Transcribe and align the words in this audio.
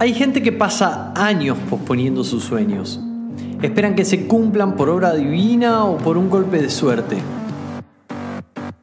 Hay 0.00 0.14
gente 0.14 0.44
que 0.44 0.52
pasa 0.52 1.12
años 1.16 1.58
posponiendo 1.68 2.22
sus 2.22 2.44
sueños. 2.44 3.00
Esperan 3.60 3.96
que 3.96 4.04
se 4.04 4.28
cumplan 4.28 4.76
por 4.76 4.88
obra 4.90 5.12
divina 5.12 5.86
o 5.86 5.96
por 5.98 6.16
un 6.16 6.30
golpe 6.30 6.62
de 6.62 6.70
suerte. 6.70 7.18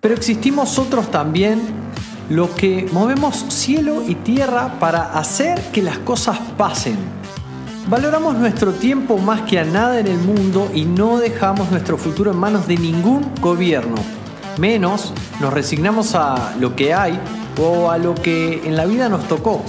Pero 0.01 0.13
existimos 0.13 0.77
otros 0.77 1.09
también, 1.11 1.61
los 2.29 2.49
que 2.49 2.89
movemos 2.91 3.45
cielo 3.47 4.03
y 4.05 4.15
tierra 4.15 4.77
para 4.77 5.17
hacer 5.17 5.61
que 5.71 5.81
las 5.81 5.99
cosas 5.99 6.37
pasen. 6.57 6.97
Valoramos 7.87 8.35
nuestro 8.35 8.73
tiempo 8.73 9.17
más 9.17 9.43
que 9.43 9.57
a 9.57 9.63
nada 9.63 10.01
en 10.01 10.07
el 10.07 10.17
mundo 10.17 10.69
y 10.75 10.83
no 10.83 11.19
dejamos 11.19 11.71
nuestro 11.71 11.97
futuro 11.97 12.31
en 12.31 12.37
manos 12.37 12.67
de 12.67 12.75
ningún 12.75 13.25
gobierno. 13.39 13.95
Menos 14.57 15.13
nos 15.39 15.53
resignamos 15.53 16.13
a 16.13 16.55
lo 16.59 16.75
que 16.75 16.93
hay 16.93 17.17
o 17.57 17.89
a 17.89 17.97
lo 17.97 18.15
que 18.15 18.61
en 18.65 18.75
la 18.75 18.85
vida 18.85 19.07
nos 19.07 19.25
tocó. 19.29 19.63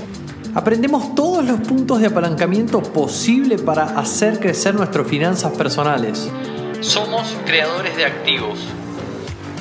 Aprendemos 0.57 1.14
todos 1.14 1.45
los 1.45 1.61
puntos 1.61 2.01
de 2.01 2.06
apalancamiento 2.06 2.83
posible 2.83 3.59
para 3.59 3.83
hacer 4.01 4.41
crecer 4.41 4.74
nuestras 4.74 5.06
finanzas 5.06 5.52
personales. 5.52 6.30
Somos 6.80 7.37
creadores 7.45 7.95
de 7.95 8.06
activos. 8.06 8.61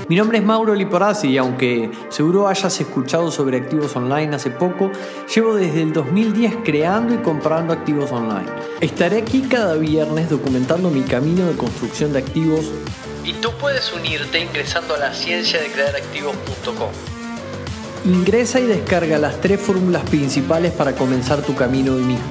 Mi 0.08 0.16
nombre 0.16 0.38
es 0.38 0.45
Mauro 0.45 0.73
Liporazzi 0.73 1.31
y 1.31 1.38
aunque 1.38 1.91
seguro 2.08 2.48
hayas 2.48 2.80
escuchado 2.80 3.30
sobre 3.30 3.58
activos 3.58 3.94
online 3.98 4.38
hace 4.38 4.52
poco, 4.52 4.89
llevo 5.36 5.55
desde 5.55 5.81
el 5.81 5.91
2010 5.91 6.59
creando 6.63 7.14
y 7.14 7.17
comprando 7.17 7.73
activos 7.73 8.14
online. 8.14 8.50
Estaré 8.80 9.17
aquí 9.17 9.41
cada 9.41 9.75
viernes 9.75 10.30
documentando 10.30 10.89
mi 10.89 11.02
camino 11.02 11.45
de 11.45 11.58
construcción 11.58 12.14
de 12.14 12.20
activos 12.20 12.72
y 13.25 13.34
tú 13.34 13.52
puedes 13.59 13.91
unirte 13.91 14.39
ingresando 14.39 14.95
a 14.95 15.00
la 15.00 15.14
ciencia 15.14 15.59
de 15.62 15.67
crear 15.67 15.94
activos.com. 15.94 17.15
Ingresa 18.05 18.59
y 18.59 18.68
descarga 18.68 19.18
las 19.18 19.41
tres 19.41 19.59
fórmulas 19.59 20.08
principales 20.08 20.72
para 20.73 20.94
comenzar 20.94 21.41
tu 21.41 21.55
camino 21.55 21.95
hoy 21.95 22.04
mismo. 22.04 22.23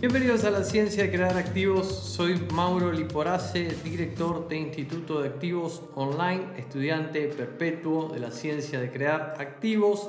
Bienvenidos 0.00 0.44
a 0.44 0.50
la 0.50 0.64
ciencia 0.64 1.02
de 1.02 1.10
crear 1.10 1.36
activos. 1.36 1.88
Soy 1.88 2.40
Mauro 2.54 2.90
Liporace, 2.90 3.76
director 3.84 4.48
de 4.48 4.56
Instituto 4.56 5.20
de 5.20 5.28
Activos 5.28 5.82
Online, 5.94 6.42
estudiante 6.56 7.28
perpetuo 7.28 8.08
de 8.08 8.20
la 8.20 8.30
ciencia 8.30 8.80
de 8.80 8.90
crear 8.90 9.34
activos 9.38 10.08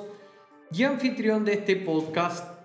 y 0.71 0.83
anfitrión 0.83 1.43
de 1.43 1.55
este 1.55 1.75
podcast 1.75 2.58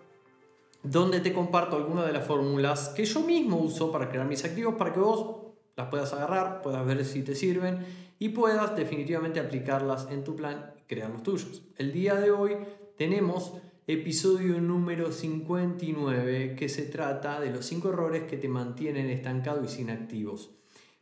donde 0.84 1.20
te 1.20 1.32
comparto 1.32 1.76
algunas 1.76 2.06
de 2.06 2.12
las 2.12 2.26
fórmulas 2.26 2.90
que 2.90 3.06
yo 3.06 3.20
mismo 3.20 3.56
uso 3.56 3.90
para 3.90 4.10
crear 4.10 4.26
mis 4.26 4.44
activos 4.44 4.74
para 4.74 4.92
que 4.92 5.00
vos 5.00 5.44
las 5.76 5.88
puedas 5.88 6.12
agarrar, 6.12 6.60
puedas 6.60 6.84
ver 6.86 7.04
si 7.06 7.22
te 7.22 7.34
sirven 7.34 7.78
y 8.18 8.28
puedas 8.28 8.76
definitivamente 8.76 9.40
aplicarlas 9.40 10.08
en 10.10 10.22
tu 10.22 10.36
plan 10.36 10.72
y 10.78 10.82
crear 10.82 11.10
los 11.10 11.22
tuyos. 11.22 11.62
El 11.78 11.92
día 11.92 12.16
de 12.16 12.30
hoy 12.30 12.58
tenemos 12.98 13.54
episodio 13.86 14.60
número 14.60 15.10
59 15.10 16.54
que 16.54 16.68
se 16.68 16.82
trata 16.82 17.40
de 17.40 17.50
los 17.50 17.64
5 17.64 17.88
errores 17.88 18.24
que 18.24 18.36
te 18.36 18.48
mantienen 18.48 19.08
estancado 19.08 19.64
y 19.64 19.68
sin 19.68 19.88
activos. 19.88 20.50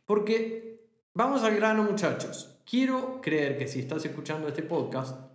Porque 0.05 0.81
vamos 1.13 1.43
al 1.43 1.57
grano 1.57 1.83
muchachos, 1.83 2.57
quiero 2.65 3.19
creer 3.21 3.57
que 3.57 3.67
si 3.67 3.79
estás 3.79 4.05
escuchando 4.05 4.47
este 4.47 4.63
podcast, 4.63 5.29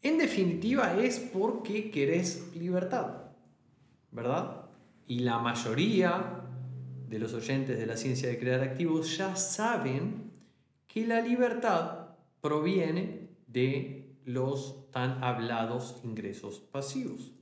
en 0.00 0.16
definitiva 0.16 0.96
es 0.98 1.20
porque 1.20 1.90
querés 1.90 2.56
libertad. 2.56 3.21
¿Verdad? 4.12 4.66
Y 5.06 5.20
la 5.20 5.38
mayoría 5.38 6.42
de 7.08 7.18
los 7.18 7.34
oyentes 7.34 7.78
de 7.78 7.86
la 7.86 7.96
ciencia 7.96 8.28
de 8.28 8.38
crear 8.38 8.60
activos 8.60 9.16
ya 9.16 9.36
saben 9.36 10.30
que 10.86 11.06
la 11.06 11.20
libertad 11.20 12.16
proviene 12.40 13.30
de 13.46 14.16
los 14.24 14.90
tan 14.90 15.22
hablados 15.24 16.00
ingresos 16.04 16.60
pasivos. 16.60 17.32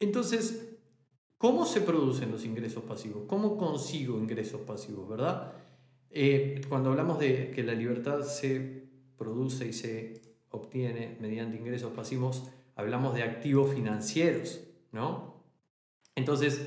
Entonces, 0.00 0.76
¿cómo 1.38 1.64
se 1.64 1.80
producen 1.80 2.30
los 2.30 2.44
ingresos 2.44 2.84
pasivos? 2.84 3.24
¿Cómo 3.26 3.56
consigo 3.56 4.18
ingresos 4.18 4.60
pasivos, 4.62 5.08
verdad? 5.08 5.52
Eh, 6.10 6.60
cuando 6.68 6.90
hablamos 6.90 7.18
de 7.18 7.50
que 7.50 7.62
la 7.62 7.74
libertad 7.74 8.22
se 8.22 8.88
produce 9.16 9.68
y 9.68 9.72
se 9.72 10.22
obtiene 10.50 11.16
mediante 11.20 11.56
ingresos 11.56 11.92
pasivos, 11.92 12.44
hablamos 12.76 13.14
de 13.14 13.22
activos 13.22 13.74
financieros, 13.74 14.60
¿no? 14.94 15.44
Entonces, 16.14 16.62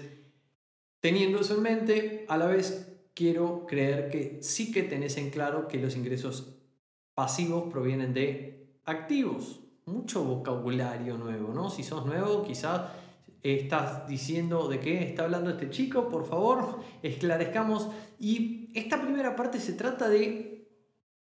teniendo 1.00 1.40
eso 1.40 1.56
en 1.56 1.64
mente, 1.64 2.26
a 2.28 2.38
la 2.38 2.46
vez 2.46 3.00
quiero 3.16 3.66
creer 3.66 4.10
que 4.10 4.44
sí 4.44 4.72
que 4.72 4.84
tenés 4.84 5.18
en 5.18 5.32
claro 5.32 5.68
que 5.68 5.80
los 5.80 5.96
ingresos 5.96 6.60
pasivos 7.16 7.72
provienen 7.72 8.14
de 8.14 8.78
activos. 8.86 9.62
Mucho 9.86 10.24
vocabulario 10.24 11.18
nuevo, 11.18 11.54
¿no? 11.54 11.70
Si 11.70 11.82
sos 11.84 12.06
nuevo, 12.06 12.44
quizás 12.44 12.92
estás 13.42 14.08
diciendo 14.08 14.68
de 14.68 14.82
qué 14.82 15.04
está 15.04 15.24
hablando 15.24 15.50
este 15.50 15.70
chico, 15.70 16.10
por 16.10 16.28
favor, 16.28 16.80
esclarezcamos. 17.02 17.88
Y 18.20 18.70
esta 18.78 19.02
primera 19.02 19.36
parte 19.36 19.62
se 19.62 19.74
trata 19.74 20.10
de 20.10 20.70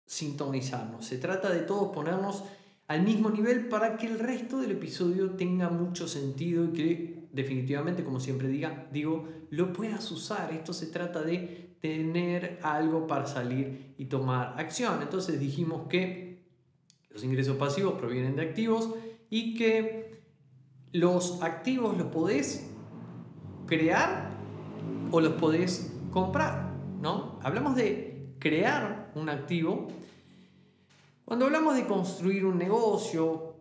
sintonizarnos, 0.05 1.07
se 1.07 1.19
trata 1.19 1.51
de 1.51 1.61
todos 1.61 1.95
ponernos 1.95 2.43
al 2.88 3.03
mismo 3.03 3.31
nivel 3.31 3.69
para 3.69 3.99
que 3.99 4.06
el 4.06 4.19
resto 4.19 4.59
del 4.60 4.72
episodio 4.72 5.32
tenga 5.32 5.69
mucho 5.69 6.09
sentido 6.09 6.65
y 6.65 6.72
que 6.72 7.28
definitivamente, 7.32 8.03
como 8.03 8.19
siempre 8.19 8.49
diga, 8.49 8.88
digo, 8.91 9.28
lo 9.50 9.75
puedas 9.75 10.10
usar. 10.10 10.53
Esto 10.53 10.72
se 10.72 10.87
trata 10.87 11.22
de 11.22 11.76
tener 11.81 12.59
algo 12.62 13.06
para 13.06 13.26
salir 13.26 13.94
y 13.99 14.06
tomar 14.06 14.54
acción. 14.59 15.03
Entonces 15.03 15.38
dijimos 15.38 15.87
que 15.88 16.38
los 17.10 17.22
ingresos 17.22 17.59
pasivos 17.59 17.94
provienen 17.94 18.37
de 18.37 18.43
activos 18.43 18.94
y 19.28 19.55
que 19.55 20.22
los 20.93 21.43
activos 21.43 21.97
los 21.99 22.06
podés 22.06 22.70
crear 23.66 24.31
o 25.10 25.20
los 25.20 25.34
podés 25.34 25.93
comprar, 26.10 26.72
¿no? 27.03 27.38
Hablamos 27.43 27.76
de 27.76 28.34
crear 28.38 29.12
un 29.15 29.28
activo 29.28 29.88
cuando 31.28 31.44
hablamos 31.44 31.77
de 31.77 31.87
construir 31.87 32.47
un 32.47 32.56
negocio, 32.56 33.56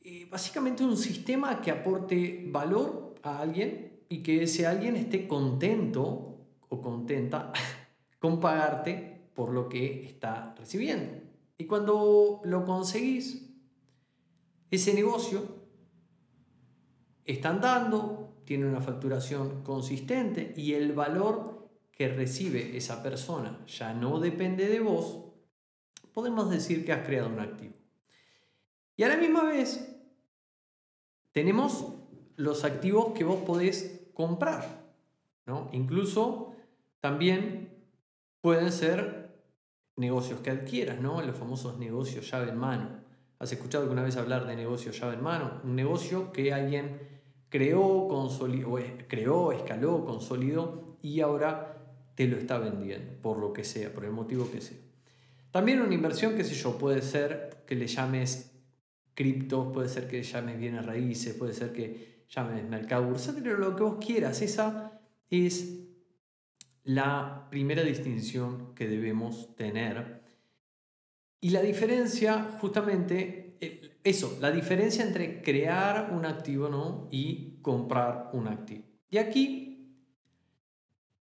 eh, 0.00 0.26
básicamente 0.28 0.82
un 0.82 0.96
sistema 0.96 1.60
que 1.60 1.70
aporte 1.70 2.48
valor 2.48 3.14
a 3.22 3.38
alguien 3.38 4.00
y 4.08 4.24
que 4.24 4.42
ese 4.42 4.66
alguien 4.66 4.96
esté 4.96 5.28
contento 5.28 6.48
o 6.68 6.82
contenta 6.82 7.52
con 8.18 8.40
pagarte 8.40 9.30
por 9.36 9.52
lo 9.52 9.68
que 9.68 10.04
está 10.04 10.52
recibiendo. 10.58 11.22
Y 11.56 11.66
cuando 11.66 12.40
lo 12.42 12.64
conseguís, 12.64 13.54
ese 14.68 14.92
negocio 14.92 15.44
está 17.24 17.50
andando, 17.50 18.40
tiene 18.44 18.66
una 18.66 18.80
facturación 18.80 19.62
consistente 19.62 20.54
y 20.56 20.72
el 20.72 20.92
valor 20.92 21.68
que 21.92 22.08
recibe 22.08 22.76
esa 22.76 23.00
persona 23.00 23.64
ya 23.68 23.94
no 23.94 24.18
depende 24.18 24.66
de 24.66 24.80
vos, 24.80 25.25
podemos 26.16 26.48
decir 26.48 26.82
que 26.86 26.94
has 26.94 27.04
creado 27.04 27.28
un 27.28 27.40
activo. 27.40 27.74
Y 28.96 29.02
a 29.02 29.08
la 29.08 29.18
misma 29.18 29.44
vez, 29.44 29.94
tenemos 31.32 31.92
los 32.36 32.64
activos 32.64 33.12
que 33.12 33.22
vos 33.22 33.42
podés 33.44 34.00
comprar. 34.14 34.82
¿no? 35.44 35.68
Incluso 35.74 36.54
también 37.00 37.68
pueden 38.40 38.72
ser 38.72 39.42
negocios 39.96 40.40
que 40.40 40.48
adquieras, 40.48 41.02
¿no? 41.02 41.20
los 41.20 41.36
famosos 41.36 41.76
negocios 41.76 42.30
llave 42.30 42.48
en 42.48 42.56
mano. 42.56 42.88
¿Has 43.38 43.52
escuchado 43.52 43.84
alguna 43.84 44.02
vez 44.02 44.16
hablar 44.16 44.46
de 44.46 44.56
negocio 44.56 44.92
llave 44.92 45.16
en 45.16 45.22
mano? 45.22 45.60
Un 45.64 45.76
negocio 45.76 46.32
que 46.32 46.50
alguien 46.50 46.98
creó, 47.50 48.08
consolidó, 48.08 48.78
creó, 49.06 49.52
escaló, 49.52 50.06
consolidó 50.06 50.96
y 51.02 51.20
ahora 51.20 51.76
te 52.14 52.26
lo 52.26 52.38
está 52.38 52.56
vendiendo, 52.56 53.20
por 53.20 53.36
lo 53.36 53.52
que 53.52 53.64
sea, 53.64 53.92
por 53.92 54.06
el 54.06 54.12
motivo 54.12 54.50
que 54.50 54.62
sea. 54.62 54.85
También 55.56 55.80
una 55.80 55.94
inversión, 55.94 56.36
qué 56.36 56.44
sé 56.44 56.54
yo, 56.54 56.76
puede 56.76 57.00
ser 57.00 57.64
que 57.66 57.74
le 57.74 57.86
llames 57.86 58.52
criptos, 59.14 59.72
puede 59.72 59.88
ser 59.88 60.06
que 60.06 60.18
le 60.18 60.22
llames 60.22 60.58
bienes 60.58 60.84
raíces, 60.84 61.32
puede 61.32 61.54
ser 61.54 61.72
que 61.72 62.26
llames 62.28 62.68
mercado 62.68 63.06
bursátil, 63.06 63.44
lo 63.44 63.74
que 63.74 63.82
vos 63.82 63.96
quieras. 64.04 64.42
Esa 64.42 65.00
es 65.30 65.78
la 66.84 67.46
primera 67.48 67.82
distinción 67.82 68.74
que 68.74 68.86
debemos 68.86 69.56
tener. 69.56 70.20
Y 71.40 71.48
la 71.48 71.62
diferencia, 71.62 72.58
justamente, 72.60 73.56
eso, 74.04 74.36
la 74.42 74.50
diferencia 74.50 75.06
entre 75.06 75.40
crear 75.40 76.10
un 76.12 76.26
activo 76.26 76.68
¿no? 76.68 77.08
y 77.10 77.62
comprar 77.62 78.28
un 78.34 78.48
activo. 78.48 78.84
Y 79.08 79.16
aquí 79.16 79.75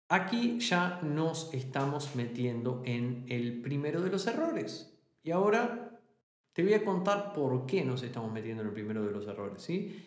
Aquí 0.09 0.59
ya 0.61 1.01
nos 1.03 1.53
estamos 1.53 2.15
metiendo 2.15 2.83
en 2.87 3.27
el 3.29 3.61
primero 3.61 4.01
de 4.01 4.11
los 4.11 4.27
errores. 4.27 4.99
Y 5.23 5.31
ahora 5.31 6.01
te 6.55 6.63
voy 6.63 6.73
a 6.73 6.85
contar 6.85 7.35
por 7.35 7.67
qué 7.67 7.85
nos 7.85 8.03
estamos 8.03 8.33
metiendo 8.33 8.63
en 8.63 8.69
el 8.69 8.75
primero 8.75 9.05
de 9.05 9.13
los 9.13 9.27
errores. 9.27 9.63
¿sí? 9.63 10.03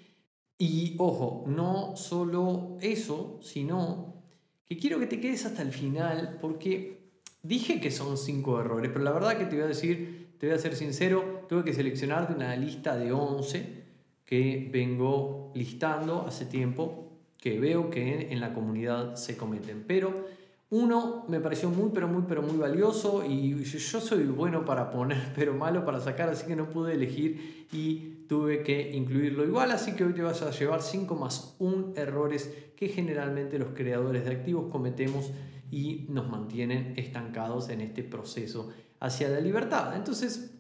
Y 0.58 0.96
ojo, 0.98 1.44
no 1.48 1.96
solo 1.96 2.78
eso, 2.82 3.40
sino 3.42 4.24
que 4.66 4.78
quiero 4.78 5.00
que 5.00 5.08
te 5.08 5.20
quedes 5.20 5.46
hasta 5.46 5.62
el 5.62 5.72
final 5.72 6.40
porque 6.42 7.12
dije 7.44 7.80
que 7.80 7.92
son 7.92 8.18
cinco 8.18 8.60
errores, 8.60 8.92
pero 8.92 9.04
la 9.04 9.12
verdad 9.12 9.38
que 9.38 9.46
te 9.46 9.56
voy 9.56 9.66
a 9.66 9.68
decir, 9.68 10.36
te 10.40 10.48
voy 10.48 10.56
a 10.56 10.60
ser 10.60 10.76
sincero, 10.76 11.46
tuve 11.48 11.64
que 11.64 11.74
seleccionar 11.74 12.28
de 12.28 12.36
una 12.36 12.56
lista 12.56 12.96
de 12.96 13.12
11 13.12 13.84
que 14.26 14.70
vengo 14.72 15.52
listando 15.54 16.26
hace 16.26 16.46
tiempo, 16.46 17.11
que 17.42 17.60
veo 17.60 17.90
que 17.90 18.32
en 18.32 18.40
la 18.40 18.54
comunidad 18.54 19.16
se 19.16 19.36
cometen. 19.36 19.84
Pero 19.86 20.28
uno 20.70 21.26
me 21.28 21.42
pareció 21.42 21.70
muy, 21.70 21.90
pero 21.94 22.08
muy, 22.08 22.24
pero 22.28 22.44
muy 22.44 22.56
valioso 22.56 23.26
y 23.26 23.62
yo 23.64 24.00
soy 24.00 24.24
bueno 24.26 24.64
para 24.64 24.92
poner, 24.92 25.34
pero 25.36 25.54
malo 25.54 25.84
para 25.84 26.00
sacar, 26.00 26.30
así 26.30 26.46
que 26.48 26.56
no 26.56 26.70
pude 26.70 26.94
elegir 26.94 27.68
y 27.74 28.26
tuve 28.30 28.62
que 28.62 28.92
incluirlo 28.96 29.44
igual. 29.44 29.72
Así 29.72 29.94
que 29.94 30.06
hoy 30.06 30.14
te 30.14 30.22
vas 30.22 30.44
a 30.44 30.52
llevar 30.52 30.84
5 30.84 31.16
más 31.16 31.56
1 31.60 31.94
errores 31.96 32.54
que 32.78 32.88
generalmente 32.90 33.58
los 33.60 33.70
creadores 33.70 34.24
de 34.24 34.32
activos 34.32 34.72
cometemos 34.72 35.32
y 35.72 36.06
nos 36.10 36.30
mantienen 36.30 36.94
estancados 36.96 37.70
en 37.70 37.82
este 37.82 38.04
proceso 38.04 38.72
hacia 39.00 39.30
la 39.30 39.40
libertad. 39.40 39.96
Entonces, 39.96 40.54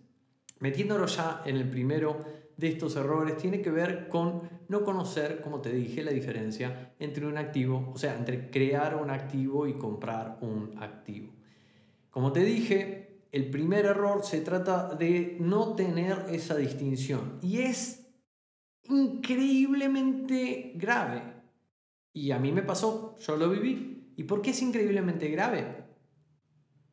metiéndonos 0.59 1.15
ya 1.15 1.43
en 1.45 1.57
el 1.57 1.69
primero 1.69 2.40
de 2.61 2.67
estos 2.67 2.95
errores, 2.95 3.37
tiene 3.37 3.59
que 3.61 3.71
ver 3.71 4.07
con 4.07 4.43
no 4.67 4.83
conocer, 4.85 5.41
como 5.41 5.59
te 5.61 5.73
dije, 5.73 6.03
la 6.03 6.11
diferencia 6.11 6.93
entre 6.99 7.25
un 7.25 7.37
activo, 7.37 7.91
o 7.93 7.97
sea, 7.97 8.15
entre 8.15 8.51
crear 8.51 8.95
un 8.95 9.09
activo 9.09 9.67
y 9.67 9.73
comprar 9.73 10.37
un 10.41 10.75
activo. 10.79 11.33
Como 12.11 12.31
te 12.31 12.43
dije, 12.45 13.25
el 13.31 13.49
primer 13.49 13.85
error 13.85 14.23
se 14.23 14.41
trata 14.41 14.93
de 14.93 15.37
no 15.39 15.73
tener 15.73 16.27
esa 16.29 16.55
distinción 16.55 17.39
y 17.41 17.61
es 17.61 18.07
increíblemente 18.83 20.73
grave. 20.75 21.23
Y 22.13 22.31
a 22.31 22.37
mí 22.37 22.51
me 22.51 22.61
pasó, 22.61 23.15
yo 23.17 23.37
lo 23.37 23.49
viví. 23.49 24.13
¿Y 24.17 24.23
por 24.23 24.41
qué 24.41 24.51
es 24.51 24.61
increíblemente 24.61 25.29
grave? 25.29 25.85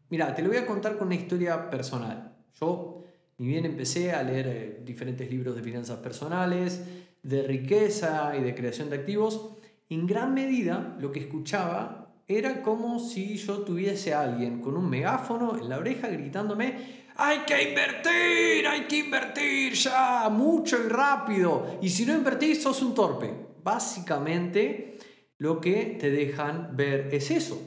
Mira, 0.09 0.35
te 0.35 0.41
lo 0.41 0.49
voy 0.49 0.56
a 0.56 0.67
contar 0.67 0.97
con 0.97 1.09
una 1.09 1.17
historia 1.17 1.69
personal. 1.69 2.38
Yo, 2.59 2.98
ni 3.38 3.46
bien 3.46 3.64
empecé 3.64 4.12
a 4.12 4.23
leer 4.23 4.46
eh, 4.49 4.81
diferentes 4.85 5.31
libros 5.31 5.55
de 5.56 5.62
finanzas 5.62 5.99
personales, 5.99 6.82
de 7.23 7.43
riqueza 7.43 8.35
y 8.37 8.43
de 8.43 8.55
creación 8.55 8.90
de 8.90 8.96
activos, 8.96 9.52
en 9.88 10.06
gran 10.06 10.35
medida 10.35 10.96
lo 11.00 11.12
que 11.12 11.20
escuchaba 11.20 12.12
era 12.26 12.62
como 12.62 12.99
si 12.99 13.37
yo 13.37 13.61
tuviese 13.61 14.12
a 14.12 14.23
alguien 14.23 14.61
con 14.61 14.76
un 14.76 14.90
megáfono 14.90 15.56
en 15.56 15.69
la 15.69 15.79
oreja 15.79 16.08
gritándome, 16.08 16.99
hay 17.17 17.38
que 17.40 17.70
invertir, 17.70 18.67
hay 18.67 18.82
que 18.82 18.99
invertir 18.99 19.73
ya, 19.73 20.29
mucho 20.29 20.76
y 20.85 20.88
rápido, 20.88 21.79
y 21.81 21.88
si 21.88 22.05
no 22.05 22.14
invertís 22.14 22.62
sos 22.62 22.82
un 22.82 22.94
torpe. 22.94 23.32
Básicamente 23.64 24.99
lo 25.38 25.61
que 25.61 25.96
te 25.99 26.11
dejan 26.11 26.76
ver 26.76 27.08
es 27.12 27.31
eso. 27.31 27.61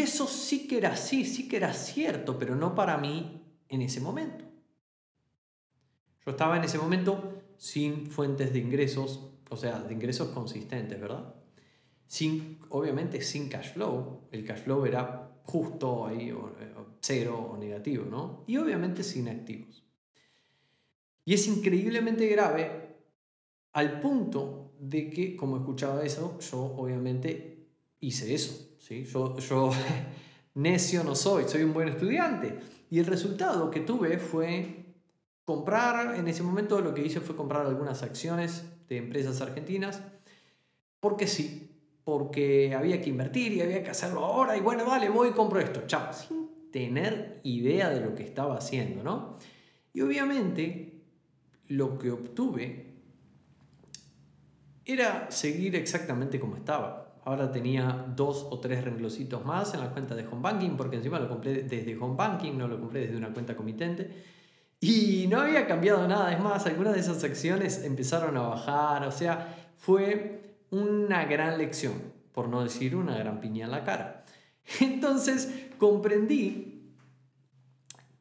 Eso 0.00 0.26
sí 0.26 0.66
que 0.66 0.78
era 0.78 0.92
así, 0.92 1.24
sí 1.24 1.48
que 1.48 1.56
era 1.56 1.72
cierto, 1.72 2.38
pero 2.38 2.56
no 2.56 2.74
para 2.74 2.98
mí 2.98 3.42
en 3.68 3.82
ese 3.82 4.00
momento. 4.00 4.44
Yo 6.24 6.32
estaba 6.32 6.56
en 6.56 6.64
ese 6.64 6.78
momento 6.78 7.42
sin 7.56 8.06
fuentes 8.06 8.52
de 8.52 8.58
ingresos, 8.58 9.30
o 9.50 9.56
sea, 9.56 9.80
de 9.80 9.94
ingresos 9.94 10.28
consistentes, 10.28 11.00
¿verdad? 11.00 11.34
Sin, 12.06 12.58
obviamente 12.68 13.20
sin 13.22 13.48
cash 13.48 13.72
flow. 13.72 14.28
El 14.30 14.44
cash 14.44 14.60
flow 14.60 14.84
era 14.84 15.40
justo 15.44 16.06
ahí, 16.06 16.30
o, 16.30 16.54
cero 17.00 17.52
o 17.52 17.56
negativo, 17.56 18.04
¿no? 18.04 18.44
Y 18.46 18.56
obviamente 18.58 19.02
sin 19.02 19.28
activos. 19.28 19.84
Y 21.24 21.34
es 21.34 21.46
increíblemente 21.46 22.26
grave 22.26 22.96
al 23.72 24.00
punto 24.00 24.72
de 24.78 25.10
que, 25.10 25.36
como 25.36 25.56
escuchaba 25.56 26.04
eso, 26.04 26.38
yo 26.40 26.58
obviamente 26.58 27.68
hice 28.00 28.34
eso. 28.34 28.67
¿Sí? 28.78 29.04
Yo, 29.04 29.36
yo 29.38 29.70
necio 30.54 31.04
no 31.04 31.14
soy, 31.14 31.44
soy 31.48 31.62
un 31.62 31.72
buen 31.72 31.88
estudiante. 31.88 32.58
Y 32.90 32.98
el 32.98 33.06
resultado 33.06 33.70
que 33.70 33.80
tuve 33.80 34.18
fue 34.18 34.86
comprar, 35.44 36.16
en 36.16 36.28
ese 36.28 36.42
momento 36.42 36.80
lo 36.80 36.94
que 36.94 37.04
hice 37.04 37.20
fue 37.20 37.36
comprar 37.36 37.66
algunas 37.66 38.02
acciones 38.02 38.64
de 38.88 38.98
empresas 38.98 39.40
argentinas, 39.40 40.02
porque 41.00 41.26
sí, 41.26 41.68
porque 42.04 42.74
había 42.74 43.00
que 43.00 43.10
invertir 43.10 43.52
y 43.52 43.60
había 43.60 43.82
que 43.82 43.90
hacerlo 43.90 44.24
ahora 44.24 44.56
y 44.56 44.60
bueno, 44.60 44.86
vale, 44.86 45.08
voy 45.08 45.28
y 45.28 45.32
compro 45.32 45.60
esto, 45.60 45.82
chao, 45.86 46.12
sin 46.12 46.70
tener 46.70 47.40
idea 47.44 47.90
de 47.90 48.00
lo 48.00 48.14
que 48.14 48.24
estaba 48.24 48.56
haciendo, 48.56 49.02
¿no? 49.02 49.36
Y 49.92 50.00
obviamente 50.00 51.02
lo 51.68 51.98
que 51.98 52.10
obtuve 52.10 52.94
era 54.84 55.30
seguir 55.30 55.76
exactamente 55.76 56.40
como 56.40 56.56
estaba. 56.56 57.07
Ahora 57.28 57.52
tenía 57.52 58.06
dos 58.16 58.46
o 58.48 58.58
tres 58.58 58.82
renglositos 58.82 59.44
más 59.44 59.74
en 59.74 59.80
la 59.80 59.90
cuenta 59.90 60.14
de 60.14 60.26
home 60.26 60.40
banking, 60.40 60.78
porque 60.78 60.96
encima 60.96 61.20
lo 61.20 61.28
compré 61.28 61.62
desde 61.62 61.94
home 61.94 62.16
banking, 62.16 62.56
no 62.56 62.66
lo 62.66 62.80
compré 62.80 63.00
desde 63.00 63.18
una 63.18 63.34
cuenta 63.34 63.54
comitente. 63.54 64.10
Y 64.80 65.26
no 65.28 65.42
había 65.42 65.66
cambiado 65.66 66.08
nada, 66.08 66.32
es 66.32 66.40
más, 66.40 66.64
algunas 66.64 66.94
de 66.94 67.00
esas 67.00 67.22
acciones 67.22 67.84
empezaron 67.84 68.34
a 68.38 68.48
bajar, 68.48 69.06
o 69.06 69.12
sea, 69.12 69.54
fue 69.76 70.56
una 70.70 71.26
gran 71.26 71.58
lección, 71.58 71.92
por 72.32 72.48
no 72.48 72.62
decir 72.62 72.96
una 72.96 73.18
gran 73.18 73.42
piña 73.42 73.66
en 73.66 73.72
la 73.72 73.84
cara. 73.84 74.24
Entonces 74.80 75.66
comprendí 75.76 76.94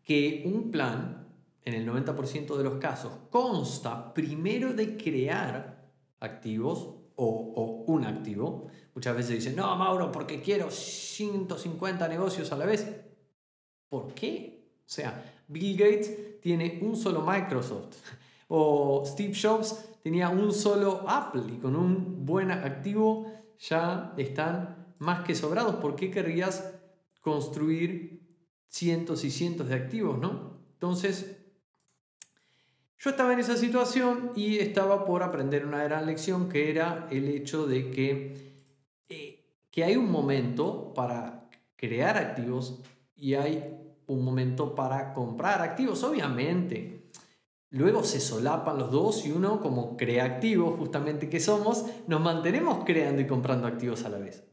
que 0.04 0.44
un 0.45 0.69
plan, 0.69 1.30
en 1.63 1.75
el 1.75 1.88
90% 1.88 2.57
de 2.57 2.63
los 2.65 2.74
casos, 2.74 3.13
consta 3.30 4.13
primero 4.13 4.74
de 4.74 4.98
crear 4.98 5.92
activos 6.19 6.98
o, 7.18 7.54
o, 7.56 7.92
un 7.92 8.06
activo. 8.06 8.68
Muchas 8.97 9.15
veces 9.15 9.35
dicen, 9.35 9.55
no, 9.55 9.75
Mauro, 9.75 10.11
porque 10.11 10.41
quiero 10.41 10.71
150 10.71 12.07
negocios 12.07 12.51
a 12.51 12.57
la 12.57 12.65
vez. 12.65 12.83
¿Por 13.88 14.15
qué? 14.15 14.71
O 14.79 14.89
sea, 14.89 15.44
Bill 15.47 15.77
Gates 15.77 16.41
tiene 16.41 16.79
un 16.81 16.95
solo 16.95 17.21
Microsoft. 17.21 17.95
O 18.49 19.03
Steve 19.05 19.33
Jobs 19.39 19.77
tenía 20.01 20.29
un 20.29 20.51
solo 20.51 21.03
Apple 21.07 21.44
y 21.53 21.57
con 21.57 21.75
un 21.75 22.25
buen 22.25 22.49
activo 22.49 23.31
ya 23.59 24.15
están 24.17 24.95
más 24.97 25.23
que 25.23 25.35
sobrados. 25.35 25.75
¿Por 25.75 25.95
qué 25.95 26.09
querrías 26.09 26.73
construir 27.21 28.35
cientos 28.67 29.23
y 29.25 29.29
cientos 29.29 29.67
de 29.67 29.75
activos, 29.75 30.17
no? 30.17 30.61
Entonces, 30.73 31.38
yo 32.99 33.11
estaba 33.11 33.31
en 33.33 33.39
esa 33.39 33.57
situación 33.57 34.31
y 34.35 34.57
estaba 34.57 35.05
por 35.05 35.21
aprender 35.21 35.67
una 35.67 35.83
gran 35.83 36.07
lección 36.07 36.49
que 36.49 36.71
era 36.71 37.07
el 37.11 37.27
hecho 37.27 37.67
de 37.67 37.91
que, 37.91 38.46
que 39.77 39.83
hay 39.83 39.95
un 39.95 40.09
momento 40.09 40.91
para 40.95 41.51
crear 41.75 42.18
activos 42.18 42.81
y 43.16 43.35
hay 43.35 43.78
un 44.07 44.25
momento 44.25 44.73
para 44.73 45.13
comprar 45.13 45.61
activos, 45.61 46.04
obviamente. 46.04 47.11
Luego 47.69 48.04
se 48.04 48.19
solapan 48.19 48.80
los 48.80 48.90
dos 48.90 49.23
y 49.28 49.31
uno, 49.31 49.61
como 49.61 49.95
creativo 49.95 50.71
justamente 50.71 51.30
que 51.30 51.40
somos, 51.40 51.85
nos 52.07 52.19
mantenemos 52.19 52.85
creando 52.85 53.21
y 53.21 53.28
comprando 53.28 53.68
activos 53.68 54.04
a 54.04 54.09
la 54.09 54.18
vez. 54.18 54.47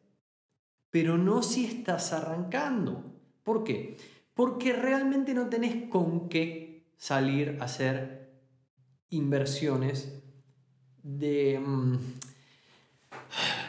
Pero 0.90 1.16
no 1.16 1.42
si 1.42 1.64
estás 1.64 2.12
arrancando. 2.12 3.02
¿Por 3.44 3.64
qué? 3.64 3.96
Porque 4.34 4.75
realmente 4.75 5.32
no 5.32 5.48
tenés 5.48 5.88
con 5.88 6.28
qué 6.28 6.92
salir 6.98 7.56
a 7.62 7.64
hacer 7.64 8.42
inversiones 9.08 10.22
de... 11.02 11.58
Mm, 11.58 11.96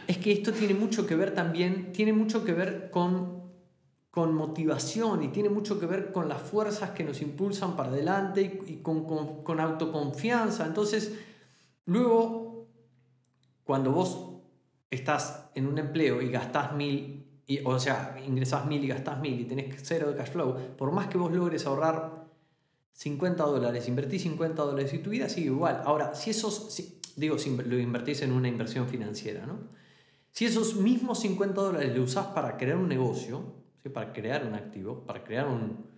es 0.08 0.18
que 0.18 0.32
esto 0.32 0.52
tiene 0.52 0.74
mucho 0.74 1.06
que 1.06 1.16
ver 1.16 1.34
también, 1.34 1.92
tiene 1.92 2.14
mucho 2.14 2.44
que 2.44 2.54
ver 2.54 2.90
con 2.92 3.36
con 4.16 4.34
motivación 4.34 5.24
y 5.24 5.28
tiene 5.28 5.50
mucho 5.50 5.78
que 5.78 5.88
ver 5.88 6.14
con 6.14 6.30
las 6.30 6.42
fuerzas 6.42 6.92
que 6.92 7.04
nos 7.04 7.22
impulsan 7.22 7.76
para 7.76 7.90
adelante 7.90 8.62
y, 8.66 8.78
con, 8.78 9.60
autoconfianza. 9.60 10.66
Entonces, 10.66 11.20
luego, 11.86 12.70
cuando 13.66 13.92
vos 13.92 14.38
estás 14.90 15.50
en 15.54 15.68
un 15.68 15.80
empleo 15.80 16.22
y 16.22 16.30
gastás 16.30 16.74
mil, 16.74 17.28
y, 17.46 17.60
o 17.66 17.78
sea, 17.78 18.16
ingresás 18.26 18.66
mil 18.66 18.86
y 18.86 18.88
gastás 18.88 19.20
mil 19.20 19.38
y 19.38 19.44
tenés 19.44 19.76
cero 19.84 20.10
de 20.10 20.16
cash 20.16 20.30
flow, 20.30 20.56
por 20.78 20.94
más 20.94 21.08
que 21.08 21.18
vos 21.18 21.34
logres 21.34 21.66
ahorrar 21.66 22.24
50 22.94 23.44
dólares, 23.44 23.86
invertís 23.90 24.22
50 24.22 24.64
dólares 24.64 24.94
y 24.94 25.00
tu 25.00 25.10
vida 25.10 25.28
sigue 25.28 25.48
igual. 25.48 25.82
Ahora, 25.84 26.16
si 26.16 26.30
esos, 26.30 26.74
digo, 27.16 27.38
si 27.38 27.56
lo 27.56 27.80
invertís 27.80 28.22
en 28.22 28.32
una 28.32 28.48
inversión 28.48 28.88
financiera, 28.88 29.46
¿no? 29.46 29.60
Si 30.32 30.46
esos 30.46 30.76
mismos 30.76 31.20
50 31.22 31.62
dólares 31.62 31.96
lo 31.96 32.04
usás 32.04 32.28
para 32.28 32.58
crear 32.58 32.78
un 32.78 32.90
negocio, 32.90 33.54
para 33.94 34.12
crear 34.12 34.46
un 34.46 34.54
activo, 34.54 35.06
para 35.06 35.24
crear 35.24 35.48
un, 35.48 35.94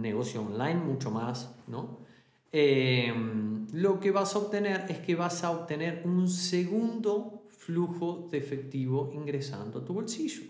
negocio 0.00 0.42
online 0.42 0.80
mucho 0.80 1.12
más, 1.12 1.54
¿no? 1.68 2.00
Em, 2.50 3.68
lo 3.72 4.00
que 4.00 4.10
vas 4.10 4.34
a 4.34 4.38
obtener 4.38 4.86
es 4.88 4.98
que 4.98 5.14
vas 5.14 5.44
a 5.44 5.52
obtener 5.52 6.02
un 6.04 6.28
segundo 6.28 7.44
flujo 7.50 8.28
de 8.32 8.38
efectivo 8.38 9.10
ingresando 9.12 9.78
a 9.78 9.84
tu 9.84 9.94
bolsillo. 9.94 10.42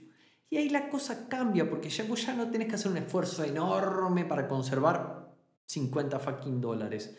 Y 0.49 0.57
ahí 0.57 0.71
la 0.71 0.89
cosa 0.89 1.29
cambia 1.29 1.69
porque 1.69 1.91
ya 1.91 2.35
no 2.35 2.51
tenés 2.51 2.69
que 2.69 2.77
hacer 2.77 2.91
un 2.91 2.97
esfuerzo 2.97 3.45
enorme 3.45 4.25
para 4.25 4.49
conservar 4.49 5.35
50 5.67 6.19
fucking 6.19 6.61
dólares. 6.63 7.15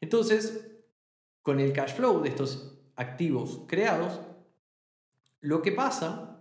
Entonces, 0.00 0.71
con 1.42 1.60
el 1.60 1.72
cash 1.72 1.94
flow 1.94 2.22
de 2.22 2.28
estos 2.30 2.78
activos 2.96 3.62
creados, 3.66 4.20
lo 5.40 5.60
que 5.62 5.72
pasa 5.72 6.32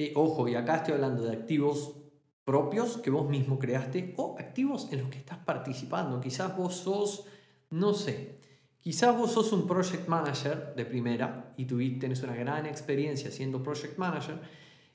eh, 0.00 0.12
ojo, 0.14 0.46
y 0.46 0.54
acá 0.54 0.76
estoy 0.76 0.94
hablando 0.94 1.24
de 1.24 1.32
activos 1.32 1.96
propios 2.44 2.98
que 2.98 3.10
vos 3.10 3.28
mismo 3.28 3.58
creaste 3.58 4.14
o 4.16 4.36
activos 4.38 4.88
en 4.92 5.00
los 5.00 5.10
que 5.10 5.18
estás 5.18 5.38
participando. 5.38 6.20
Quizás 6.20 6.56
vos 6.56 6.76
sos, 6.76 7.24
no 7.70 7.92
sé, 7.92 8.38
quizás 8.80 9.18
vos 9.18 9.32
sos 9.32 9.52
un 9.52 9.66
project 9.66 10.06
manager 10.06 10.72
de 10.76 10.84
primera 10.84 11.52
y 11.56 11.64
tuviste, 11.64 11.98
tenés 11.98 12.22
una 12.22 12.36
gran 12.36 12.64
experiencia 12.66 13.32
siendo 13.32 13.60
project 13.60 13.98
manager 13.98 14.40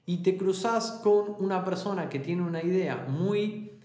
y 0.05 0.23
te 0.23 0.37
cruzas 0.37 1.01
con 1.03 1.35
una 1.37 1.65
persona 1.65 2.07
que 2.07 2.19
tiene 2.19 2.41
una 2.41 2.63
idea 2.63 3.05
muy 3.09 3.81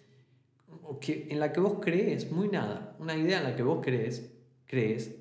que, 1.00 1.26
en 1.30 1.40
la 1.40 1.52
que 1.52 1.58
vos 1.58 1.78
crees, 1.80 2.30
muy 2.30 2.48
nada, 2.48 2.96
una 3.00 3.16
idea 3.16 3.38
en 3.38 3.44
la 3.44 3.56
que 3.56 3.64
vos 3.64 3.80
crees, 3.82 4.32
crees 4.66 5.16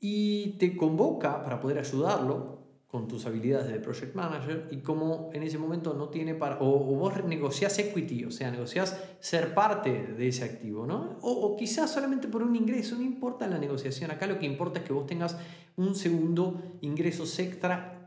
y 0.00 0.58
te 0.58 0.76
convoca 0.76 1.42
para 1.42 1.60
poder 1.60 1.78
ayudarlo 1.78 2.58
con 2.86 3.06
tus 3.06 3.26
habilidades 3.26 3.68
de 3.68 3.80
project 3.80 4.14
manager 4.14 4.68
y 4.70 4.78
como 4.78 5.28
en 5.34 5.42
ese 5.42 5.58
momento 5.58 5.92
no 5.92 6.08
tiene 6.08 6.34
para, 6.34 6.58
o, 6.60 6.78
vos 6.96 7.22
negociás 7.24 7.78
equity, 7.78 8.24
o 8.24 8.30
sea, 8.30 8.50
negociás 8.50 8.98
ser 9.20 9.52
parte 9.52 9.90
de 9.90 10.28
ese 10.28 10.44
activo, 10.44 10.86
¿no? 10.86 11.18
O, 11.20 11.30
o, 11.30 11.56
quizás 11.56 11.90
solamente 11.90 12.28
por 12.28 12.42
un 12.42 12.56
ingreso, 12.56 12.96
no 12.96 13.02
importa 13.02 13.46
la 13.46 13.58
negociación, 13.58 14.10
acá 14.10 14.26
lo 14.26 14.38
que 14.38 14.46
importa 14.46 14.78
es 14.78 14.86
que 14.86 14.94
vos 14.94 15.06
tengas 15.06 15.36
un 15.76 15.94
segundo 15.94 16.78
ingreso 16.80 17.24
extra 17.42 17.98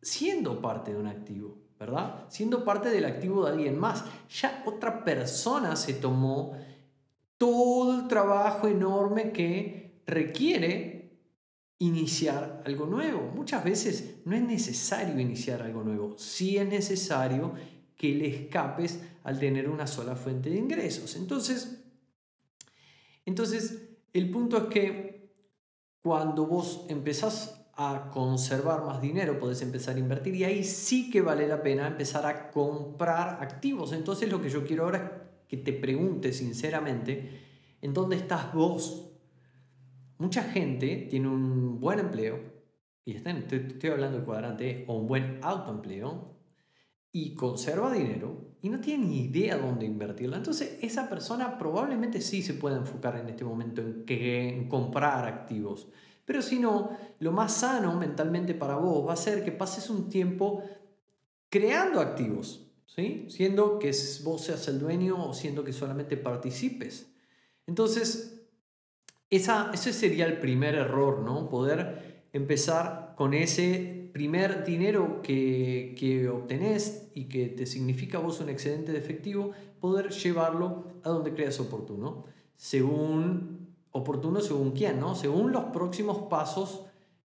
siendo 0.00 0.62
parte 0.62 0.92
de 0.92 1.00
un 1.00 1.08
activo, 1.08 1.58
¿verdad? 1.80 2.26
Siendo 2.28 2.64
parte 2.64 2.90
del 2.90 3.06
activo 3.06 3.44
de 3.44 3.52
alguien 3.52 3.76
más. 3.76 4.04
Ya 4.30 4.62
otra 4.66 5.02
persona 5.02 5.74
se 5.74 5.94
tomó 5.94 6.52
todo 7.38 8.00
el 8.00 8.06
trabajo 8.06 8.68
enorme 8.68 9.32
que 9.32 10.00
requiere 10.06 10.95
iniciar 11.78 12.62
algo 12.64 12.86
nuevo. 12.86 13.30
Muchas 13.34 13.64
veces 13.64 14.16
no 14.24 14.34
es 14.34 14.42
necesario 14.42 15.18
iniciar 15.18 15.62
algo 15.62 15.82
nuevo, 15.82 16.16
sí 16.18 16.56
es 16.56 16.66
necesario 16.66 17.52
que 17.96 18.14
le 18.14 18.28
escapes 18.28 19.00
al 19.24 19.38
tener 19.38 19.68
una 19.68 19.86
sola 19.86 20.16
fuente 20.16 20.50
de 20.50 20.56
ingresos. 20.56 21.16
Entonces, 21.16 21.82
entonces 23.24 23.88
el 24.12 24.30
punto 24.30 24.56
es 24.56 24.64
que 24.64 25.32
cuando 26.02 26.46
vos 26.46 26.84
empezás 26.88 27.66
a 27.74 28.10
conservar 28.12 28.84
más 28.84 29.02
dinero, 29.02 29.38
podés 29.38 29.60
empezar 29.60 29.96
a 29.96 29.98
invertir 29.98 30.34
y 30.34 30.44
ahí 30.44 30.64
sí 30.64 31.10
que 31.10 31.20
vale 31.20 31.46
la 31.46 31.62
pena 31.62 31.86
empezar 31.86 32.24
a 32.24 32.50
comprar 32.50 33.42
activos. 33.42 33.92
Entonces 33.92 34.30
lo 34.30 34.40
que 34.40 34.48
yo 34.48 34.64
quiero 34.64 34.84
ahora 34.84 34.98
es 35.42 35.48
que 35.48 35.56
te 35.58 35.72
preguntes 35.72 36.38
sinceramente, 36.38 37.40
¿en 37.82 37.92
dónde 37.92 38.16
estás 38.16 38.54
vos 38.54 39.05
mucha 40.18 40.42
gente 40.42 41.06
tiene 41.10 41.28
un 41.28 41.80
buen 41.80 41.98
empleo, 41.98 42.38
y 43.04 43.14
está 43.14 43.30
estoy, 43.30 43.90
hablando 43.90 44.18
del 44.18 44.26
cuadrante, 44.26 44.84
o 44.88 44.98
un 44.98 45.06
buen 45.06 45.38
autoempleo, 45.42 46.36
y 47.12 47.34
conserva 47.34 47.92
dinero 47.92 48.56
y 48.60 48.68
no 48.68 48.80
tiene 48.80 49.06
ni 49.06 49.20
idea 49.22 49.56
dónde 49.56 49.86
invertirlo. 49.86 50.36
Entonces, 50.36 50.78
esa 50.82 51.08
persona 51.08 51.56
probablemente 51.56 52.20
sí 52.20 52.42
se 52.42 52.54
puede 52.54 52.76
enfocar 52.76 53.16
en 53.16 53.28
este 53.28 53.44
momento 53.44 53.80
en, 53.80 54.04
que, 54.04 54.48
en 54.48 54.68
comprar 54.68 55.24
activos. 55.24 55.88
Pero 56.24 56.42
si 56.42 56.58
no, 56.58 56.90
lo 57.20 57.32
más 57.32 57.54
sano 57.54 57.96
mentalmente 57.96 58.54
para 58.54 58.76
vos 58.76 59.08
va 59.08 59.12
a 59.12 59.16
ser 59.16 59.44
que 59.44 59.52
pases 59.52 59.88
un 59.88 60.08
tiempo 60.08 60.62
creando 61.48 62.00
activos, 62.00 62.66
¿sí? 62.86 63.26
siendo 63.28 63.78
que 63.78 63.92
vos 64.24 64.42
seas 64.42 64.66
el 64.68 64.80
dueño 64.80 65.28
o 65.28 65.32
siendo 65.32 65.62
que 65.62 65.72
solamente 65.72 66.16
participes. 66.16 67.06
Entonces, 67.66 68.35
esa, 69.36 69.70
ese 69.72 69.92
sería 69.92 70.26
el 70.26 70.38
primer 70.38 70.74
error, 70.74 71.20
¿no? 71.20 71.48
Poder 71.48 72.26
empezar 72.32 73.14
con 73.16 73.34
ese 73.34 74.10
primer 74.12 74.64
dinero 74.64 75.20
que, 75.22 75.94
que 75.98 76.28
obtenés 76.28 77.10
y 77.14 77.24
que 77.24 77.48
te 77.48 77.66
significa 77.66 78.18
vos 78.18 78.40
un 78.40 78.48
excedente 78.48 78.92
de 78.92 78.98
efectivo, 78.98 79.52
poder 79.80 80.10
llevarlo 80.10 80.86
a 81.02 81.10
donde 81.10 81.34
creas 81.34 81.60
oportuno, 81.60 82.24
según 82.56 83.66
oportuno 83.96 84.40
según 84.40 84.72
quién, 84.72 85.00
¿no? 85.00 85.14
Según 85.14 85.52
los 85.52 85.64
próximos 85.64 86.28
pasos 86.28 86.82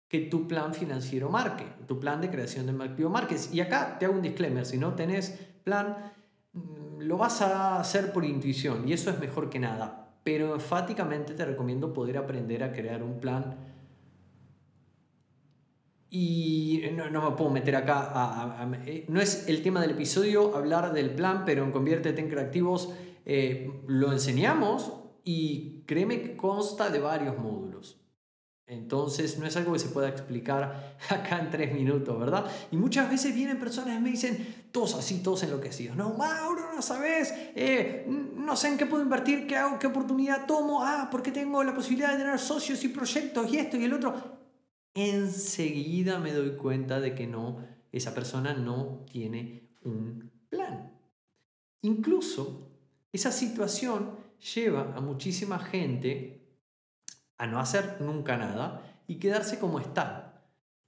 que 0.08 0.20
tu 0.20 0.48
plan 0.48 0.74
financiero 0.74 1.30
marque, 1.30 1.66
tu 1.88 2.00
plan 2.00 2.22
de 2.22 2.30
creación 2.30 2.66
de 2.66 2.84
activo 2.84 3.10
marques. 3.10 3.54
Y 3.54 3.62
acá 3.62 3.98
te 4.00 4.06
hago 4.06 4.16
un 4.16 4.22
disclaimer, 4.22 4.66
si 4.66 4.78
no 4.78 4.94
tenés 4.94 5.40
plan, 5.64 6.14
mm, 6.54 7.02
lo 7.02 7.18
vas 7.18 7.42
a 7.42 7.80
hacer 7.80 8.12
por 8.14 8.26
intuición 8.26 8.88
y 8.88 8.94
eso 8.94 9.10
es 9.10 9.20
mejor 9.20 9.50
que 9.50 9.60
nada 9.60 10.07
pero 10.28 10.56
enfáticamente 10.56 11.36
te 11.36 11.46
recomiendo 11.46 11.94
poder 11.94 12.18
aprender 12.18 12.62
a 12.62 12.74
crear 12.74 13.02
un 13.02 13.18
plan. 13.22 13.56
Y 16.10 16.84
no, 16.94 17.10
no 17.10 17.30
me 17.30 17.38
puedo 17.38 17.50
meter 17.50 17.78
acá, 17.78 18.70
eh, 18.86 19.06
no 19.08 19.22
es 19.22 19.48
el 19.48 19.62
tema 19.64 19.80
del 19.80 19.92
episodio 19.92 20.54
hablar 20.54 20.92
del 20.92 21.12
plan, 21.12 21.44
pero 21.46 21.64
en 21.64 21.72
Conviértete 21.72 22.20
en 22.20 22.28
Creativos 22.28 22.94
eh, 23.26 23.72
lo 23.88 24.12
enseñamos 24.12 24.92
y 25.24 25.84
créeme 25.86 26.22
que 26.22 26.36
consta 26.36 26.90
de 26.90 27.00
varios 27.00 27.38
módulos. 27.38 27.98
Entonces 28.70 29.40
no 29.40 29.46
es 29.46 29.56
algo 29.56 29.72
que 29.72 29.80
se 29.80 29.88
pueda 29.88 30.10
explicar 30.10 30.98
acá 31.10 31.40
en 31.40 31.50
tres 31.50 31.74
minutos, 31.74 32.20
¿verdad? 32.20 32.46
Y 32.70 32.76
muchas 32.76 33.10
veces 33.10 33.34
vienen 33.34 33.58
personas 33.58 33.98
y 33.98 34.02
me 34.02 34.12
dicen, 34.12 34.66
todos 34.74 34.96
así, 34.96 35.24
todos 35.24 35.44
enloquecidos. 35.44 35.96
No, 35.96 36.14
Mauro, 36.14 36.74
no 36.76 36.82
sabes, 36.82 37.34
eh, 37.56 38.06
no 38.08 38.58
sé 38.58 38.68
en 38.68 38.78
qué 38.78 38.86
puedo 38.86 39.02
invertir, 39.02 39.48
qué 39.48 39.56
hago, 39.56 39.80
qué 39.80 39.88
oportunidad 39.88 40.46
tomo, 40.46 40.84
ah, 40.84 41.08
porque 41.10 41.32
tengo 41.32 41.64
la 41.64 41.74
posibilidad 41.74 42.12
de 42.12 42.18
tener 42.18 42.38
socios 42.40 42.84
y 42.84 42.90
proyectos 42.90 43.52
y 43.52 43.58
esto 43.58 43.78
y 43.78 43.86
el 43.86 43.94
otro. 43.94 44.38
Enseguida 44.94 46.20
me 46.20 46.34
doy 46.34 46.58
cuenta 46.58 47.00
de 47.00 47.16
que 47.16 47.26
no, 47.26 47.60
esa 47.94 48.14
persona 48.14 48.54
no 48.54 49.06
tiene 49.10 49.70
un 49.84 50.30
plan. 50.50 50.92
Incluso 51.84 52.68
esa 53.14 53.32
situación 53.32 54.18
lleva 54.56 54.94
a 54.94 55.00
muchísima 55.00 55.58
gente 55.58 56.37
a 57.38 57.48
no 57.48 57.60
hacer 57.60 57.98
nunca 58.00 58.38
nada 58.38 59.02
y 59.08 59.16
quedarse 59.16 59.60
como 59.60 59.80
está. 59.80 60.44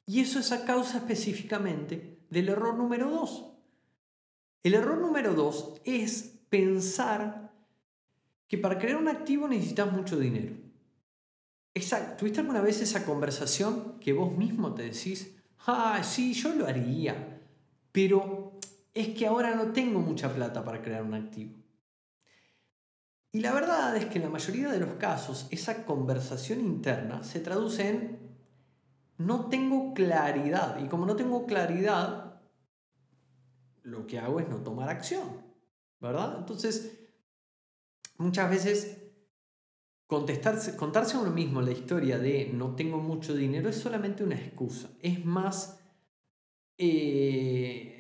Y 0.06 0.22
eso 0.22 0.40
es 0.40 0.52
a 0.52 0.66
causa 0.66 0.98
específicamente 0.98 2.20
del 2.30 2.50
error 2.50 2.76
número 2.76 3.10
dos. 3.10 3.46
El 4.64 4.74
error 4.74 4.98
número 4.98 5.34
dos 5.34 5.80
es 5.86 6.40
pensar 6.50 7.52
que 8.48 8.58
para 8.58 8.80
crear 8.80 8.98
un 8.98 9.08
activo 9.08 9.48
necesitas 9.48 9.92
mucho 9.92 10.18
dinero. 10.18 10.56
Exacto. 11.74 12.18
¿Tuviste 12.18 12.42
alguna 12.42 12.62
vez 12.62 12.82
esa 12.82 13.06
conversación 13.06 14.00
que 14.00 14.14
vos 14.14 14.36
mismo 14.36 14.74
te 14.74 14.84
decís, 14.84 15.36
ah, 15.68 16.02
sí, 16.04 16.34
yo 16.34 16.54
lo 16.56 16.68
haría, 16.68 17.42
pero 17.92 18.60
es 18.94 19.10
que 19.10 19.28
ahora 19.28 19.56
no 19.56 19.72
tengo 19.72 20.00
mucha 20.00 20.34
plata 20.34 20.64
para 20.66 20.82
crear 20.82 21.04
un 21.04 21.14
activo? 21.14 21.54
Y 23.32 23.42
la 23.42 23.54
verdad 23.54 23.96
es 23.96 24.06
que 24.06 24.18
en 24.18 24.24
la 24.24 24.30
mayoría 24.30 24.70
de 24.70 24.80
los 24.80 24.94
casos 24.96 25.48
esa 25.52 25.86
conversación 25.86 26.62
interna 26.62 27.24
se 27.24 27.40
traduce 27.40 27.88
en 27.88 28.30
no 29.18 29.50
tengo 29.50 29.94
claridad. 29.94 30.80
Y 30.84 30.88
como 30.88 31.06
no 31.06 31.16
tengo 31.16 31.46
claridad, 31.46 32.42
lo 33.84 34.08
que 34.08 34.18
hago 34.18 34.40
es 34.40 34.50
no 34.50 34.58
tomar 34.64 34.90
acción. 34.90 35.48
¿Verdad? 36.00 36.38
Entonces, 36.40 36.98
muchas 38.18 38.50
veces 38.50 38.98
contestarse, 40.08 40.76
contarse 40.76 41.18
a 41.18 41.20
uno 41.20 41.32
mismo 41.32 41.62
la 41.62 41.72
historia 41.72 42.18
de 42.18 42.50
no 42.54 42.76
tengo 42.76 42.98
mucho 42.98 43.36
dinero 43.36 43.70
es 43.70 43.76
solamente 43.76 44.24
una 44.24 44.36
excusa. 44.36 44.90
Es 45.02 45.24
más... 45.24 45.80
Eh, 46.78 47.99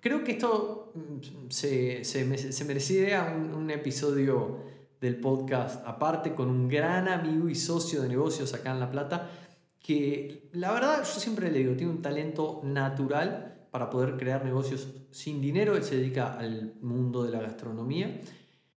creo 0.00 0.24
que 0.24 0.32
esto 0.32 0.92
mm, 0.94 1.50
se, 1.50 2.04
se, 2.04 2.52
se 2.52 2.64
merecería 2.64 3.34
un, 3.36 3.54
un, 3.54 3.70
episodio 3.70 4.58
del 5.00 5.16
podcast 5.16 5.86
aparte 5.86 6.34
con 6.34 6.48
un 6.48 6.68
gran 6.68 7.08
amigo 7.08 7.48
y 7.48 7.54
socio 7.54 8.02
de 8.02 8.08
negocios 8.08 8.54
acá 8.54 8.72
en 8.72 8.80
La 8.80 8.90
Plata, 8.90 9.30
que 9.78 10.48
la 10.52 10.72
verdad 10.72 11.04
yo 11.04 11.20
siempre 11.20 11.50
le 11.50 11.58
digo, 11.58 11.74
tiene 11.74 11.92
un 11.92 12.02
talento 12.02 12.60
natural 12.64 13.66
para 13.70 13.90
poder 13.90 14.16
crear 14.16 14.44
negocios 14.44 14.88
sin 15.10 15.40
dinero, 15.40 15.76
él 15.76 15.82
se 15.82 15.96
dedica 15.96 16.38
al 16.38 16.74
mundo 16.80 17.24
de 17.24 17.32
la 17.32 17.40
gastronomía. 17.40 18.20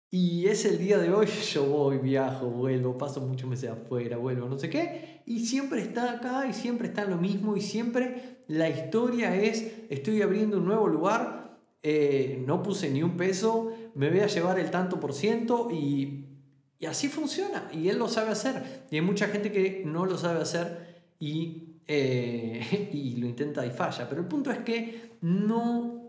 Y 0.09 0.47
es 0.47 0.63
el 0.63 0.77
día 0.77 0.97
de 0.97 1.12
hoy, 1.12 1.27
yo 1.53 1.65
voy, 1.65 1.97
viajo, 1.97 2.47
vuelvo, 2.47 2.97
paso 2.97 3.19
muchos 3.19 3.50
meses 3.50 3.69
afuera, 3.71 4.15
vuelvo, 4.15 4.47
no 4.47 4.57
sé 4.57 4.69
qué, 4.69 5.21
y 5.25 5.45
siempre 5.45 5.81
está 5.81 6.13
acá 6.13 6.47
y 6.47 6.53
siempre 6.53 6.88
está 6.88 7.03
lo 7.03 7.17
mismo 7.17 7.57
y 7.57 7.62
siempre 7.62 8.35
la 8.47 8.69
historia 8.69 9.35
es, 9.35 9.71
estoy 9.89 10.21
abriendo 10.21 10.57
un 10.57 10.65
nuevo 10.65 10.87
lugar, 10.87 11.59
eh, 11.81 12.43
no 12.45 12.63
puse 12.63 12.89
ni 12.89 13.03
un 13.03 13.17
peso, 13.17 13.71
me 13.95 14.09
voy 14.09 14.19
a 14.19 14.27
llevar 14.27 14.59
el 14.59 14.71
tanto 14.71 14.99
por 14.99 15.13
ciento 15.13 15.69
y, 15.71 16.25
y, 16.79 16.85
así 16.85 17.09
funciona. 17.09 17.69
Y 17.71 17.89
él 17.89 17.97
lo 17.97 18.07
sabe 18.07 18.31
hacer. 18.31 18.85
Y 18.91 18.95
hay 18.95 19.01
mucha 19.01 19.27
gente 19.27 19.51
que 19.51 19.83
no 19.85 20.05
lo 20.05 20.17
sabe 20.17 20.41
hacer 20.41 21.05
y, 21.19 21.79
eh, 21.87 22.89
y 22.93 23.17
lo 23.17 23.27
intenta 23.27 23.65
y 23.65 23.71
falla. 23.71 24.07
Pero 24.09 24.21
el 24.21 24.27
punto 24.27 24.51
es 24.51 24.59
que 24.59 25.17
no... 25.21 26.01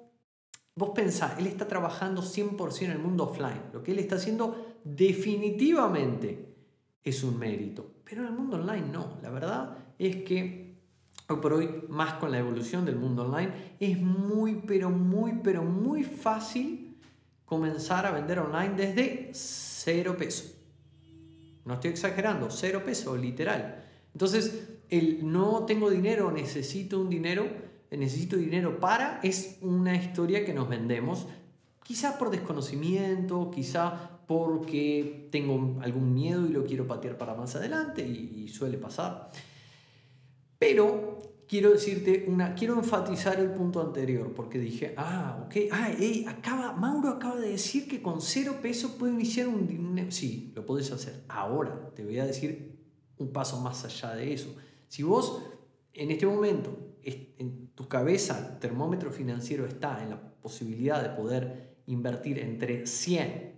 Vos 0.79 0.91
pensás, 0.95 1.39
él 1.39 1.47
está 1.47 1.67
trabajando 1.67 2.21
100% 2.21 2.83
en 2.83 2.91
el 2.91 2.99
mundo 2.99 3.25
offline. 3.25 3.63
Lo 3.73 3.83
que 3.83 3.93
él 3.93 3.99
está 3.99 4.17
haciendo 4.17 4.77
definitivamente 4.85 6.55
es 7.03 7.25
un 7.25 7.39
mérito. 7.39 7.95
Pero 8.05 8.23
en 8.23 8.29
el 8.29 8.35
mundo 8.35 8.57
online 8.57 8.89
no. 8.93 9.19
La 9.23 9.31
verdad 9.31 9.79
es 9.99 10.17
que 10.17 10.66
hoy 11.29 11.37
por 11.41 11.53
hoy, 11.53 11.85
más 11.89 12.15
con 12.15 12.31
la 12.31 12.39
evolución 12.39 12.85
del 12.85 12.97
mundo 12.97 13.23
online, 13.25 13.77
es 13.81 14.01
muy, 14.01 14.63
pero 14.67 14.91
muy, 14.91 15.41
pero 15.43 15.63
muy 15.63 16.05
fácil 16.05 16.97
comenzar 17.45 18.07
a 18.07 18.11
vender 18.11 18.39
online 18.39 18.75
desde 18.75 19.31
cero 19.33 20.17
peso. 20.17 20.53
No 21.65 21.75
estoy 21.75 21.91
exagerando, 21.91 22.51
cero 22.51 22.83
peso, 22.85 23.17
literal. 23.17 23.85
Entonces, 24.13 24.69
el 24.89 25.31
no 25.31 25.65
tengo 25.65 25.91
dinero, 25.91 26.31
necesito 26.31 27.01
un 27.01 27.11
dinero, 27.11 27.47
necesito 27.91 28.37
dinero 28.37 28.79
para, 28.79 29.21
es 29.23 29.59
una 29.63 29.97
historia 29.97 30.45
que 30.45 30.55
nos 30.55 30.69
vendemos, 30.69 31.27
quizá 31.83 32.19
por 32.19 32.31
desconocimiento, 32.31 33.51
quizá 33.51 34.11
porque 34.27 35.29
tengo 35.31 35.81
algún 35.83 36.15
miedo 36.15 36.47
y 36.47 36.51
lo 36.51 36.65
quiero 36.65 36.87
patear 36.87 37.17
para 37.17 37.35
más 37.35 37.55
adelante, 37.57 38.07
y, 38.07 38.49
suele 38.49 38.79
pasar. 38.79 39.31
Pero 40.59 41.19
quiero 41.49 41.71
decirte 41.71 42.25
una, 42.29 42.55
quiero 42.55 42.75
enfatizar 42.75 43.39
el 43.39 43.51
punto 43.51 43.81
anterior, 43.81 44.33
porque 44.35 44.59
dije, 44.59 44.95
ah, 44.97 45.45
ok, 45.47 45.57
ah, 45.71 45.91
acaba, 46.29 46.73
Mauro 46.73 47.11
acaba 47.11 47.37
de 47.37 47.51
decir 47.51 47.89
que 47.89 48.03
con 48.03 48.21
cero 48.21 48.57
pesos 48.61 48.93
puedo 48.93 49.13
iniciar 49.13 49.49
un, 49.49 49.67
dinero. 49.67 50.11
sí, 50.11 50.53
lo 50.55 50.65
puedes 50.67 50.91
hacer. 50.91 51.25
Ahora 51.29 51.91
te 51.95 52.05
voy 52.05 52.19
a 52.19 52.27
decir 52.27 52.77
un 53.19 53.33
paso 53.33 53.61
más 53.61 53.85
allá 53.85 54.15
de 54.15 54.33
eso. 54.33 54.55
Si 54.89 55.03
vos 55.03 55.43
en 55.93 56.11
este 56.11 56.27
momento, 56.27 56.77
en 57.03 57.69
tu 57.75 57.89
cabeza, 57.89 58.59
termómetro 58.59 59.11
financiero 59.11 59.67
está 59.67 60.03
en 60.03 60.11
la 60.11 60.21
posibilidad 60.21 61.03
de 61.03 61.11
poder 61.11 61.77
invertir 61.87 62.39
entre 62.39 62.87
100 62.87 63.57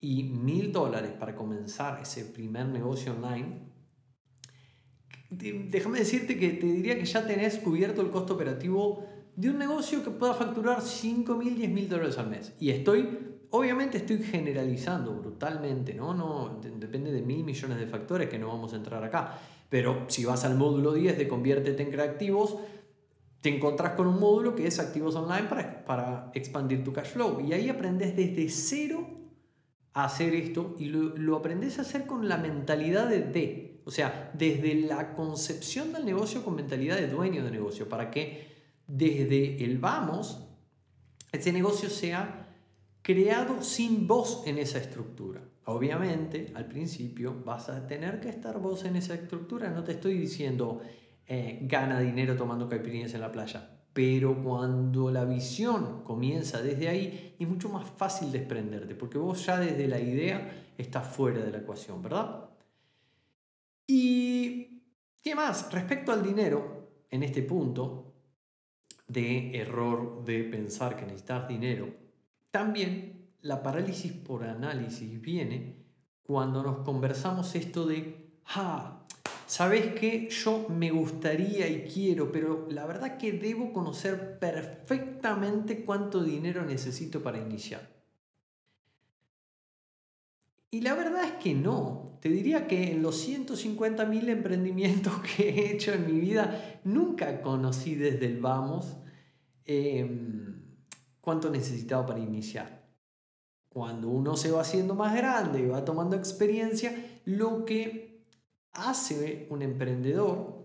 y 0.00 0.24
1000 0.24 0.72
dólares 0.72 1.12
para 1.12 1.34
comenzar 1.34 2.00
ese 2.00 2.24
primer 2.24 2.66
negocio 2.66 3.12
online, 3.12 3.71
déjame 5.32 5.98
decirte 5.98 6.38
que 6.38 6.50
te 6.50 6.66
diría 6.66 6.98
que 6.98 7.04
ya 7.04 7.26
tenés 7.26 7.58
cubierto 7.58 8.02
el 8.02 8.10
costo 8.10 8.34
operativo 8.34 9.06
de 9.36 9.50
un 9.50 9.58
negocio 9.58 10.04
que 10.04 10.10
pueda 10.10 10.34
facturar 10.34 10.82
5 10.82 11.36
mil, 11.36 11.56
10 11.56 11.70
mil 11.70 11.88
dólares 11.88 12.18
al 12.18 12.28
mes. 12.28 12.52
Y 12.60 12.70
estoy, 12.70 13.08
obviamente 13.50 13.98
estoy 13.98 14.18
generalizando 14.18 15.14
brutalmente, 15.14 15.94
¿no? 15.94 16.12
no 16.14 16.60
depende 16.78 17.12
de 17.12 17.22
mil 17.22 17.44
millones 17.44 17.78
de 17.78 17.86
factores 17.86 18.28
que 18.28 18.38
no 18.38 18.48
vamos 18.48 18.72
a 18.74 18.76
entrar 18.76 19.02
acá. 19.02 19.38
Pero 19.70 20.04
si 20.08 20.24
vas 20.24 20.44
al 20.44 20.56
módulo 20.56 20.92
10 20.92 21.16
de 21.16 21.28
Conviértete 21.28 21.82
en 21.82 21.90
Creativos, 21.90 22.56
te 23.40 23.48
encontrás 23.48 23.94
con 23.94 24.06
un 24.06 24.20
módulo 24.20 24.54
que 24.54 24.66
es 24.66 24.78
activos 24.78 25.16
online 25.16 25.48
para, 25.48 25.84
para 25.84 26.30
expandir 26.34 26.84
tu 26.84 26.92
cash 26.92 27.12
flow. 27.12 27.40
Y 27.40 27.54
ahí 27.54 27.70
aprendes 27.70 28.14
desde 28.14 28.48
cero 28.50 29.08
a 29.94 30.04
hacer 30.04 30.34
esto 30.34 30.76
y 30.78 30.86
lo, 30.86 31.16
lo 31.16 31.36
aprendes 31.36 31.78
a 31.78 31.82
hacer 31.82 32.06
con 32.06 32.28
la 32.28 32.36
mentalidad 32.36 33.08
de 33.08 33.20
D. 33.20 33.71
O 33.84 33.90
sea, 33.90 34.30
desde 34.34 34.74
la 34.74 35.14
concepción 35.14 35.92
del 35.92 36.04
negocio 36.04 36.44
con 36.44 36.54
mentalidad 36.54 36.96
de 36.96 37.08
dueño 37.08 37.44
de 37.44 37.50
negocio, 37.50 37.88
para 37.88 38.10
que 38.10 38.52
desde 38.86 39.64
el 39.64 39.78
vamos, 39.78 40.40
ese 41.32 41.52
negocio 41.52 41.88
sea 41.88 42.54
creado 43.02 43.62
sin 43.62 44.06
vos 44.06 44.42
en 44.46 44.58
esa 44.58 44.78
estructura. 44.78 45.42
Obviamente, 45.64 46.52
al 46.54 46.66
principio 46.66 47.42
vas 47.44 47.68
a 47.68 47.86
tener 47.86 48.20
que 48.20 48.28
estar 48.28 48.58
vos 48.58 48.84
en 48.84 48.96
esa 48.96 49.14
estructura. 49.14 49.70
No 49.70 49.84
te 49.84 49.92
estoy 49.92 50.18
diciendo 50.18 50.80
eh, 51.26 51.60
gana 51.62 52.00
dinero 52.00 52.36
tomando 52.36 52.68
caipirinhas 52.68 53.14
en 53.14 53.20
la 53.20 53.30
playa. 53.30 53.78
Pero 53.92 54.42
cuando 54.42 55.10
la 55.10 55.24
visión 55.24 56.02
comienza 56.02 56.62
desde 56.62 56.88
ahí, 56.88 57.36
es 57.38 57.46
mucho 57.46 57.68
más 57.68 57.86
fácil 57.88 58.32
desprenderte, 58.32 58.94
porque 58.94 59.18
vos 59.18 59.44
ya 59.44 59.58
desde 59.58 59.86
la 59.86 60.00
idea 60.00 60.70
estás 60.78 61.06
fuera 61.06 61.44
de 61.44 61.50
la 61.50 61.58
ecuación, 61.58 62.02
¿verdad? 62.02 62.51
Y, 63.94 64.80
¿qué 65.20 65.34
más? 65.34 65.70
Respecto 65.70 66.12
al 66.12 66.22
dinero, 66.22 67.04
en 67.10 67.22
este 67.22 67.42
punto 67.42 68.14
de 69.06 69.54
error 69.54 70.24
de 70.24 70.44
pensar 70.44 70.96
que 70.96 71.04
necesitas 71.04 71.46
dinero, 71.46 71.94
también 72.50 73.34
la 73.42 73.62
parálisis 73.62 74.12
por 74.12 74.44
análisis 74.44 75.20
viene 75.20 75.84
cuando 76.22 76.62
nos 76.62 76.78
conversamos 76.78 77.54
esto 77.54 77.84
de, 77.84 78.40
ah, 78.46 79.06
¿sabes 79.46 79.92
qué? 79.92 80.30
Yo 80.30 80.68
me 80.70 80.90
gustaría 80.90 81.68
y 81.68 81.82
quiero, 81.82 82.32
pero 82.32 82.68
la 82.70 82.86
verdad 82.86 83.18
que 83.18 83.32
debo 83.32 83.74
conocer 83.74 84.38
perfectamente 84.38 85.84
cuánto 85.84 86.24
dinero 86.24 86.64
necesito 86.64 87.22
para 87.22 87.36
iniciar. 87.36 87.91
Y 90.72 90.80
la 90.80 90.94
verdad 90.94 91.24
es 91.24 91.32
que 91.34 91.54
no. 91.54 92.18
Te 92.20 92.28
diría 92.28 92.66
que 92.66 92.90
en 92.90 93.02
los 93.02 93.28
150.000 93.28 94.28
emprendimientos 94.28 95.12
que 95.36 95.50
he 95.50 95.72
hecho 95.72 95.92
en 95.92 96.12
mi 96.12 96.20
vida, 96.20 96.80
nunca 96.82 97.40
conocí 97.42 97.94
desde 97.94 98.26
el 98.26 98.40
vamos 98.40 98.96
em, 99.64 100.64
cuánto 101.20 101.48
necesitaba 101.50 102.06
para 102.06 102.18
iniciar 102.18 102.82
cuando 103.72 104.08
uno 104.08 104.36
se 104.36 104.50
va 104.50 104.60
haciendo 104.60 104.94
más 104.94 105.16
grande 105.16 105.60
y 105.60 105.66
va 105.66 105.84
tomando 105.84 106.14
experiencia, 106.14 106.94
lo 107.24 107.64
que 107.64 108.22
hace 108.74 109.46
un 109.48 109.62
emprendedor 109.62 110.62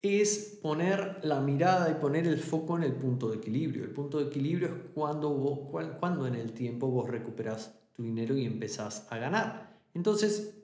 es 0.00 0.58
poner 0.62 1.18
la 1.22 1.40
mirada 1.40 1.90
y 1.90 1.94
poner 1.94 2.28
el 2.28 2.38
foco 2.38 2.76
en 2.76 2.84
el 2.84 2.92
punto 2.92 3.28
de 3.28 3.38
equilibrio. 3.38 3.82
El 3.82 3.90
punto 3.90 4.18
de 4.18 4.26
equilibrio 4.26 4.68
es 4.68 4.74
cuando, 4.94 5.30
vos, 5.30 5.58
cuando 5.98 6.26
en 6.26 6.36
el 6.36 6.52
tiempo 6.52 6.86
vos 6.86 7.10
recuperas 7.10 7.79
tu 7.92 8.02
dinero 8.02 8.36
y 8.36 8.46
empezás 8.46 9.06
a 9.10 9.18
ganar. 9.18 9.80
Entonces, 9.94 10.54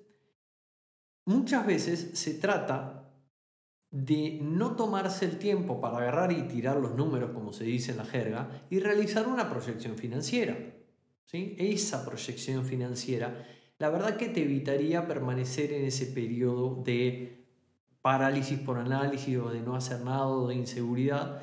muchas 1.24 1.66
veces 1.66 2.18
se 2.18 2.34
trata 2.34 2.96
de 3.90 4.38
no 4.42 4.76
tomarse 4.76 5.24
el 5.24 5.38
tiempo 5.38 5.80
para 5.80 5.98
agarrar 5.98 6.32
y 6.32 6.42
tirar 6.42 6.76
los 6.76 6.94
números, 6.94 7.30
como 7.32 7.52
se 7.52 7.64
dice 7.64 7.92
en 7.92 7.98
la 7.98 8.04
jerga, 8.04 8.66
y 8.68 8.80
realizar 8.80 9.26
una 9.26 9.48
proyección 9.48 9.96
financiera. 9.96 10.56
¿sí? 11.24 11.54
Esa 11.58 12.04
proyección 12.04 12.64
financiera, 12.64 13.46
la 13.78 13.90
verdad 13.90 14.16
que 14.16 14.28
te 14.28 14.42
evitaría 14.42 15.06
permanecer 15.06 15.72
en 15.72 15.84
ese 15.84 16.06
periodo 16.06 16.82
de 16.82 17.46
parálisis 18.02 18.58
por 18.58 18.78
análisis 18.78 19.36
o 19.38 19.50
de 19.50 19.60
no 19.60 19.74
hacer 19.74 20.00
nada 20.00 20.26
o 20.28 20.46
de 20.46 20.54
inseguridad, 20.54 21.42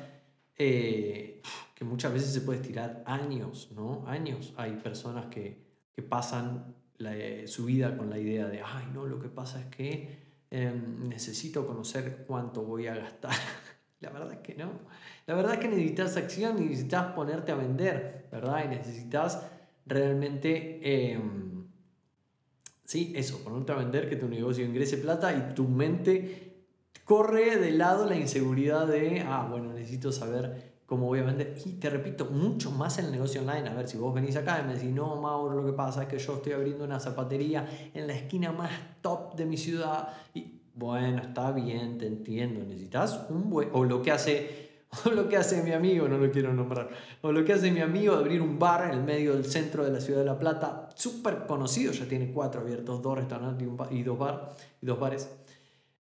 eh, 0.56 1.42
que 1.74 1.84
muchas 1.84 2.12
veces 2.12 2.32
se 2.32 2.40
puede 2.40 2.60
estirar 2.60 3.02
años, 3.06 3.70
¿no? 3.74 4.04
Años. 4.06 4.54
Hay 4.56 4.72
personas 4.76 5.26
que, 5.26 5.63
que 5.94 6.02
pasan 6.02 6.74
su 7.46 7.66
vida 7.66 7.96
con 7.96 8.10
la 8.10 8.18
idea 8.18 8.46
de, 8.46 8.60
ay, 8.62 8.86
no, 8.92 9.06
lo 9.06 9.20
que 9.20 9.28
pasa 9.28 9.60
es 9.60 9.66
que 9.66 10.08
em, 10.50 11.08
necesito 11.08 11.66
conocer 11.66 12.24
cuánto 12.26 12.62
voy 12.62 12.86
a 12.86 12.94
gastar. 12.94 13.32
La 14.00 14.10
verdad 14.10 14.32
es 14.32 14.38
que 14.38 14.54
no. 14.54 14.70
La 15.26 15.34
verdad 15.34 15.54
es 15.54 15.60
que 15.60 15.68
necesitas 15.68 16.16
acción, 16.16 16.56
necesitas 16.56 17.12
ponerte 17.12 17.52
a 17.52 17.54
vender, 17.54 18.26
¿verdad? 18.30 18.64
Y 18.64 18.68
necesitas 18.68 19.42
realmente, 19.86 21.12
em, 21.12 21.66
sí, 22.84 23.12
eso, 23.16 23.42
ponerte 23.42 23.72
a 23.72 23.76
vender, 23.76 24.08
que 24.08 24.16
tu 24.16 24.28
negocio 24.28 24.64
ingrese 24.64 24.98
plata 24.98 25.32
y 25.32 25.54
tu 25.54 25.66
mente 25.68 26.64
corre 27.04 27.56
de 27.56 27.70
lado 27.72 28.06
la 28.08 28.16
inseguridad 28.16 28.86
de, 28.86 29.22
ah, 29.26 29.46
bueno, 29.50 29.72
necesito 29.72 30.12
saber 30.12 30.73
a 30.94 31.22
vender. 31.22 31.56
Y 31.64 31.72
te 31.72 31.90
repito, 31.90 32.26
mucho 32.26 32.70
más 32.70 32.98
el 32.98 33.10
negocio 33.10 33.40
online. 33.40 33.68
A 33.68 33.74
ver, 33.74 33.88
si 33.88 33.96
vos 33.96 34.14
venís 34.14 34.36
acá 34.36 34.60
y 34.62 34.66
me 34.66 34.74
decís, 34.74 34.90
no, 34.90 35.16
Mauro, 35.16 35.60
lo 35.60 35.66
que 35.66 35.72
pasa 35.72 36.02
es 36.02 36.08
que 36.08 36.18
yo 36.18 36.34
estoy 36.34 36.52
abriendo 36.52 36.84
una 36.84 37.00
zapatería 37.00 37.90
en 37.92 38.06
la 38.06 38.14
esquina 38.14 38.52
más 38.52 38.70
top 39.00 39.34
de 39.36 39.46
mi 39.46 39.56
ciudad. 39.56 40.08
Y 40.34 40.60
bueno, 40.74 41.22
está 41.22 41.52
bien, 41.52 41.98
te 41.98 42.06
entiendo. 42.06 42.64
Necesitas 42.64 43.26
un 43.30 43.50
buen. 43.50 43.70
O 43.72 43.84
lo 43.84 44.02
que 44.02 44.10
hace 44.10 44.64
o 45.04 45.10
lo 45.10 45.28
que 45.28 45.36
hace 45.36 45.62
mi 45.62 45.72
amigo, 45.72 46.08
no 46.08 46.18
lo 46.18 46.30
quiero 46.30 46.52
nombrar, 46.52 46.88
o 47.22 47.32
lo 47.32 47.44
que 47.44 47.52
hace 47.52 47.70
mi 47.70 47.80
amigo 47.80 48.14
abrir 48.14 48.40
un 48.40 48.58
bar 48.58 48.90
en 48.90 48.98
el 48.98 49.04
medio 49.04 49.34
del 49.34 49.44
centro 49.44 49.84
de 49.84 49.90
la 49.90 50.00
ciudad 50.00 50.20
de 50.20 50.26
La 50.26 50.38
Plata, 50.38 50.88
súper 50.94 51.46
conocido, 51.46 51.92
ya 51.92 52.06
tiene 52.06 52.30
cuatro 52.32 52.60
abiertos, 52.60 53.02
dos 53.02 53.18
restaurantes 53.18 53.66
y, 53.90 54.02
dos, 54.02 54.18
bar, 54.18 54.54
y 54.80 54.86
dos 54.86 54.98
bares. 54.98 55.28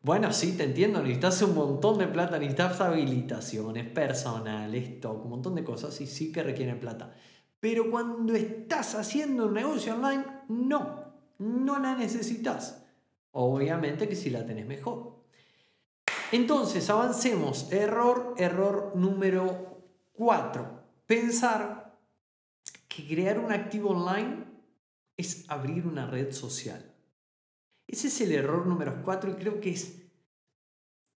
Bueno, 0.02 0.32
sí, 0.32 0.56
te 0.56 0.64
entiendo, 0.64 1.02
necesitas 1.02 1.42
un 1.42 1.56
montón 1.56 1.98
de 1.98 2.08
plata, 2.08 2.40
necesitas 2.40 2.80
habilitaciones, 2.80 3.86
personal, 3.90 4.74
stock, 4.74 5.26
un 5.26 5.30
montón 5.30 5.56
de 5.56 5.66
cosas 5.66 6.00
y 6.00 6.08
sí 6.08 6.32
que 6.32 6.42
requieren 6.42 6.80
plata. 6.80 7.14
Pero 7.60 7.92
cuando 7.92 8.34
estás 8.34 8.96
haciendo 8.96 9.48
un 9.48 9.54
negocio 9.56 9.96
online, 9.96 10.26
no, 10.48 11.04
no 11.40 11.80
la 11.80 11.96
necesitas. 11.96 12.86
Obviamente 13.32 14.08
que 14.08 14.16
si 14.16 14.30
la 14.30 14.46
tenés 14.46 14.66
mejor. 14.66 15.20
Entonces, 16.32 16.90
avancemos. 16.90 17.72
Error, 17.72 18.36
error 18.38 18.94
número 18.96 19.82
4. 20.14 20.84
Pensar 21.06 21.98
que 22.88 23.06
crear 23.06 23.40
un 23.40 23.52
activo 23.52 23.90
online 23.90 24.46
es 25.18 25.46
abrir 25.50 25.86
una 25.86 26.08
red 26.08 26.32
social. 26.32 26.89
Ese 27.90 28.08
es 28.08 28.22
el 28.22 28.32
error 28.34 28.68
número 28.68 29.02
4 29.04 29.32
y 29.32 29.34
creo 29.34 29.60
que 29.60 29.72
es 29.72 30.00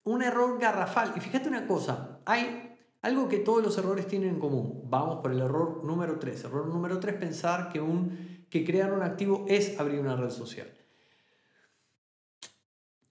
un 0.05 0.23
error 0.23 0.59
garrafal. 0.59 1.13
Y 1.15 1.19
fíjate 1.19 1.47
una 1.47 1.67
cosa, 1.67 2.19
hay 2.25 2.75
algo 3.03 3.29
que 3.29 3.37
todos 3.37 3.63
los 3.63 3.77
errores 3.77 4.07
tienen 4.07 4.29
en 4.29 4.39
común. 4.39 4.81
Vamos 4.85 5.21
por 5.21 5.31
el 5.31 5.39
error 5.39 5.83
número 5.83 6.17
3. 6.17 6.45
Error 6.45 6.67
número 6.67 6.99
3, 6.99 7.15
pensar 7.15 7.69
que, 7.71 7.79
un, 7.79 8.47
que 8.49 8.65
crear 8.65 8.91
un 8.91 9.03
activo 9.03 9.45
es 9.47 9.79
abrir 9.79 9.99
una 9.99 10.15
red 10.15 10.31
social. 10.31 10.73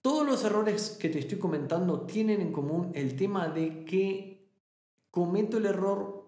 Todos 0.01 0.25
los 0.25 0.43
errores 0.43 0.97
que 0.99 1.07
te 1.07 1.19
estoy 1.19 1.39
comentando 1.39 2.01
tienen 2.01 2.41
en 2.41 2.51
común 2.51 2.91
el 2.93 3.15
tema 3.15 3.47
de 3.47 3.85
que 3.85 4.51
cometo 5.09 5.57
el 5.57 5.67
error 5.67 6.27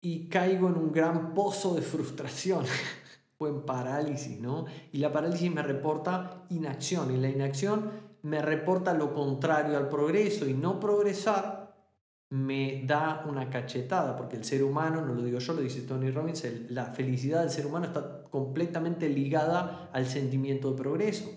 y 0.00 0.30
caigo 0.30 0.68
en 0.68 0.76
un 0.78 0.92
gran 0.92 1.34
pozo 1.34 1.74
de 1.74 1.82
frustración 1.82 2.64
o 3.38 3.46
en 3.46 3.62
parálisis, 3.62 4.40
¿no? 4.40 4.66
Y 4.92 4.98
la 4.98 5.12
parálisis 5.12 5.52
me 5.52 5.62
reporta 5.62 6.44
inacción 6.50 7.14
y 7.14 7.16
la 7.16 7.28
inacción 7.28 7.90
me 8.22 8.42
reporta 8.42 8.92
lo 8.94 9.14
contrario 9.14 9.76
al 9.76 9.88
progreso 9.88 10.46
y 10.46 10.54
no 10.54 10.80
progresar 10.80 11.68
me 12.30 12.82
da 12.84 13.24
una 13.26 13.48
cachetada, 13.48 14.16
porque 14.16 14.36
el 14.36 14.44
ser 14.44 14.62
humano, 14.62 15.00
no 15.00 15.14
lo 15.14 15.22
digo 15.22 15.38
yo, 15.38 15.54
lo 15.54 15.62
dice 15.62 15.82
Tony 15.82 16.10
Robbins, 16.10 16.46
la 16.68 16.86
felicidad 16.86 17.40
del 17.40 17.50
ser 17.50 17.66
humano 17.66 17.86
está 17.86 18.24
completamente 18.24 19.08
ligada 19.08 19.88
al 19.92 20.06
sentimiento 20.06 20.72
de 20.72 20.76
progreso. 20.76 21.30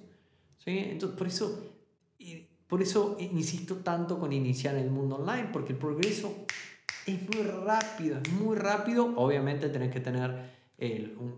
¿sí? 0.57 0.79
Entonces, 0.79 1.17
por 1.17 1.27
eso, 1.27 1.63
por 2.67 2.81
eso 2.81 3.15
insisto 3.19 3.77
tanto 3.77 4.19
con 4.19 4.33
iniciar 4.33 4.75
el 4.75 4.91
mundo 4.91 5.15
online, 5.15 5.49
porque 5.53 5.73
el 5.73 5.79
progreso 5.79 6.45
es 7.05 7.21
muy 7.21 7.43
rápido, 7.43 8.19
es 8.21 8.33
muy 8.33 8.57
rápido. 8.57 9.13
Obviamente 9.15 9.69
tenés 9.69 9.93
que 9.93 10.01
tener 10.01 10.60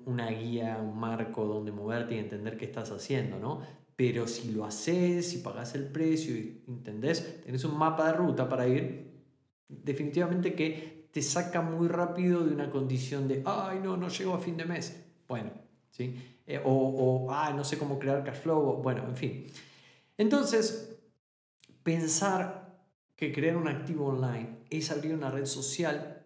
una 0.06 0.30
guía, 0.30 0.80
un 0.82 0.98
marco 0.98 1.46
donde 1.46 1.72
moverte 1.72 2.16
y 2.16 2.20
entender 2.20 2.58
qué 2.58 2.66
estás 2.66 2.92
haciendo, 2.92 3.40
¿no? 3.40 3.62
Pero 3.96 4.28
si 4.28 4.52
lo 4.52 4.66
haces, 4.66 5.30
si 5.30 5.40
pagas 5.40 5.76
el 5.76 5.88
precio 5.88 6.36
y 6.36 6.64
entendés, 6.68 7.44
tenés 7.44 7.64
un 7.66 7.78
mapa 7.78 8.08
de 8.08 8.14
ruta 8.14 8.48
para 8.48 8.68
ir, 8.68 9.12
definitivamente 9.68 10.54
que 10.54 11.10
te 11.12 11.22
saca 11.22 11.62
muy 11.62 11.88
rápido 11.88 12.44
de 12.44 12.54
una 12.54 12.70
condición 12.70 13.28
de, 13.28 13.44
ay, 13.46 13.80
no, 13.84 13.98
no 13.98 14.08
llego 14.08 14.34
a 14.34 14.40
fin 14.40 14.58
de 14.58 14.66
mes. 14.66 15.04
Bueno, 15.28 15.52
¿sí? 15.92 16.16
Eh, 16.48 16.62
o, 16.64 16.72
o, 16.72 17.32
ah, 17.32 17.54
no 17.54 17.64
sé 17.64 17.78
cómo 17.78 18.00
crear 18.00 18.24
cash 18.24 18.42
flow, 18.42 18.82
bueno, 18.82 19.04
en 19.08 19.16
fin. 19.16 19.48
Entonces, 20.18 20.98
pensar 21.84 22.80
que 23.16 23.32
crear 23.32 23.58
un 23.58 23.68
activo 23.68 24.08
online 24.08 24.64
es 24.70 24.90
abrir 24.90 25.14
una 25.14 25.30
red 25.30 25.46
social 25.46 26.24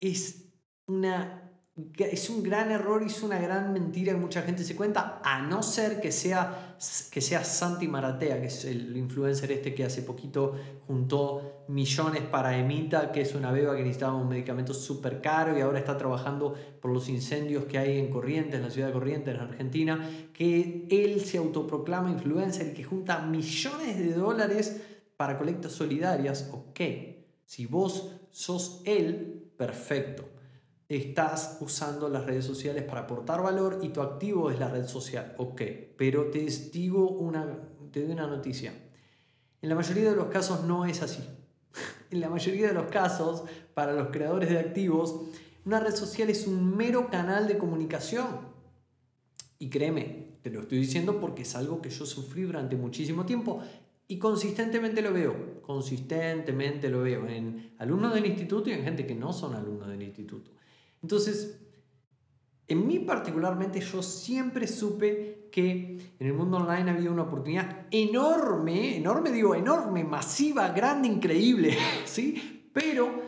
es 0.00 0.50
una 0.86 1.49
es 1.98 2.30
un 2.30 2.42
gran 2.42 2.70
error 2.70 3.02
y 3.02 3.06
es 3.06 3.22
una 3.22 3.38
gran 3.38 3.72
mentira 3.72 4.12
que 4.12 4.18
mucha 4.18 4.42
gente 4.42 4.64
se 4.64 4.74
cuenta, 4.74 5.20
a 5.22 5.42
no 5.42 5.62
ser 5.62 6.00
que 6.00 6.10
sea, 6.12 6.76
que 7.10 7.20
sea 7.20 7.44
Santi 7.44 7.88
Maratea, 7.88 8.40
que 8.40 8.46
es 8.46 8.64
el 8.64 8.96
influencer 8.96 9.52
este 9.52 9.74
que 9.74 9.84
hace 9.84 10.02
poquito 10.02 10.54
juntó 10.86 11.64
millones 11.68 12.22
para 12.22 12.56
Emita, 12.58 13.12
que 13.12 13.20
es 13.20 13.34
una 13.34 13.52
beba 13.52 13.76
que 13.76 13.82
necesitaba 13.82 14.14
un 14.14 14.28
medicamento 14.28 14.74
súper 14.74 15.20
caro 15.20 15.56
y 15.56 15.60
ahora 15.60 15.78
está 15.78 15.96
trabajando 15.96 16.54
por 16.80 16.90
los 16.90 17.08
incendios 17.08 17.64
que 17.64 17.78
hay 17.78 17.98
en 17.98 18.10
Corrientes, 18.10 18.56
en 18.56 18.62
la 18.62 18.70
ciudad 18.70 18.88
de 18.88 18.92
Corrientes, 18.92 19.34
en 19.34 19.40
Argentina, 19.40 20.10
que 20.32 20.86
él 20.90 21.20
se 21.20 21.38
autoproclama 21.38 22.10
influencer 22.10 22.68
y 22.68 22.74
que 22.74 22.84
junta 22.84 23.20
millones 23.20 23.98
de 23.98 24.12
dólares 24.14 24.80
para 25.16 25.38
colectas 25.38 25.72
solidarias. 25.72 26.50
Ok, 26.52 26.80
si 27.44 27.66
vos 27.66 28.12
sos 28.30 28.82
él, 28.84 29.50
perfecto 29.56 30.39
estás 30.96 31.58
usando 31.60 32.08
las 32.08 32.26
redes 32.26 32.44
sociales 32.44 32.82
para 32.82 33.02
aportar 33.02 33.40
valor 33.40 33.78
y 33.80 33.90
tu 33.90 34.02
activo 34.02 34.50
es 34.50 34.58
la 34.58 34.68
red 34.68 34.86
social. 34.86 35.34
Ok, 35.38 35.62
pero 35.96 36.30
te 36.30 36.40
digo 36.40 37.08
una, 37.08 37.46
te 37.92 38.02
doy 38.02 38.12
una 38.12 38.26
noticia. 38.26 38.72
En 39.62 39.68
la 39.68 39.76
mayoría 39.76 40.10
de 40.10 40.16
los 40.16 40.26
casos 40.26 40.64
no 40.64 40.84
es 40.84 41.02
así. 41.02 41.22
En 42.10 42.20
la 42.20 42.28
mayoría 42.28 42.66
de 42.66 42.74
los 42.74 42.90
casos, 42.90 43.44
para 43.72 43.92
los 43.92 44.08
creadores 44.08 44.50
de 44.50 44.58
activos, 44.58 45.20
una 45.64 45.78
red 45.78 45.94
social 45.94 46.28
es 46.28 46.48
un 46.48 46.76
mero 46.76 47.08
canal 47.08 47.46
de 47.46 47.56
comunicación. 47.56 48.26
Y 49.60 49.70
créeme, 49.70 50.38
te 50.42 50.50
lo 50.50 50.62
estoy 50.62 50.78
diciendo 50.78 51.20
porque 51.20 51.42
es 51.42 51.54
algo 51.54 51.80
que 51.80 51.90
yo 51.90 52.04
sufrí 52.04 52.42
durante 52.42 52.74
muchísimo 52.74 53.24
tiempo 53.26 53.62
y 54.08 54.18
consistentemente 54.18 55.02
lo 55.02 55.12
veo, 55.12 55.62
consistentemente 55.62 56.88
lo 56.88 57.02
veo 57.02 57.28
en 57.28 57.74
alumnos 57.78 58.12
del 58.12 58.26
instituto 58.26 58.70
y 58.70 58.72
en 58.72 58.82
gente 58.82 59.06
que 59.06 59.14
no 59.14 59.32
son 59.32 59.54
alumnos 59.54 59.88
del 59.88 60.02
instituto. 60.02 60.50
Entonces, 61.02 61.60
en 62.68 62.86
mí 62.86 63.00
particularmente 63.00 63.80
yo 63.80 64.02
siempre 64.02 64.66
supe 64.66 65.48
que 65.50 66.14
en 66.18 66.26
el 66.26 66.32
mundo 66.32 66.58
online 66.58 66.90
había 66.90 67.10
una 67.10 67.22
oportunidad 67.22 67.86
enorme, 67.90 68.96
enorme 68.96 69.32
digo, 69.32 69.54
enorme, 69.54 70.04
masiva, 70.04 70.68
grande, 70.68 71.08
increíble, 71.08 71.76
¿sí? 72.04 72.70
Pero 72.72 73.22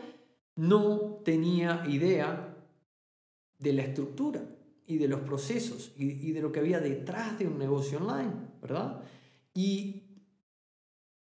no 0.55 1.21
tenía 1.25 1.83
idea 1.87 2.55
de 3.59 3.73
la 3.73 3.81
estructura 3.81 4.41
y 4.85 4.97
de 4.97 5.07
los 5.07 5.21
procesos 5.21 5.93
y, 5.97 6.11
y 6.11 6.31
de 6.31 6.41
lo 6.41 6.51
que 6.51 6.59
había 6.59 6.79
detrás 6.79 7.37
de 7.37 7.47
un 7.47 7.57
negocio 7.57 7.97
online, 7.97 8.31
¿verdad? 8.61 9.01
Y 9.53 10.03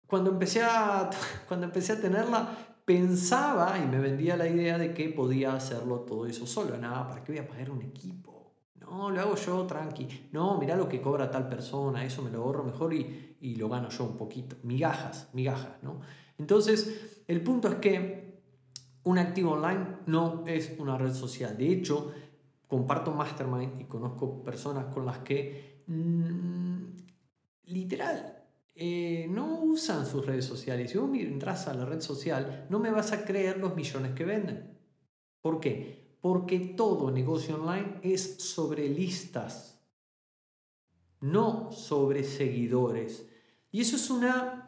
cuando 0.06 0.30
empecé 0.30 0.62
a, 0.62 1.10
cuando 1.48 1.66
empecé 1.66 1.94
a 1.94 2.02
tenerla, 2.02 2.73
pensaba 2.86 3.78
y 3.80 3.88
me 3.88 4.00
vendía 4.00 4.36
la 4.36 4.48
idea 4.48 4.78
de 4.78 4.94
que 4.94 5.10
podía 5.10 5.56
hacerlo 5.56 6.02
todo 6.02 6.26
eso 6.26 6.46
solo. 6.46 6.78
Nada, 6.78 7.08
¿para 7.08 7.24
qué 7.24 7.32
voy 7.32 7.40
a 7.40 7.48
pagar 7.48 7.72
un 7.72 7.82
equipo? 7.82 8.54
No, 8.76 9.10
lo 9.10 9.22
hago 9.22 9.36
yo 9.36 9.66
tranqui. 9.66 10.30
No, 10.32 10.58
mira 10.58 10.76
lo 10.76 10.90
que 10.90 11.02
cobra 11.02 11.32
tal 11.32 11.48
persona, 11.48 12.06
eso 12.06 12.22
me 12.22 12.30
lo 12.30 12.44
ahorro 12.44 12.64
mejor 12.64 12.94
y, 12.94 13.38
y 13.40 13.56
lo 13.56 13.70
gano 13.70 13.90
yo 13.90 14.04
un 14.04 14.18
poquito. 14.18 14.58
Migajas, 14.64 15.30
migajas, 15.34 15.82
¿no? 15.82 16.02
Entonces, 16.38 17.24
el 17.28 17.42
punto 17.42 17.68
es 17.70 17.76
que 17.76 18.42
un 19.04 19.18
activo 19.18 19.54
online 19.54 19.98
no 20.06 20.44
es 20.46 20.74
una 20.78 20.98
red 20.98 21.14
social. 21.14 21.58
De 21.58 21.72
hecho, 21.72 22.12
comparto 22.68 23.12
mastermind 23.12 23.82
y 23.82 23.86
conozco 23.86 24.44
personas 24.44 24.86
con 24.94 25.06
las 25.06 25.20
que 25.20 25.84
mm, 25.88 26.84
literal 27.66 28.43
eh, 28.76 29.28
no 29.30 29.62
usan 29.62 30.06
sus 30.06 30.26
redes 30.26 30.46
sociales. 30.46 30.92
Si 30.92 30.98
vos 30.98 31.10
entras 31.14 31.68
a 31.68 31.74
la 31.74 31.86
red 31.86 32.02
social, 32.02 32.66
no 32.70 32.80
me 32.80 32.92
vas 32.92 33.12
a 33.12 33.24
creer 33.24 33.58
los 33.58 33.76
millones 33.76 34.14
que 34.14 34.26
venden. 34.26 34.80
¿Por 35.42 35.60
qué? 35.60 36.18
Porque 36.22 36.60
todo 36.60 37.12
negocio 37.12 37.56
online 37.56 38.00
es 38.02 38.38
sobre 38.38 38.90
listas, 38.90 39.80
no 41.22 41.72
sobre 41.72 42.24
seguidores. 42.24 43.28
Y 43.72 43.82
eso 43.82 43.96
es 43.96 44.10
una... 44.10 44.68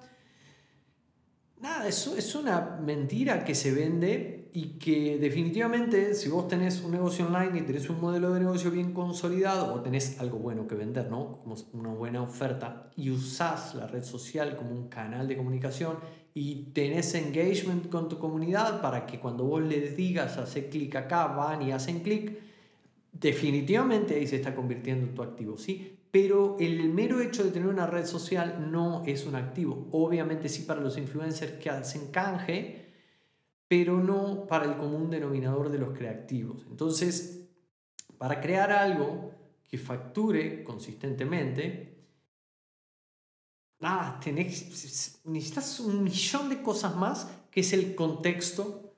Nada, 1.58 1.88
eso 1.88 2.16
es 2.16 2.36
una 2.36 2.78
mentira 2.82 3.44
que 3.44 3.56
se 3.56 3.72
vende 3.72 4.45
y 4.56 4.80
que 4.80 5.18
definitivamente 5.18 6.16
si 6.16 6.30
vos 6.30 6.48
tenés 6.48 6.82
un 6.82 6.92
negocio 6.92 7.28
online 7.28 7.60
y 7.60 7.62
tenés 7.64 7.90
un 7.90 8.00
modelo 8.00 8.34
de 8.34 8.40
negocio 8.40 8.72
bien 8.72 8.94
consolidado 8.94 9.74
o 9.74 9.82
tenés 9.82 10.18
algo 10.22 10.38
bueno 10.40 10.66
que 10.66 10.76
vender, 10.76 11.12
¿no? 11.12 11.40
Como 11.44 11.56
una 11.74 11.90
buena 11.90 12.22
oferta 12.22 12.90
y 12.96 13.10
usás 13.10 13.76
la 13.76 13.86
red 13.86 14.06
social 14.06 14.56
como 14.56 14.72
un 14.72 14.88
canal 14.88 15.28
de 15.28 15.36
comunicación 15.36 15.98
y 16.34 16.72
tenés 16.72 17.14
engagement 17.16 17.90
con 17.90 18.08
tu 18.08 18.18
comunidad 18.18 18.82
para 18.82 19.06
que 19.06 19.20
cuando 19.20 19.44
vos 19.44 19.62
les 19.62 19.98
digas 19.98 20.38
hace 20.38 20.70
clic 20.70 20.96
acá, 20.96 21.28
van 21.28 21.62
y 21.62 21.74
hacen 21.74 22.00
clic, 22.00 22.40
definitivamente 23.12 24.16
ahí 24.16 24.26
se 24.26 24.38
está 24.38 24.56
convirtiendo 24.56 25.06
en 25.06 25.16
tu 25.16 25.22
activo, 25.22 25.58
¿sí? 25.58 25.98
Pero 26.12 26.56
el 26.62 26.94
mero 26.94 27.20
hecho 27.20 27.44
de 27.44 27.52
tener 27.52 27.68
una 27.68 27.88
red 27.88 28.06
social 28.06 28.70
no 28.72 29.04
es 29.06 29.26
un 29.26 29.36
activo. 29.36 29.90
Obviamente 29.92 30.48
sí 30.48 30.62
para 30.62 30.80
los 30.80 30.98
influencers 30.98 31.62
que 31.62 31.70
hacen 31.70 32.10
canje, 32.10 32.85
pero 33.68 34.02
no 34.02 34.46
para 34.48 34.66
el 34.66 34.78
común 34.78 35.10
denominador 35.10 35.70
de 35.70 35.80
los 35.80 35.98
creativos. 35.98 36.66
Entonces, 36.70 37.48
para 38.18 38.40
crear 38.40 38.72
algo 38.72 39.32
que 39.64 39.78
facture 39.78 40.64
consistentemente, 40.64 41.96
nada, 43.80 44.20
necesitas 44.26 45.80
un 45.80 46.04
millón 46.04 46.50
de 46.50 46.62
cosas 46.62 46.96
más 46.96 47.28
que 47.50 47.62
es 47.62 47.74
el 47.74 47.96
contexto 47.96 48.94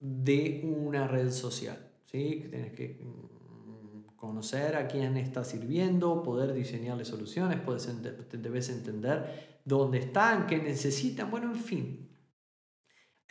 de 0.00 0.62
una 0.64 1.06
red 1.06 1.30
social. 1.30 1.90
¿sí? 2.06 2.46
Tienes 2.48 2.72
que 2.72 3.00
mm, 3.02 4.16
conocer 4.16 4.76
a 4.76 4.88
quién 4.88 5.16
está 5.16 5.44
sirviendo, 5.44 6.22
poder 6.22 6.54
diseñarle 6.54 7.04
soluciones, 7.04 7.60
puedes, 7.60 7.88
debes 8.32 8.68
entender 8.70 9.60
dónde 9.64 9.98
están, 9.98 10.46
qué 10.46 10.58
necesitan, 10.58 11.30
bueno, 11.30 11.52
en 11.52 11.58
fin, 11.58 12.07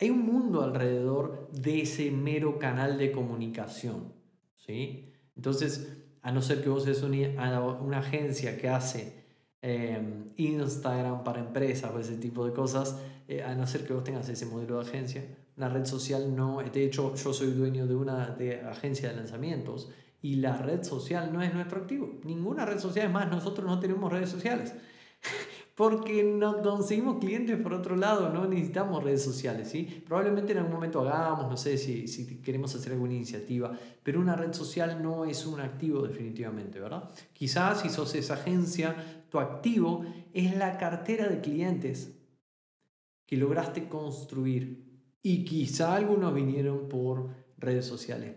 hay 0.00 0.10
un 0.10 0.24
mundo 0.24 0.62
alrededor 0.62 1.48
de 1.52 1.82
ese 1.82 2.10
mero 2.10 2.58
canal 2.58 2.98
de 2.98 3.10
comunicación. 3.10 4.12
¿sí? 4.56 5.12
Entonces, 5.36 5.98
a 6.22 6.30
no 6.30 6.42
ser 6.42 6.62
que 6.62 6.68
vos 6.68 6.84
seas 6.84 7.02
una, 7.02 7.98
agencia 7.98 8.56
que 8.56 8.68
hace 8.68 9.24
em, 9.62 10.26
Instagram 10.36 11.24
para 11.24 11.40
empresas 11.40 11.90
o 11.94 11.98
ese 11.98 12.16
tipo 12.16 12.46
de 12.46 12.52
cosas, 12.52 13.00
eh, 13.26 13.42
a 13.42 13.54
no 13.54 13.66
ser 13.66 13.86
que 13.86 13.92
vos 13.92 14.04
tengas 14.04 14.28
ese 14.28 14.46
modelo 14.46 14.76
de 14.76 14.88
agencia, 14.88 15.24
la 15.56 15.68
red 15.68 15.84
social 15.84 16.34
no, 16.36 16.62
de 16.62 16.84
hecho 16.84 17.14
yo 17.16 17.32
soy 17.32 17.50
dueño 17.50 17.86
de 17.86 17.96
una 17.96 18.30
de 18.30 18.60
agencia 18.60 19.08
de 19.08 19.16
lanzamientos 19.16 19.90
y 20.22 20.36
la 20.36 20.56
red 20.56 20.84
social 20.84 21.32
no 21.32 21.42
es 21.42 21.52
nuestro 21.52 21.80
activo. 21.80 22.20
Ninguna 22.24 22.64
red 22.64 22.78
social, 22.78 23.06
es 23.06 23.12
más, 23.12 23.28
nosotros 23.28 23.66
no 23.66 23.80
tenemos 23.80 24.12
redes 24.12 24.30
sociales 24.30 24.74
porque 25.78 26.24
no 26.24 26.60
conseguimos 26.60 27.18
clientes 27.18 27.56
por 27.56 27.72
otro 27.72 27.94
lado, 27.94 28.30
no 28.30 28.48
necesitamos 28.48 29.00
redes 29.04 29.22
sociales, 29.22 29.70
¿sí? 29.70 30.02
Probablemente 30.04 30.50
en 30.50 30.58
algún 30.58 30.72
momento 30.72 31.08
hagamos, 31.08 31.48
no 31.48 31.56
sé 31.56 31.78
si, 31.78 32.08
si 32.08 32.42
queremos 32.42 32.74
hacer 32.74 32.94
alguna 32.94 33.14
iniciativa, 33.14 33.78
pero 34.02 34.18
una 34.18 34.34
red 34.34 34.52
social 34.52 35.00
no 35.00 35.24
es 35.24 35.46
un 35.46 35.60
activo 35.60 36.02
definitivamente, 36.02 36.80
¿verdad? 36.80 37.08
Quizás 37.32 37.82
si 37.82 37.90
sos 37.90 38.12
esa 38.16 38.34
agencia, 38.34 39.22
tu 39.30 39.38
activo 39.38 40.04
es 40.32 40.56
la 40.56 40.78
cartera 40.78 41.28
de 41.28 41.40
clientes 41.40 42.18
que 43.24 43.36
lograste 43.36 43.88
construir. 43.88 44.84
Y 45.22 45.44
quizá 45.44 45.94
algunos 45.94 46.34
vinieron 46.34 46.88
por 46.88 47.28
redes 47.56 47.86
sociales, 47.86 48.34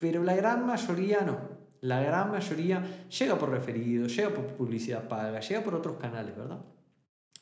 pero 0.00 0.24
la 0.24 0.34
gran 0.34 0.66
mayoría 0.66 1.20
no. 1.20 1.38
La 1.82 2.02
gran 2.02 2.32
mayoría 2.32 3.06
llega 3.08 3.38
por 3.38 3.50
referido, 3.50 4.08
llega 4.08 4.30
por 4.30 4.44
publicidad 4.48 5.06
paga, 5.06 5.38
llega 5.38 5.62
por 5.62 5.76
otros 5.76 5.96
canales, 5.96 6.36
¿verdad? 6.36 6.58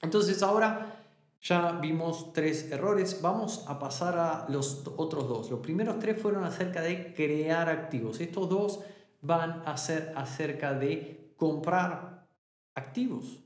Entonces 0.00 0.42
ahora 0.42 1.04
ya 1.40 1.72
vimos 1.72 2.32
tres 2.32 2.70
errores, 2.70 3.20
vamos 3.22 3.64
a 3.68 3.78
pasar 3.78 4.18
a 4.18 4.46
los 4.48 4.84
otros 4.96 5.28
dos. 5.28 5.50
Los 5.50 5.60
primeros 5.60 5.98
tres 5.98 6.20
fueron 6.20 6.44
acerca 6.44 6.82
de 6.82 7.14
crear 7.14 7.68
activos. 7.68 8.20
Estos 8.20 8.48
dos 8.48 8.80
van 9.20 9.62
a 9.64 9.76
ser 9.76 10.12
acerca 10.16 10.74
de 10.74 11.32
comprar 11.36 12.26
activos. 12.74 13.40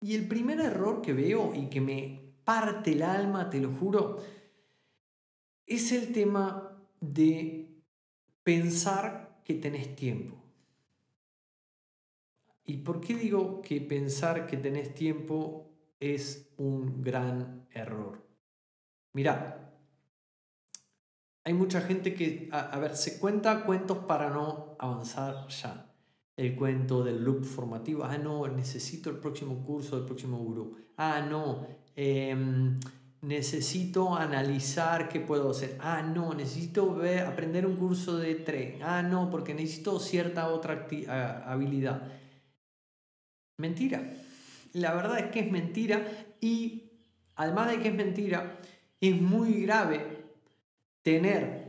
Y 0.00 0.14
el 0.14 0.26
primer 0.26 0.60
error 0.60 1.00
que 1.00 1.12
veo 1.12 1.54
y 1.54 1.66
que 1.66 1.80
me 1.80 2.34
parte 2.44 2.92
el 2.92 3.02
alma, 3.02 3.50
te 3.50 3.60
lo 3.60 3.72
juro, 3.72 4.20
es 5.66 5.92
el 5.92 6.12
tema 6.12 6.76
de 7.00 7.82
pensar 8.42 9.40
que 9.44 9.54
tenés 9.54 9.94
tiempo. 9.94 10.41
¿Y 12.64 12.78
por 12.78 13.00
qué 13.00 13.14
digo 13.14 13.60
que 13.62 13.80
pensar 13.80 14.46
que 14.46 14.56
tenés 14.56 14.94
tiempo 14.94 15.70
es 15.98 16.52
un 16.56 17.02
gran 17.02 17.66
error? 17.70 18.24
Mira, 19.14 19.62
hay 21.44 21.54
mucha 21.54 21.80
gente 21.80 22.14
que, 22.14 22.48
a, 22.52 22.78
ver, 22.78 22.96
se 22.96 23.18
cuenta 23.18 23.64
cuentos 23.64 23.98
para 23.98 24.30
no 24.30 24.76
avanzar 24.78 25.48
ya. 25.48 25.88
El 26.36 26.56
cuento 26.56 27.04
del 27.04 27.22
loop 27.22 27.44
formativo, 27.44 28.04
ah, 28.04 28.16
no, 28.16 28.46
necesito 28.48 29.10
el 29.10 29.18
próximo 29.18 29.62
curso 29.64 29.96
del 29.96 30.06
próximo 30.06 30.38
gurú. 30.38 30.76
Ah, 30.96 31.20
no, 31.28 31.66
eh, 31.94 32.34
necesito 33.20 34.14
analizar 34.14 35.08
qué 35.08 35.20
puedo 35.20 35.50
hacer. 35.50 35.76
Ah, 35.80 36.00
no, 36.02 36.32
necesito 36.32 37.00
aprender 37.26 37.66
un 37.66 37.76
curso 37.76 38.16
de 38.16 38.36
tren. 38.36 38.82
Ah, 38.82 39.02
no, 39.02 39.28
porque 39.28 39.52
necesito 39.52 39.98
cierta 39.98 40.48
otra 40.48 40.86
habilidad. 41.46 42.21
Mentira. 43.58 44.02
La 44.72 44.94
verdad 44.94 45.18
es 45.18 45.26
que 45.26 45.40
es 45.40 45.50
mentira 45.50 46.06
y 46.40 46.90
además 47.36 47.70
de 47.70 47.80
que 47.80 47.88
es 47.88 47.94
mentira, 47.94 48.58
es 49.00 49.20
muy 49.20 49.62
grave 49.62 50.24
tener 51.02 51.62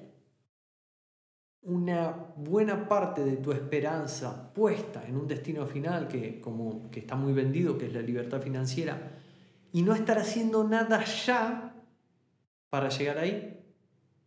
una 1.63 2.11
buena 2.35 2.87
parte 2.87 3.23
de 3.23 3.37
tu 3.37 3.51
esperanza 3.51 4.53
puesta 4.53 5.05
en 5.07 5.15
un 5.15 5.27
destino 5.27 5.65
final 5.65 6.07
que, 6.07 6.41
como, 6.41 6.89
que 6.91 6.99
está 6.99 7.15
muy 7.15 7.33
vendido, 7.33 7.77
que 7.77 7.87
es 7.87 7.93
la 7.93 8.01
libertad 8.01 8.41
financiera, 8.41 9.13
y 9.71 9.81
no 9.81 9.93
estar 9.93 10.19
haciendo 10.19 10.63
nada 10.63 11.03
ya 11.03 11.73
para 12.69 12.89
llegar 12.89 13.17
ahí. 13.17 13.59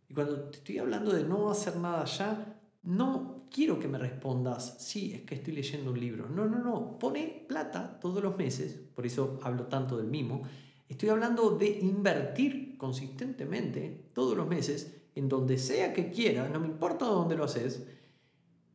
Y 0.09 0.13
cuando 0.13 0.49
te 0.49 0.57
estoy 0.57 0.79
hablando 0.79 1.13
de 1.13 1.23
no 1.23 1.51
hacer 1.51 1.75
nada 1.77 2.05
ya, 2.05 2.59
no 2.83 3.36
quiero 3.51 3.79
que 3.79 3.87
me 3.87 3.97
respondas, 3.97 4.77
sí, 4.79 5.13
es 5.13 5.21
que 5.21 5.35
estoy 5.35 5.53
leyendo 5.53 5.91
un 5.91 5.99
libro. 5.99 6.29
No, 6.29 6.45
no, 6.45 6.59
no, 6.59 6.97
pone 6.99 7.45
plata 7.47 7.99
todos 7.99 8.23
los 8.23 8.37
meses, 8.37 8.79
por 8.95 9.05
eso 9.05 9.39
hablo 9.43 9.67
tanto 9.67 9.97
del 9.97 10.07
mimo. 10.07 10.43
Estoy 10.87 11.09
hablando 11.09 11.51
de 11.51 11.79
invertir 11.79 12.77
consistentemente 12.77 14.09
todos 14.13 14.37
los 14.37 14.47
meses 14.47 15.03
en 15.15 15.27
donde 15.27 15.57
sea 15.57 15.93
que 15.93 16.11
quieras, 16.11 16.51
no 16.51 16.59
me 16.59 16.67
importa 16.67 17.05
dónde 17.05 17.35
lo 17.35 17.45
haces, 17.45 17.87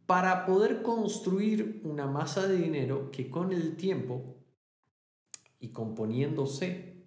para 0.06 0.44
poder 0.44 0.82
construir 0.82 1.80
una 1.84 2.06
masa 2.06 2.46
de 2.46 2.56
dinero 2.56 3.10
que 3.10 3.30
con 3.30 3.52
el 3.52 3.76
tiempo 3.76 4.36
y 5.60 5.68
componiéndose 5.68 7.06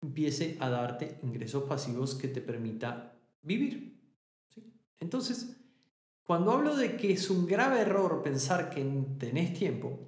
empiece 0.00 0.56
a 0.60 0.70
darte 0.70 1.20
ingresos 1.22 1.64
pasivos 1.64 2.14
que 2.14 2.28
te 2.28 2.40
permita 2.40 3.20
vivir. 3.42 4.00
Entonces, 4.98 5.57
cuando 6.28 6.52
hablo 6.52 6.76
de 6.76 6.94
que 6.94 7.12
es 7.12 7.30
un 7.30 7.46
grave 7.46 7.80
error 7.80 8.20
pensar 8.22 8.68
que 8.68 8.84
tenés 9.18 9.54
tiempo, 9.54 9.98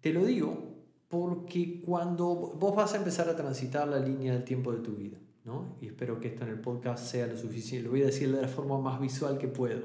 te 0.00 0.12
lo 0.12 0.24
digo 0.24 0.82
porque 1.06 1.80
cuando 1.80 2.34
vos 2.34 2.74
vas 2.74 2.94
a 2.94 2.96
empezar 2.96 3.28
a 3.28 3.36
transitar 3.36 3.86
la 3.86 4.00
línea 4.00 4.32
del 4.32 4.42
tiempo 4.42 4.72
de 4.72 4.80
tu 4.80 4.96
vida, 4.96 5.16
¿no? 5.44 5.76
y 5.80 5.86
espero 5.86 6.18
que 6.18 6.26
esto 6.26 6.42
en 6.42 6.50
el 6.50 6.60
podcast 6.60 7.06
sea 7.06 7.28
lo 7.28 7.36
suficiente, 7.36 7.84
lo 7.84 7.92
voy 7.92 8.02
a 8.02 8.06
decir 8.06 8.34
de 8.34 8.42
la 8.42 8.48
forma 8.48 8.80
más 8.80 9.00
visual 9.00 9.38
que 9.38 9.46
puedo, 9.46 9.84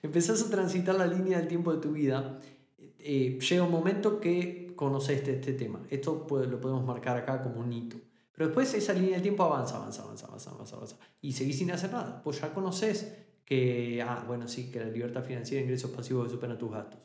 empezás 0.00 0.40
a 0.44 0.48
transitar 0.48 0.94
la 0.94 1.08
línea 1.08 1.38
del 1.38 1.48
tiempo 1.48 1.74
de 1.74 1.80
tu 1.80 1.90
vida, 1.90 2.38
eh, 2.78 3.36
llega 3.40 3.64
un 3.64 3.72
momento 3.72 4.20
que 4.20 4.74
conoces 4.76 5.18
este, 5.18 5.34
este 5.34 5.54
tema. 5.54 5.82
Esto 5.90 6.24
lo 6.30 6.60
podemos 6.60 6.84
marcar 6.84 7.16
acá 7.16 7.42
como 7.42 7.58
un 7.58 7.72
hito. 7.72 7.96
Pero 8.32 8.46
después 8.46 8.72
esa 8.74 8.92
línea 8.92 9.14
del 9.14 9.22
tiempo 9.22 9.42
avanza, 9.42 9.76
avanza, 9.76 10.04
avanza, 10.04 10.26
avanza, 10.26 10.50
avanza, 10.50 10.76
avanza. 10.76 10.96
Y 11.20 11.32
seguís 11.32 11.58
sin 11.58 11.72
hacer 11.72 11.92
nada. 11.92 12.22
Pues 12.22 12.40
ya 12.40 12.54
conoces 12.54 13.24
que, 13.44 14.02
ah, 14.02 14.24
bueno, 14.26 14.48
sí, 14.48 14.70
que 14.70 14.80
la 14.80 14.86
libertad 14.86 15.22
financiera, 15.22 15.62
ingresos 15.62 15.90
pasivos 15.90 16.30
superan 16.30 16.58
tus 16.58 16.70
gastos. 16.70 17.00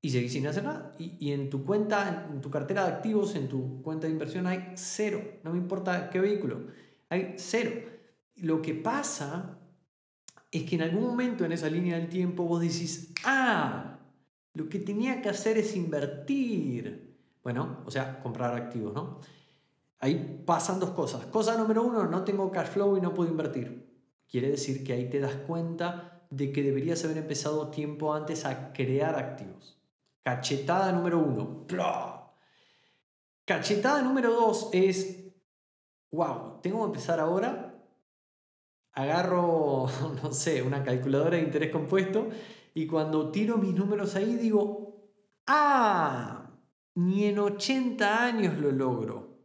Y 0.00 0.10
seguís 0.10 0.32
sin 0.32 0.46
hacer 0.46 0.64
nada. 0.64 0.92
Y, 0.98 1.16
y, 1.18 1.32
en 1.32 1.48
tu 1.48 1.64
cuenta, 1.64 2.28
en 2.30 2.40
tu 2.40 2.50
cartera 2.50 2.86
de 2.86 2.92
activos, 2.92 3.34
en 3.36 3.48
tu 3.48 3.80
cuenta 3.82 4.06
de 4.06 4.12
inversión 4.12 4.46
hay 4.46 4.72
cero. 4.74 5.22
No 5.44 5.52
me 5.52 5.58
importa 5.58 6.10
qué 6.10 6.20
vehículo. 6.20 6.66
Hay 7.08 7.34
cero. 7.38 7.70
Lo 8.36 8.60
que 8.60 8.74
pasa 8.74 9.58
es 10.50 10.64
que 10.64 10.76
en 10.76 10.82
algún 10.82 11.02
momento 11.02 11.44
en 11.44 11.52
esa 11.52 11.68
línea 11.68 11.96
del 11.96 12.08
tiempo 12.08 12.44
vos 12.44 12.60
decís, 12.60 13.12
ah, 13.24 13.98
lo 14.52 14.68
que 14.68 14.78
tenía 14.78 15.20
que 15.22 15.28
hacer 15.28 15.58
es 15.58 15.74
invertir. 15.74 17.16
Bueno, 17.42 17.82
o 17.84 17.90
sea, 17.90 18.20
comprar 18.20 18.54
activos, 18.54 18.94
¿no? 18.94 19.20
Ahí 19.98 20.42
pasan 20.44 20.80
dos 20.80 20.90
cosas. 20.90 21.26
Cosa 21.26 21.56
número 21.56 21.82
uno, 21.82 22.06
no 22.06 22.24
tengo 22.24 22.50
cash 22.52 22.68
flow 22.68 22.96
y 22.96 23.00
no 23.00 23.14
puedo 23.14 23.30
invertir. 23.30 23.93
Quiere 24.34 24.50
decir 24.50 24.82
que 24.82 24.92
ahí 24.92 25.08
te 25.08 25.20
das 25.20 25.36
cuenta 25.46 26.26
de 26.28 26.50
que 26.50 26.64
deberías 26.64 27.04
haber 27.04 27.18
empezado 27.18 27.70
tiempo 27.70 28.12
antes 28.12 28.44
a 28.44 28.72
crear 28.72 29.16
activos. 29.16 29.78
Cachetada 30.24 30.90
número 30.90 31.20
uno. 31.20 31.64
Cachetada 33.44 34.02
número 34.02 34.32
dos 34.32 34.70
es, 34.72 35.22
wow, 36.10 36.58
tengo 36.62 36.80
que 36.80 36.86
empezar 36.86 37.20
ahora. 37.20 37.80
Agarro, 38.94 39.86
no 40.24 40.32
sé, 40.32 40.62
una 40.62 40.82
calculadora 40.82 41.36
de 41.36 41.44
interés 41.44 41.70
compuesto 41.70 42.28
y 42.74 42.88
cuando 42.88 43.30
tiro 43.30 43.56
mis 43.56 43.72
números 43.72 44.16
ahí 44.16 44.34
digo, 44.34 45.12
ah, 45.46 46.50
ni 46.96 47.26
en 47.26 47.38
80 47.38 48.24
años 48.24 48.58
lo 48.58 48.72
logro. 48.72 49.38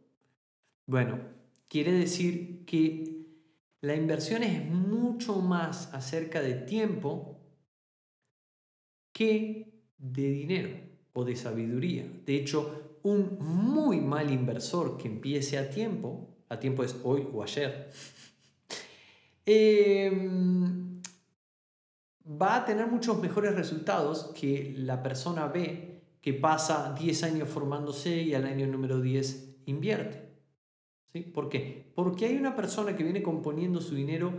Bueno, 0.86 1.20
quiere 1.68 1.92
decir 1.92 2.64
que 2.66 3.09
la 3.82 3.94
inversión 3.94 4.42
es 4.42 4.64
mucho 4.66 5.36
más 5.36 5.92
acerca 5.94 6.40
de 6.40 6.54
tiempo 6.54 7.40
que 9.12 9.82
de 9.96 10.30
dinero 10.30 10.70
o 11.12 11.24
de 11.24 11.36
sabiduría. 11.36 12.06
De 12.24 12.36
hecho, 12.36 12.98
un 13.02 13.38
muy 13.40 14.00
mal 14.00 14.30
inversor 14.30 14.98
que 14.98 15.08
empiece 15.08 15.58
a 15.58 15.70
tiempo, 15.70 16.28
a 16.48 16.58
tiempo 16.58 16.84
es 16.84 16.96
hoy 17.02 17.26
o 17.32 17.42
ayer, 17.42 17.90
eh, 19.46 20.10
va 22.24 22.56
a 22.56 22.64
tener 22.64 22.86
muchos 22.86 23.18
mejores 23.20 23.54
resultados 23.54 24.32
que 24.38 24.74
la 24.76 25.02
persona 25.02 25.46
B 25.46 26.02
que 26.20 26.34
pasa 26.34 26.94
10 26.98 27.22
años 27.24 27.48
formándose 27.48 28.20
y 28.22 28.34
al 28.34 28.44
año 28.44 28.66
número 28.66 29.00
10 29.00 29.62
invierte. 29.66 30.29
¿Sí? 31.12 31.20
¿Por 31.20 31.48
qué? 31.48 31.92
Porque 31.94 32.26
hay 32.26 32.36
una 32.36 32.54
persona 32.54 32.96
que 32.96 33.02
viene 33.02 33.22
componiendo 33.22 33.80
su 33.80 33.94
dinero 33.94 34.32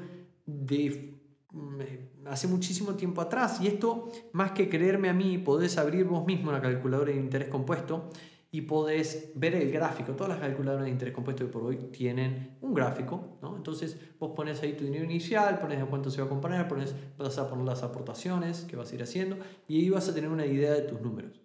de 0.46 1.20
mm, 1.52 2.28
hace 2.28 2.48
muchísimo 2.48 2.96
tiempo 2.96 3.22
atrás 3.22 3.60
y 3.62 3.68
esto 3.68 4.10
más 4.32 4.52
que 4.52 4.70
creerme 4.70 5.10
a 5.10 5.14
mí 5.14 5.38
podés 5.38 5.78
abrir 5.78 6.06
vos 6.06 6.26
mismo 6.26 6.50
una 6.50 6.62
calculadora 6.62 7.12
de 7.12 7.18
interés 7.18 7.50
compuesto 7.50 8.10
y 8.54 8.62
podés 8.62 9.32
ver 9.36 9.56
el 9.56 9.72
gráfico. 9.72 10.12
Todas 10.12 10.34
las 10.34 10.40
calculadoras 10.42 10.84
de 10.86 10.92
interés 10.92 11.14
compuesto 11.14 11.46
de 11.46 11.50
por 11.50 11.64
hoy 11.64 11.78
tienen 11.92 12.58
un 12.62 12.74
gráfico, 12.74 13.38
¿no? 13.42 13.56
Entonces 13.56 13.98
vos 14.20 14.34
pones 14.36 14.62
ahí 14.62 14.74
tu 14.74 14.84
dinero 14.84 15.06
inicial, 15.06 15.60
pones 15.60 15.82
a 15.82 15.86
cuánto 15.86 16.12
se 16.12 16.20
va 16.20 16.28
a 16.28 16.30
comprar, 16.30 16.68
pones, 16.68 16.94
vas 17.18 17.38
a 17.38 17.50
poner 17.50 17.66
las 17.66 17.82
aportaciones 17.82 18.66
que 18.66 18.76
vas 18.76 18.92
a 18.92 18.96
ir 18.96 19.04
haciendo 19.04 19.38
y 19.70 19.80
ahí 19.80 19.90
vas 19.90 20.10
a 20.10 20.14
tener 20.14 20.30
una 20.30 20.46
idea 20.46 20.74
de 20.74 20.82
tus 20.82 21.02
números. 21.02 21.42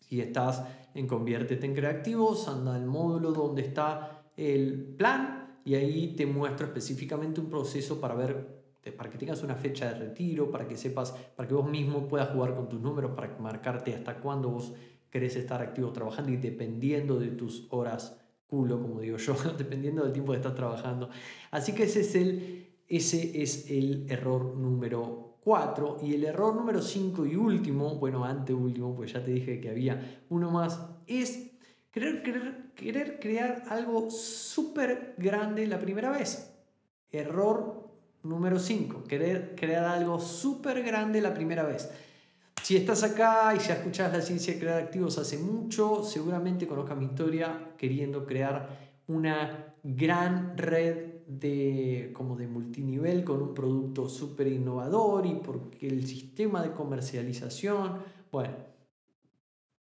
Si 0.00 0.20
estás 0.20 0.64
en 0.94 1.06
Conviértete 1.06 1.64
en 1.64 1.74
Creativos, 1.74 2.46
anda 2.48 2.74
al 2.74 2.86
módulo 2.86 3.32
donde 3.32 3.62
está 3.62 4.17
el 4.38 4.94
plan 4.96 5.60
y 5.64 5.74
ahí 5.74 6.14
te 6.16 6.24
muestro 6.24 6.66
específicamente 6.66 7.40
un 7.40 7.50
proceso 7.50 8.00
para 8.00 8.14
ver 8.14 8.58
para 8.96 9.10
que 9.10 9.18
tengas 9.18 9.42
una 9.42 9.54
fecha 9.54 9.92
de 9.92 9.98
retiro, 9.98 10.50
para 10.50 10.66
que 10.66 10.76
sepas, 10.76 11.12
para 11.36 11.46
que 11.46 11.54
vos 11.54 11.68
mismo 11.68 12.08
puedas 12.08 12.30
jugar 12.30 12.54
con 12.54 12.68
tus 12.68 12.80
números, 12.80 13.12
para 13.14 13.36
marcarte 13.38 13.94
hasta 13.94 14.16
cuándo 14.16 14.48
vos 14.48 14.72
querés 15.10 15.36
estar 15.36 15.60
activo 15.60 15.92
trabajando 15.92 16.32
y 16.32 16.36
dependiendo 16.36 17.18
de 17.18 17.28
tus 17.28 17.66
horas 17.70 18.18
culo, 18.46 18.80
como 18.80 19.00
digo 19.00 19.18
yo, 19.18 19.34
dependiendo 19.58 20.04
del 20.04 20.12
tiempo 20.12 20.32
que 20.32 20.38
estás 20.38 20.54
trabajando. 20.54 21.10
Así 21.50 21.74
que 21.74 21.84
ese 21.84 22.00
es 22.00 22.14
el, 22.14 22.66
ese 22.88 23.42
es 23.42 23.70
el 23.70 24.06
error 24.08 24.56
número 24.56 25.38
4. 25.44 25.98
Y 26.02 26.14
el 26.14 26.24
error 26.24 26.54
número 26.54 26.80
5 26.80 27.26
y 27.26 27.36
último, 27.36 27.96
bueno, 27.96 28.24
anteúltimo, 28.24 28.94
pues 28.94 29.12
ya 29.12 29.22
te 29.22 29.32
dije 29.32 29.60
que 29.60 29.70
había 29.70 30.22
uno 30.30 30.50
más, 30.50 30.80
es 31.06 31.52
querer, 31.90 32.22
querer, 32.22 32.67
querer 32.78 33.18
crear 33.18 33.64
algo 33.68 34.08
súper 34.08 35.14
grande 35.18 35.66
la 35.66 35.80
primera 35.80 36.10
vez. 36.10 36.54
Error 37.10 37.90
número 38.22 38.58
5, 38.58 39.04
querer 39.04 39.56
crear 39.56 39.84
algo 39.84 40.20
súper 40.20 40.84
grande 40.84 41.20
la 41.20 41.34
primera 41.34 41.64
vez. 41.64 41.90
Si 42.62 42.76
estás 42.76 43.02
acá 43.02 43.52
y 43.56 43.58
ya 43.58 43.74
escuchás 43.74 44.12
la 44.12 44.20
ciencia 44.20 44.54
de 44.54 44.60
crear 44.60 44.80
activos 44.80 45.18
hace 45.18 45.38
mucho, 45.38 46.04
seguramente 46.04 46.68
conozcas 46.68 46.96
mi 46.96 47.06
historia 47.06 47.72
queriendo 47.76 48.24
crear 48.24 48.68
una 49.08 49.74
gran 49.82 50.56
red 50.56 51.24
de, 51.26 52.12
como 52.14 52.36
de 52.36 52.46
multinivel 52.46 53.24
con 53.24 53.42
un 53.42 53.54
producto 53.54 54.08
súper 54.08 54.46
innovador 54.46 55.26
y 55.26 55.34
porque 55.34 55.88
el 55.88 56.06
sistema 56.06 56.62
de 56.62 56.70
comercialización, 56.70 57.98
bueno, 58.30 58.54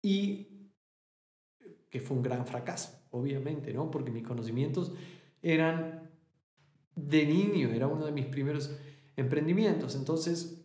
y 0.01 0.50
que 1.91 1.99
fue 1.99 2.17
un 2.17 2.23
gran 2.23 2.47
fracaso, 2.47 3.04
obviamente, 3.12 3.73
¿no? 3.73 3.91
Porque 3.91 4.10
mis 4.10 4.23
conocimientos 4.23 4.93
eran 5.43 6.10
de 6.95 7.25
niño, 7.25 7.69
era 7.69 7.88
uno 7.88 8.06
de 8.06 8.12
mis 8.12 8.25
primeros 8.25 8.75
emprendimientos, 9.15 9.95
entonces 9.95 10.63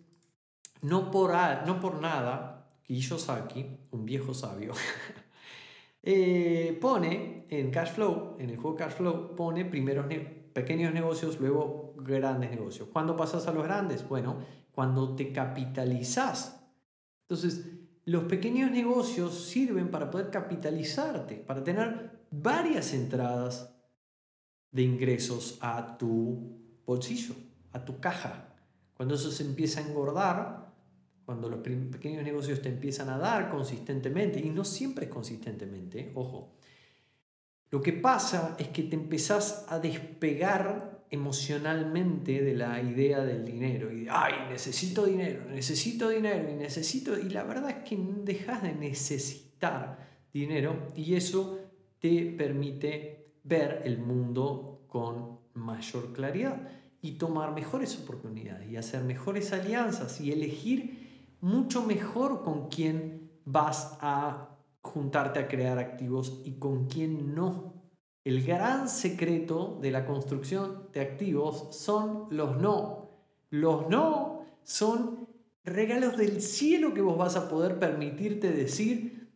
no 0.83 1.11
por, 1.11 1.35
no 1.67 1.81
por 1.81 2.01
nada, 2.01 2.71
Kiyosaki, 2.85 3.67
un 3.91 4.05
viejo 4.05 4.33
sabio, 4.33 4.73
eh, 6.03 6.79
pone 6.81 7.47
en 7.51 7.71
Cash 7.73 7.93
Flow, 7.93 8.37
en 8.39 8.51
el 8.51 8.57
juego 8.57 8.77
Cash 8.77 8.93
Flow, 8.93 9.35
pone 9.35 9.65
primeros 9.65 10.07
pequeños 10.53 10.95
negocios, 10.95 11.41
luego 11.41 11.95
grandes 11.97 12.51
negocios. 12.51 12.89
¿Cuándo 12.93 13.17
pasas 13.17 13.49
a 13.49 13.53
los 13.53 13.65
grandes? 13.65 14.09
Bueno, 14.09 14.39
cuando 14.71 15.17
te 15.17 15.33
capitalizas. 15.33 16.65
Entonces, 17.23 17.76
los 18.07 18.25
pequeños 18.25 18.71
negocios 18.71 19.35
sirven 19.47 19.90
para 19.90 20.11
poder 20.11 20.31
capitalizarte, 20.31 21.35
para 21.35 21.64
tener 21.64 22.27
varias 22.31 22.95
entradas 22.95 23.75
de 24.71 24.83
ingresos 24.83 25.59
a 25.61 25.99
tu 25.99 26.81
bolsillo, 26.87 27.35
a 27.73 27.85
tu 27.85 27.99
caja. 27.99 28.55
Cuando 28.95 29.16
eso 29.16 29.33
se 29.33 29.42
empieza 29.42 29.81
a 29.81 29.88
engordar, 29.88 30.73
cuando 31.25 31.49
los 31.49 31.59
pequeños 31.61 32.23
negocios 32.23 32.62
te 32.62 32.69
empiezan 32.69 33.09
a 33.09 33.19
dar 33.19 33.51
consistentemente, 33.51 34.38
y 34.38 34.51
no 34.51 34.64
siempre 34.64 35.07
es 35.07 35.11
consistentemente, 35.11 36.12
ojo, 36.14 36.55
lo 37.71 37.83
que 37.83 37.92
pasa 37.92 38.55
es 38.57 38.69
que 38.69 38.85
te 38.85 38.95
empezás 38.95 39.66
a 39.69 39.81
despegar 39.81 40.96
emocionalmente 41.11 42.42
de 42.42 42.55
la 42.55 42.83
idea 42.83 43.25
del 43.25 43.45
dinero 43.45 43.92
y 43.92 44.05
de, 44.05 44.11
ay, 44.11 44.35
necesito 44.51 45.07
dinero, 45.07 45.45
necesito 45.49 46.09
dinero 46.09 46.51
y 46.51 46.55
necesito, 46.55 47.19
y 47.19 47.31
la 47.31 47.45
verdad 47.45 47.71
es 47.71 47.88
que 47.88 47.97
dejas 48.25 48.62
de 48.62 48.75
necesitar 48.75 49.99
dinero 50.33 50.88
y 50.95 51.14
eso 51.14 51.59
te 51.99 52.35
permite 52.37 53.33
ver 53.45 53.83
el 53.85 53.99
mundo 53.99 54.85
con 54.88 55.38
mayor 55.55 56.12
claridad 56.12 56.69
y 57.01 57.12
tomar 57.12 57.53
mejores 57.53 57.99
oportunidades 57.99 58.69
y 58.69 58.77
hacer 58.77 59.05
mejores 59.05 59.53
alianzas 59.53 60.21
y 60.21 60.33
elegir 60.33 61.37
mucho 61.40 61.83
mejor 61.85 62.42
con 62.42 62.69
quién 62.69 63.31
vas 63.45 63.97
a 64.01 64.57
juntarte 64.83 65.38
a 65.38 65.49
crear 65.49 65.79
activos 65.79 66.40
y 66.45 66.53
con 66.53 66.87
quién 66.87 67.35
no. 67.35 67.76
El 68.27 68.43
gran 68.43 68.89
secreto 68.89 69.79
de 69.81 69.93
la 69.93 70.05
construcción 70.05 70.89
de 70.93 71.01
activos 71.01 71.77
son 71.77 72.27
los 72.31 72.61
no. 72.61 73.09
Los 73.51 73.89
no 73.89 74.45
son 74.65 75.29
regalos 75.62 76.17
del 76.17 76.43
cielo 76.43 76.93
que 76.93 77.03
vos 77.03 77.17
vas 77.17 77.37
a 77.37 77.49
poder 77.49 77.79
permitirte 77.79 78.51
decir 78.51 79.31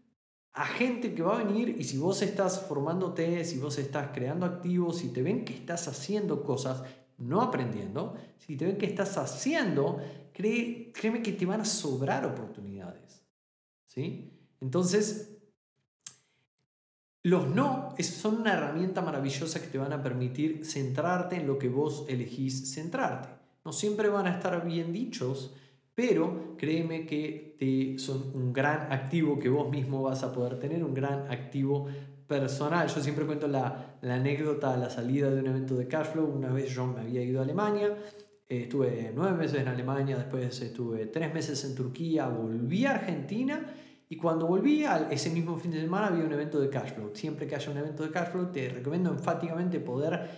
a 0.55 0.66
gente 0.66 1.14
que 1.14 1.22
va 1.22 1.38
a 1.38 1.44
venir 1.44 1.76
y 1.79 1.85
si 1.85 1.98
vos 1.98 2.20
estás 2.20 2.66
formándote, 2.66 3.44
si 3.44 3.61
vos 3.61 3.79
estás 3.79 4.09
creando 4.12 4.44
activos, 4.44 4.98
si 4.98 5.11
te 5.11 5.22
ven 5.22 5.44
que 5.44 5.55
estás 5.55 5.87
haciendo 5.87 6.42
cosas, 6.42 6.83
no 7.16 7.42
aprendiendo, 7.42 8.16
si 8.38 8.57
te 8.57 8.66
ven 8.66 8.76
que 8.76 8.87
estás 8.87 9.16
haciendo, 9.18 10.00
créeme 10.33 11.22
que 11.22 11.31
te 11.31 11.46
van 11.46 11.61
a 11.61 11.64
sobrar 11.64 12.26
oportunidades. 12.26 13.22
¿sí? 13.87 14.33
Entonces, 14.61 15.29
los 17.22 17.48
no 17.48 17.94
son 17.98 18.40
una 18.40 18.54
herramienta 18.54 19.02
maravillosa 19.02 19.61
que 19.61 19.66
te 19.66 19.78
van 19.78 19.92
a 19.92 20.02
permitir 20.02 20.64
centrarte 20.64 21.37
en 21.37 21.46
lo 21.46 21.59
que 21.59 21.68
vos 21.68 22.06
elegís 22.09 22.72
centrarte. 22.74 23.28
No 23.64 23.72
siempre 23.72 24.09
van 24.09 24.26
a 24.26 24.37
estar 24.37 24.64
bien 24.66 24.92
dichos, 24.92 25.54
pero 25.94 26.56
créeme 26.56 27.06
que 27.06 27.56
te 27.59 27.98
son 27.98 28.30
un 28.35 28.52
gran 28.52 28.90
activo 28.92 29.38
que 29.38 29.50
vos 29.50 29.70
mismo 29.70 30.02
vas 30.02 30.22
a 30.22 30.33
poder 30.33 30.59
tener, 30.59 30.83
un 30.83 30.94
gran 30.94 31.30
activo 31.30 31.88
personal. 32.26 32.88
Yo 32.88 33.02
siempre 33.02 33.26
cuento 33.26 33.48
la, 33.48 33.98
anécdota 34.02 34.72
a 34.72 34.78
la 34.78 34.88
salida 34.88 35.30
de 35.30 35.40
un 35.40 35.48
evento 35.48 35.74
de 35.74 35.88
Cashflow. 35.88 36.24
Una 36.24 36.50
vez 36.50 36.70
yo 36.70 36.87
me 36.87 37.00
había 37.00 37.22
ido 37.22 37.40
a 37.40 37.44
Alemania 37.44 37.94
eh, 38.50 38.62
estuve 38.62 39.12
nueve 39.14 39.38
meses 39.38 39.61
en 39.61 39.68
Alemania, 39.68 40.16
después 40.16 40.61
estuve 40.61 41.06
tres 41.06 41.33
meses 41.33 41.64
en 41.64 41.76
Turquía, 41.76 42.26
volví 42.26 42.85
a 42.85 42.96
Argentina 42.96 43.64
y 44.12 44.16
cuando 44.16 44.49
volví, 44.49 44.85
ese 45.12 45.31
mismo 45.31 45.57
fin 45.57 45.70
de 45.70 45.81
semana 45.81 46.09
había 46.09 46.25
un 46.25 46.33
evento 46.33 46.59
de 46.61 46.68
Cashflow. 46.68 47.12
Siempre 47.14 47.46
que 47.46 47.55
haya 47.55 47.70
un 47.70 47.79
evento 47.79 48.03
de 48.03 48.11
Cashflow, 48.11 48.51
te 48.51 48.68
recomiendo 48.68 49.09
enfáticamente 49.09 49.79
poder 49.79 50.29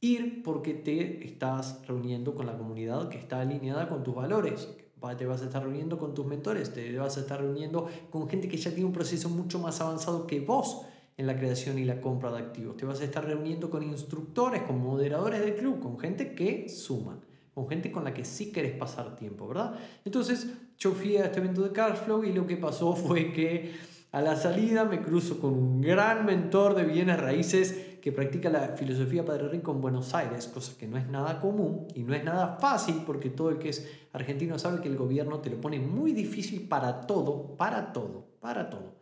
ir 0.00 0.42
porque 0.42 0.74
te 0.74 1.24
estás 1.24 1.86
reuniendo 1.86 2.34
con 2.34 2.46
la 2.46 2.58
comunidad 2.58 3.08
que 3.08 3.18
está 3.18 3.40
alineada 3.40 3.88
con 3.88 4.02
tus 4.02 4.12
valores. 4.12 4.68
Te 5.16 5.24
vas 5.24 5.40
a 5.40 5.44
estar 5.44 5.62
reuniendo 5.62 5.98
con 5.98 6.14
tus 6.14 6.26
mentores, 6.26 6.74
te 6.74 6.98
vas 6.98 7.16
a 7.16 7.20
estar 7.20 7.40
reuniendo 7.40 7.88
con 8.10 8.28
gente 8.28 8.48
que 8.48 8.56
ya 8.56 8.72
tiene 8.72 8.86
un 8.86 8.92
proceso 8.92 9.28
mucho 9.28 9.60
más 9.60 9.80
avanzado 9.80 10.26
que 10.26 10.40
vos 10.40 10.84
en 11.16 11.28
la 11.28 11.36
creación 11.36 11.78
y 11.78 11.84
la 11.84 12.00
compra 12.00 12.32
de 12.32 12.38
activos. 12.38 12.76
Te 12.76 12.86
vas 12.86 13.00
a 13.02 13.04
estar 13.04 13.24
reuniendo 13.24 13.70
con 13.70 13.84
instructores, 13.84 14.62
con 14.62 14.80
moderadores 14.80 15.40
del 15.42 15.54
club, 15.54 15.78
con 15.78 15.96
gente 15.96 16.34
que 16.34 16.68
suman 16.68 17.20
con 17.54 17.68
gente 17.68 17.92
con 17.92 18.04
la 18.04 18.14
que 18.14 18.24
sí 18.24 18.50
querés 18.50 18.72
pasar 18.72 19.14
tiempo, 19.16 19.46
¿verdad? 19.46 19.74
Entonces 20.04 20.48
yo 20.82 20.90
fui 20.92 21.16
a 21.16 21.26
este 21.26 21.38
evento 21.38 21.62
de 21.62 21.70
Cashflow 21.70 22.24
y 22.24 22.32
lo 22.32 22.44
que 22.44 22.56
pasó 22.56 22.96
fue 22.96 23.32
que 23.32 23.72
a 24.10 24.20
la 24.20 24.34
salida 24.34 24.84
me 24.84 25.00
cruzo 25.00 25.38
con 25.38 25.52
un 25.52 25.80
gran 25.80 26.26
mentor 26.26 26.74
de 26.74 26.84
bienes 26.84 27.20
raíces 27.20 27.98
que 28.02 28.10
practica 28.10 28.50
la 28.50 28.70
filosofía 28.70 29.24
Padre 29.24 29.48
Rico 29.48 29.70
en 29.70 29.80
Buenos 29.80 30.12
Aires, 30.12 30.48
cosa 30.48 30.76
que 30.76 30.88
no 30.88 30.98
es 30.98 31.06
nada 31.06 31.40
común 31.40 31.86
y 31.94 32.02
no 32.02 32.14
es 32.14 32.24
nada 32.24 32.56
fácil 32.60 33.04
porque 33.06 33.30
todo 33.30 33.50
el 33.50 33.58
que 33.58 33.68
es 33.68 33.88
argentino 34.12 34.58
sabe 34.58 34.80
que 34.80 34.88
el 34.88 34.96
gobierno 34.96 35.38
te 35.38 35.50
lo 35.50 35.60
pone 35.60 35.78
muy 35.78 36.10
difícil 36.12 36.66
para 36.66 37.02
todo, 37.02 37.56
para 37.56 37.92
todo, 37.92 38.26
para 38.40 38.68
todo. 38.68 38.96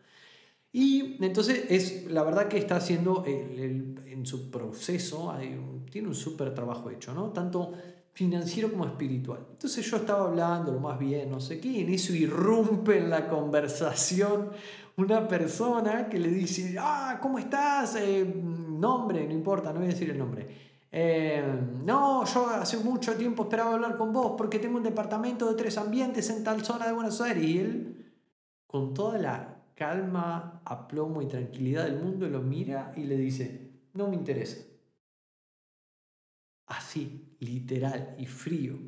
Y 0.71 1.17
entonces 1.25 1.65
es 1.69 2.11
la 2.11 2.21
verdad 2.21 2.47
que 2.47 2.59
está 2.59 2.75
haciendo 2.75 3.25
en 3.25 4.25
su 4.25 4.51
proceso, 4.51 5.33
tiene 5.89 6.07
un 6.07 6.15
súper 6.15 6.53
trabajo 6.53 6.91
hecho, 6.91 7.11
¿no? 7.13 7.31
Tanto 7.31 7.73
financiero 8.13 8.71
como 8.71 8.85
espiritual. 8.85 9.45
Entonces 9.51 9.89
yo 9.89 9.97
estaba 9.97 10.25
hablando 10.25 10.71
lo 10.71 10.79
más 10.79 10.99
bien, 10.99 11.29
no 11.29 11.39
sé 11.39 11.59
qué, 11.59 11.69
y 11.69 11.81
en 11.81 11.93
eso 11.93 12.13
irrumpe 12.13 12.97
en 12.97 13.09
la 13.09 13.27
conversación 13.27 14.49
una 14.97 15.27
persona 15.27 16.09
que 16.09 16.19
le 16.19 16.29
dice, 16.29 16.75
ah, 16.79 17.19
¿cómo 17.21 17.39
estás? 17.39 17.95
Eh, 17.95 18.25
nombre, 18.25 19.25
no 19.25 19.33
importa, 19.33 19.71
no 19.71 19.79
voy 19.79 19.87
a 19.87 19.91
decir 19.91 20.09
el 20.09 20.17
nombre. 20.17 20.71
Eh, 20.91 21.41
no, 21.85 22.25
yo 22.25 22.47
hace 22.47 22.77
mucho 22.77 23.15
tiempo 23.15 23.43
esperaba 23.43 23.73
hablar 23.73 23.95
con 23.95 24.11
vos 24.11 24.33
porque 24.37 24.59
tengo 24.59 24.77
un 24.77 24.83
departamento 24.83 25.47
de 25.47 25.55
tres 25.55 25.77
ambientes 25.77 26.29
en 26.29 26.43
tal 26.43 26.65
zona 26.65 26.87
de 26.87 26.93
Buenos 26.93 27.21
Aires. 27.21 27.43
Y 27.43 27.59
él, 27.59 28.13
con 28.67 28.93
toda 28.93 29.17
la 29.17 29.63
calma, 29.73 30.61
aplomo 30.65 31.21
y 31.21 31.27
tranquilidad 31.27 31.85
del 31.85 32.03
mundo, 32.03 32.27
lo 32.27 32.41
mira 32.41 32.93
y 32.95 33.03
le 33.05 33.15
dice, 33.15 33.71
no 33.93 34.09
me 34.09 34.15
interesa. 34.15 34.61
Así, 36.67 37.30
literal 37.41 38.15
y 38.17 38.25
frío. 38.25 38.79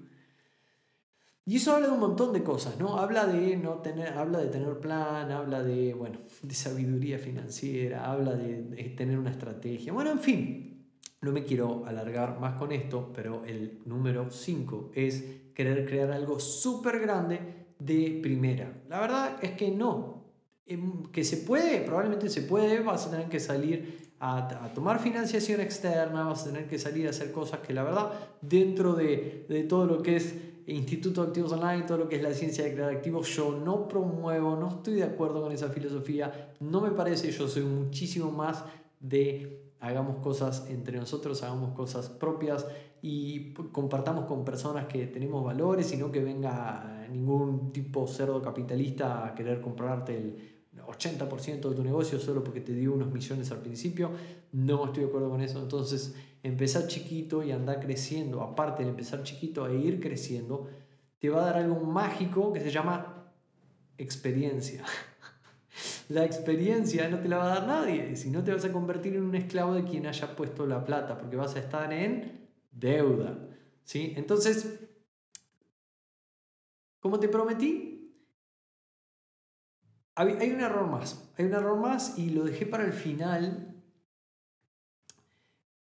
Y 1.46 1.58
eso 1.58 1.76
habla 1.76 1.88
de 1.88 1.94
un 1.94 2.00
montón 2.00 2.32
de 2.32 2.42
cosas, 2.42 2.80
¿no? 2.80 2.98
Habla 2.98 3.26
de 3.26 3.58
no 3.58 3.74
tener, 3.80 4.14
habla 4.14 4.40
de 4.40 4.48
tener 4.48 4.80
plan, 4.80 5.30
habla 5.30 5.62
de, 5.62 5.94
bueno, 5.94 6.20
de 6.42 6.54
sabiduría 6.56 7.20
financiera, 7.20 8.10
habla 8.10 8.34
de, 8.34 8.94
tener 8.96 9.20
una 9.20 9.32
estrategia. 9.32 9.92
Bueno, 9.92 10.12
en 10.12 10.20
fin, 10.20 10.88
no 11.20 11.32
me 11.34 11.44
quiero 11.44 11.86
alargar 11.86 12.40
más 12.40 12.54
con 12.54 12.72
esto, 12.72 13.12
pero 13.14 13.44
el 13.46 13.80
número 13.86 14.30
5 14.30 14.92
es 14.96 15.26
querer 15.54 15.86
crear 15.86 16.12
algo 16.12 16.40
súper 16.40 17.00
grande 17.00 17.66
de 17.78 18.20
primera. 18.22 18.84
La 18.88 19.02
verdad 19.02 19.38
es 19.42 19.52
que 19.52 19.70
no. 19.70 20.24
Em, 20.66 21.04
que 21.12 21.26
se 21.26 21.38
puede, 21.38 21.82
probablemente 21.82 22.30
se 22.30 22.44
puede, 22.44 22.80
vas 22.80 23.08
a 23.08 23.12
tener 23.12 23.28
que 23.28 23.42
salir 23.42 24.13
a, 24.26 24.72
tomar 24.74 25.00
financiación 25.00 25.60
externa, 25.60 26.24
vas 26.24 26.44
a 26.44 26.46
tener 26.46 26.68
que 26.68 26.80
salir 26.80 27.08
a 27.08 27.10
hacer 27.10 27.32
cosas 27.34 27.60
que 27.60 27.74
la 27.74 27.84
verdad, 27.84 28.14
dentro 28.42 28.94
de, 28.94 29.46
de 29.50 29.64
todo 29.64 29.86
lo 29.86 30.02
que 30.02 30.16
es 30.16 30.34
Instituto 30.66 31.22
de 31.22 31.28
Activos 31.28 31.52
Online, 31.52 31.84
todo 31.84 31.98
lo 31.98 32.08
que 32.08 32.16
es 32.16 32.24
la 32.24 32.34
ciencia 32.34 32.64
de 32.64 32.74
crear 32.74 32.90
activos, 32.90 33.28
yo 33.36 33.52
no 33.52 33.86
promuevo, 33.86 34.56
no 34.56 34.70
estoy 34.70 34.94
de 34.94 35.04
acuerdo 35.04 35.42
con 35.42 35.52
esa 35.52 35.68
filosofía, 35.70 36.54
no 36.62 36.80
me 36.80 36.92
parece, 36.92 37.32
yo 37.32 37.50
soy 37.50 37.64
muchísimo 37.64 38.32
más 38.32 38.64
de 39.02 39.74
hagamos 39.82 40.20
cosas 40.20 40.68
entre 40.70 40.98
nosotros, 40.98 41.44
hagamos 41.44 41.74
cosas 41.74 42.08
propias 42.08 42.66
y 43.02 43.52
compartamos 43.54 44.24
con 44.26 44.46
personas 44.46 44.86
que 44.86 45.08
tenemos 45.08 45.44
valores 45.44 45.92
y 45.92 45.98
no 45.98 46.10
que 46.10 46.24
venga 46.24 47.06
ningún 47.12 47.74
tipo 47.74 48.08
cerdo 48.08 48.42
capitalista 48.42 49.28
a 49.28 49.36
querer 49.36 49.60
comprarte 49.60 50.18
el 50.18 50.53
80% 50.88 51.70
de 51.70 51.76
tu 51.76 51.84
negocio 51.84 52.20
solo 52.20 52.44
porque 52.44 52.62
te 52.62 52.74
dio 52.74 52.94
unos 52.94 53.12
millones 53.12 53.52
al 53.52 53.60
principio. 53.60 54.12
No 54.52 54.86
estoy 54.86 55.04
de 55.04 55.10
acuerdo 55.10 55.30
con 55.30 55.42
eso. 55.42 55.60
Entonces, 55.62 56.16
empezar 56.44 56.88
chiquito 56.88 57.44
y 57.44 57.52
andar 57.52 57.80
creciendo, 57.80 58.42
aparte 58.42 58.84
de 58.84 58.90
empezar 58.90 59.24
chiquito 59.24 59.68
e 59.68 59.76
ir 59.76 60.00
creciendo, 60.00 60.68
te 61.20 61.30
va 61.30 61.42
a 61.42 61.46
dar 61.46 61.58
algo 61.58 61.80
mágico 61.80 62.52
que 62.52 62.60
se 62.60 62.70
llama 62.70 63.32
experiencia. 63.98 64.84
La 66.10 66.26
experiencia 66.26 67.10
no 67.10 67.20
te 67.20 67.30
la 67.30 67.38
va 67.38 67.46
a 67.46 67.60
dar 67.60 67.68
nadie, 67.68 68.16
si 68.16 68.30
no 68.30 68.44
te 68.44 68.54
vas 68.54 68.66
a 68.66 68.72
convertir 68.72 69.16
en 69.16 69.24
un 69.24 69.36
esclavo 69.36 69.74
de 69.74 69.84
quien 69.86 70.06
haya 70.06 70.36
puesto 70.36 70.68
la 70.68 70.84
plata, 70.84 71.18
porque 71.18 71.38
vas 71.38 71.56
a 71.56 71.60
estar 71.60 71.92
en 71.94 72.50
deuda. 72.72 73.38
¿sí? 73.84 74.14
Entonces, 74.18 74.80
como 77.00 77.20
te 77.20 77.30
prometí, 77.30 77.93
hay 80.16 80.52
un 80.52 80.62
error 80.62 80.88
más, 80.88 81.30
hay 81.38 81.46
un 81.46 81.54
error 81.54 81.80
más 81.80 82.18
y 82.18 82.30
lo 82.30 82.44
dejé 82.44 82.66
para 82.66 82.86
el 82.86 82.94
final 82.94 83.74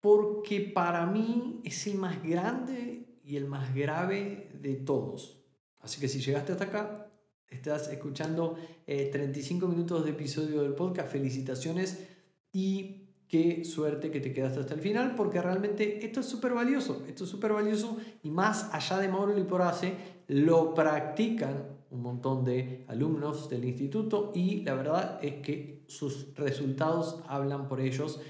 porque 0.02 0.60
para 0.60 1.06
mí 1.06 1.60
es 1.64 1.86
el 1.86 1.96
más 1.96 2.22
grande 2.22 3.20
y 3.24 3.36
el 3.36 3.46
más 3.46 3.74
grave 3.74 4.50
de 4.60 4.74
todos. 4.74 5.38
Así 5.80 6.00
que 6.00 6.08
si 6.08 6.20
llegaste 6.20 6.52
hasta 6.52 6.64
acá, 6.64 7.10
estás 7.48 7.88
escuchando 7.88 8.56
35 8.86 9.64
eh, 9.64 9.68
minutos 9.68 10.04
de 10.04 10.10
episodio 10.10 10.62
del 10.62 10.74
podcast, 10.74 11.10
felicitaciones 11.10 12.08
y 12.52 13.02
qué 13.28 13.64
suerte 13.64 14.10
que 14.10 14.20
te 14.20 14.32
quedaste 14.32 14.60
hasta 14.60 14.74
el 14.74 14.80
final, 14.80 15.14
porque 15.14 15.40
realmente 15.40 16.04
esto 16.04 16.20
es 16.20 16.26
súper 16.26 16.52
valioso, 16.52 17.04
esto 17.08 17.24
es 17.24 17.30
súper 17.30 17.52
valioso 17.52 17.96
y 18.24 18.30
más 18.30 18.74
allá 18.74 18.98
de 18.98 19.08
por 19.44 19.62
hace, 19.62 19.94
lo 20.26 20.74
practican 20.74 21.81
un 21.93 22.03
montón 22.03 22.45
de 22.45 22.84
alumnos 22.88 23.49
del 23.49 23.64
instituto 23.64 24.32
y 24.34 24.62
la 24.62 24.74
verdad 24.74 25.18
es 25.22 25.43
que 25.43 25.84
sus 25.86 26.34
resultados 26.34 27.22
hablan 27.28 27.68
por 27.68 27.80
ellos 27.80 28.20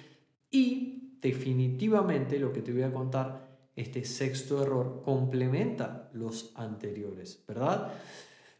y 0.51 1.19
definitivamente 1.21 2.39
lo 2.39 2.53
que 2.53 2.63
te 2.63 2.73
voy 2.73 2.83
a 2.83 2.93
contar, 2.93 3.51
este 3.75 4.05
sexto 4.05 4.63
error, 4.63 5.03
complementa 5.03 6.11
los 6.13 6.53
anteriores, 6.57 7.43
¿verdad? 7.49 7.93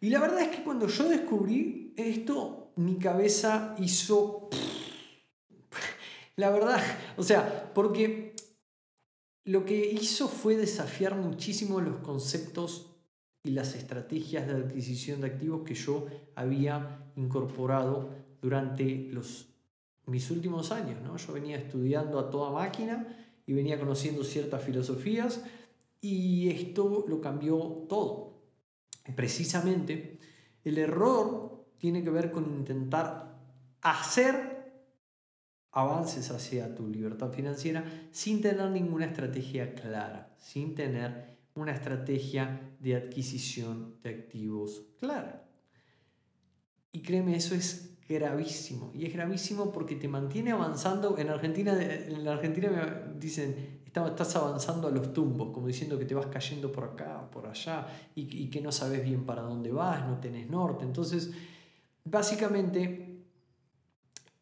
Y 0.01 0.09
la 0.09 0.21
verdad 0.21 0.41
es 0.43 0.57
que 0.57 0.65
cuando 0.65 0.87
yo 0.87 1.09
descubrí 1.09 1.93
esto, 1.97 2.73
mi 2.77 2.97
cabeza 2.97 3.75
hizo... 3.79 4.49
La 6.37 6.49
verdad, 6.49 6.81
o 7.19 7.23
sea, 7.23 7.71
porque 7.75 8.35
lo 9.45 9.67
que 9.67 9.85
hizo 9.85 10.29
fue 10.29 10.57
desafiar 10.57 11.15
muchísimo 11.15 11.83
los 11.83 11.99
conceptos 11.99 12.91
y 13.45 13.51
las 13.51 13.74
estrategias 13.74 14.47
de 14.47 14.55
adquisición 14.55 15.20
de 15.20 15.28
activos 15.28 15.62
que 15.64 15.74
yo 15.74 16.07
había 16.34 17.11
incorporado 17.16 18.11
durante 18.40 19.09
los 19.11 19.49
mis 20.07 20.30
últimos 20.30 20.72
años. 20.72 21.01
¿no? 21.03 21.16
Yo 21.16 21.32
venía 21.32 21.57
estudiando 21.57 22.18
a 22.18 22.30
toda 22.30 22.51
máquina 22.51 23.07
y 23.47 23.53
venía 23.53 23.78
conociendo 23.78 24.24
ciertas 24.24 24.62
filosofías 24.62 25.43
y 26.01 26.51
esto 26.51 27.05
lo 27.09 27.20
cambió 27.20 27.86
todo. 27.88 28.43
Precisamente 29.16 30.18
el 30.64 30.78
error 30.78 31.66
tiene 31.78 32.05
que 32.05 32.11
ver 32.11 32.30
con 32.30 32.45
intentar 32.45 33.38
hacer 33.80 34.53
avances 35.72 36.30
hacia 36.30 36.74
tu 36.74 36.86
libertad 36.86 37.32
financiera 37.32 37.84
sin 38.12 38.40
tener 38.40 38.70
ninguna 38.70 39.07
estrategia 39.07 39.74
clara, 39.74 40.36
sin 40.38 40.74
tener 40.74 41.38
una 41.55 41.73
estrategia 41.73 42.75
de 42.81 42.97
adquisición 42.97 43.97
de 44.03 44.11
activos 44.11 44.83
clara. 44.99 45.45
Y 46.93 47.01
créeme, 47.01 47.37
eso 47.37 47.55
es 47.55 47.97
gravísimo. 48.09 48.91
Y 48.95 49.07
es 49.07 49.13
gravísimo 49.13 49.73
porque 49.73 49.97
te 49.97 50.09
mantiene 50.09 50.53
avanzando. 50.53 51.17
En 51.19 51.31
Argentina, 51.31 51.73
en 51.81 52.25
la 52.25 52.33
Argentina 52.33 52.71
me 52.71 53.19
dicen, 53.19 53.83
estás 53.87 54.37
avanzando 54.37 54.89
a 54.89 54.91
los 54.91 55.13
tumbos, 55.13 55.51
como 55.53 55.67
diciendo 55.67 55.99
que 55.99 56.05
te 56.05 56.15
vas 56.15 56.27
cayendo 56.27 56.73
por 56.73 56.85
acá, 56.85 57.31
por 57.31 57.47
allá, 57.47 57.87
y, 58.15 58.49
que 58.49 58.61
no 58.61 58.73
sabes 58.73 59.05
bien 59.05 59.27
para 59.27 59.43
dónde 59.43 59.71
vas, 59.71 60.07
no 60.07 60.19
tenés 60.19 60.49
norte. 60.49 60.85
Entonces, 60.85 61.31
básicamente, 62.05 63.23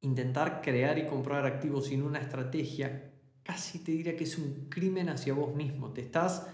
intentar 0.02 0.62
crear 0.62 0.98
y 0.98 1.06
comprar 1.06 1.46
activos 1.46 1.86
sin 1.86 2.02
una 2.02 2.20
estrategia, 2.20 3.10
casi 3.42 3.80
te 3.80 3.92
diría 3.92 4.16
que 4.16 4.24
es 4.24 4.38
un 4.38 4.66
crimen 4.68 5.08
hacia 5.08 5.34
vos 5.34 5.54
mismo. 5.54 5.90
Te 5.92 6.02
estás, 6.02 6.46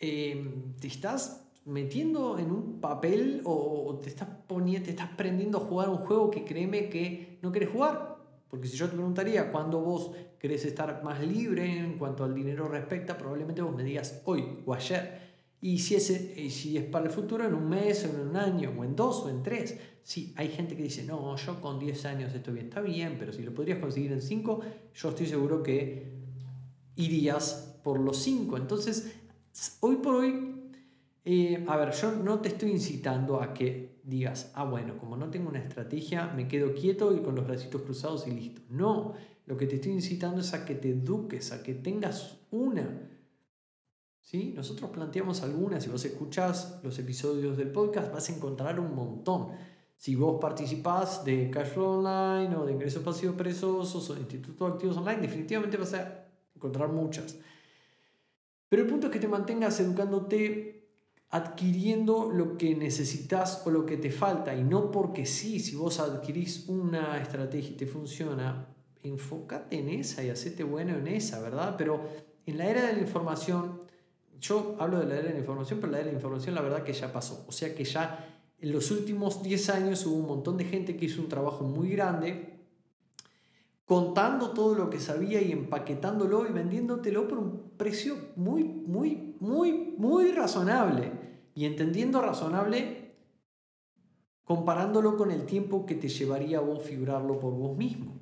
eh, 0.00 0.54
te 0.80 0.88
estás 0.88 1.46
metiendo 1.66 2.38
en 2.38 2.50
un 2.50 2.80
papel 2.80 3.42
o 3.44 4.00
te 4.02 4.08
estás, 4.08 4.28
poniendo, 4.46 4.86
te 4.86 4.90
estás 4.90 5.10
aprendiendo 5.12 5.58
a 5.58 5.60
jugar 5.60 5.88
un 5.90 5.98
juego 5.98 6.30
que 6.30 6.44
créeme 6.44 6.88
que 6.88 7.38
no 7.42 7.52
querés 7.52 7.68
jugar. 7.68 8.16
Porque 8.48 8.66
si 8.66 8.76
yo 8.76 8.88
te 8.88 8.94
preguntaría 8.94 9.52
cuándo 9.52 9.80
vos 9.80 10.10
querés 10.38 10.64
estar 10.64 11.04
más 11.04 11.24
libre 11.24 11.78
en 11.78 11.98
cuanto 11.98 12.24
al 12.24 12.34
dinero 12.34 12.66
respecta, 12.66 13.16
probablemente 13.16 13.62
vos 13.62 13.76
me 13.76 13.84
digas 13.84 14.22
hoy 14.24 14.44
o 14.66 14.74
ayer. 14.74 15.30
Y 15.60 15.78
si, 15.78 15.94
ese, 15.94 16.50
si 16.50 16.76
es 16.78 16.84
para 16.84 17.04
el 17.04 17.10
futuro, 17.10 17.44
en 17.44 17.54
un 17.54 17.68
mes, 17.68 18.04
o 18.04 18.08
en 18.08 18.28
un 18.28 18.36
año, 18.36 18.72
o 18.76 18.82
en 18.82 18.96
dos, 18.96 19.24
o 19.24 19.28
en 19.28 19.42
tres. 19.42 19.78
Sí, 20.02 20.32
hay 20.36 20.48
gente 20.48 20.74
que 20.74 20.82
dice, 20.82 21.04
no, 21.04 21.36
yo 21.36 21.60
con 21.60 21.78
10 21.78 22.06
años 22.06 22.34
estoy 22.34 22.54
bien. 22.54 22.66
Está 22.66 22.80
bien, 22.80 23.16
pero 23.18 23.32
si 23.32 23.42
lo 23.42 23.54
podrías 23.54 23.78
conseguir 23.78 24.10
en 24.12 24.22
5, 24.22 24.60
yo 24.94 25.08
estoy 25.10 25.26
seguro 25.26 25.62
que 25.62 26.10
irías 26.96 27.78
por 27.84 28.00
los 28.00 28.16
5. 28.16 28.56
Entonces, 28.56 29.19
hoy 29.80 29.96
por 29.96 30.16
hoy 30.16 30.60
eh, 31.24 31.64
a 31.68 31.76
ver, 31.76 31.92
yo 31.92 32.12
no 32.12 32.40
te 32.40 32.48
estoy 32.48 32.70
incitando 32.70 33.42
a 33.42 33.52
que 33.52 34.00
digas, 34.04 34.52
ah, 34.54 34.64
bueno, 34.64 34.96
como 34.98 35.16
no 35.16 35.30
tengo 35.30 35.50
una 35.50 35.58
estrategia, 35.58 36.32
me 36.34 36.48
quedo 36.48 36.74
quieto 36.74 37.14
y 37.14 37.20
con 37.20 37.34
los 37.34 37.46
bracitos 37.46 37.82
cruzados 37.82 38.26
y 38.26 38.30
listo. 38.30 38.62
No, 38.70 39.14
lo 39.46 39.56
que 39.56 39.66
te 39.66 39.76
estoy 39.76 39.92
incitando 39.92 40.40
es 40.40 40.54
a 40.54 40.64
que 40.64 40.74
te 40.74 40.90
eduques, 40.90 41.52
a 41.52 41.62
que 41.62 41.74
tengas 41.74 42.38
una. 42.50 43.06
¿Sí? 44.20 44.52
Nosotros 44.56 44.90
planteamos 44.90 45.42
algunas, 45.42 45.82
si 45.82 45.90
vos 45.90 46.04
escuchás 46.04 46.80
los 46.82 46.98
episodios 46.98 47.56
del 47.56 47.70
podcast 47.70 48.12
vas 48.12 48.28
a 48.28 48.34
encontrar 48.34 48.78
un 48.78 48.94
montón. 48.94 49.48
Si 49.96 50.14
vos 50.14 50.40
participás 50.40 51.24
de 51.24 51.50
Cashflow 51.50 51.98
Online 51.98 52.56
o 52.56 52.64
de 52.64 52.72
Ingresos 52.72 53.02
Pasivos 53.02 53.36
Perezosos 53.36 54.08
o 54.08 54.14
de 54.14 54.20
Instituto 54.20 54.66
de 54.66 54.72
Activos 54.72 54.96
Online, 54.96 55.20
definitivamente 55.20 55.76
vas 55.76 55.92
a 55.94 56.26
encontrar 56.54 56.90
muchas. 56.90 57.36
Pero 58.70 58.82
el 58.82 58.88
punto 58.88 59.08
es 59.08 59.12
que 59.12 59.18
te 59.18 59.28
mantengas 59.28 59.80
educándote 59.80 60.80
adquiriendo 61.30 62.30
lo 62.30 62.56
que 62.56 62.74
necesitas 62.74 63.62
o 63.64 63.70
lo 63.70 63.84
que 63.84 63.96
te 63.96 64.10
falta 64.10 64.54
y 64.54 64.64
no 64.64 64.90
porque 64.90 65.26
sí, 65.26 65.60
si 65.60 65.76
vos 65.76 66.00
adquirís 66.00 66.68
una 66.68 67.20
estrategia 67.20 67.72
y 67.72 67.76
te 67.76 67.86
funciona, 67.86 68.66
enfócate 69.02 69.78
en 69.78 69.88
esa 69.88 70.24
y 70.24 70.30
hacete 70.30 70.64
bueno 70.64 70.96
en 70.96 71.06
esa, 71.08 71.40
¿verdad? 71.40 71.74
Pero 71.76 72.00
en 72.46 72.58
la 72.58 72.68
era 72.68 72.86
de 72.86 72.94
la 72.94 73.00
información, 73.00 73.80
yo 74.40 74.76
hablo 74.78 74.98
de 75.00 75.06
la 75.06 75.16
era 75.16 75.28
de 75.28 75.34
la 75.34 75.40
información, 75.40 75.78
pero 75.80 75.92
la 75.92 75.98
era 75.98 76.06
de 76.06 76.12
la 76.12 76.18
información 76.18 76.54
la 76.54 76.62
verdad 76.62 76.82
que 76.82 76.92
ya 76.92 77.12
pasó, 77.12 77.44
o 77.48 77.52
sea 77.52 77.74
que 77.74 77.84
ya 77.84 78.40
en 78.60 78.72
los 78.72 78.90
últimos 78.90 79.42
10 79.42 79.70
años 79.70 80.06
hubo 80.06 80.16
un 80.16 80.26
montón 80.26 80.56
de 80.56 80.64
gente 80.64 80.96
que 80.96 81.06
hizo 81.06 81.22
un 81.22 81.28
trabajo 81.28 81.64
muy 81.64 81.90
grande 81.90 82.59
contando 83.90 84.50
todo 84.50 84.76
lo 84.76 84.88
que 84.88 85.00
sabía 85.00 85.42
y 85.42 85.50
empaquetándolo 85.50 86.48
y 86.48 86.52
vendiéndotelo 86.52 87.26
por 87.26 87.38
un 87.38 87.70
precio 87.76 88.14
muy, 88.36 88.62
muy, 88.62 89.34
muy, 89.40 89.96
muy 89.98 90.30
razonable 90.30 91.10
y 91.56 91.64
entendiendo 91.64 92.22
razonable, 92.22 93.16
comparándolo 94.44 95.16
con 95.16 95.32
el 95.32 95.44
tiempo 95.44 95.86
que 95.86 95.96
te 95.96 96.08
llevaría 96.08 96.58
a 96.58 96.60
vos 96.60 96.84
figurarlo 96.84 97.40
por 97.40 97.52
vos 97.52 97.76
mismo, 97.76 98.20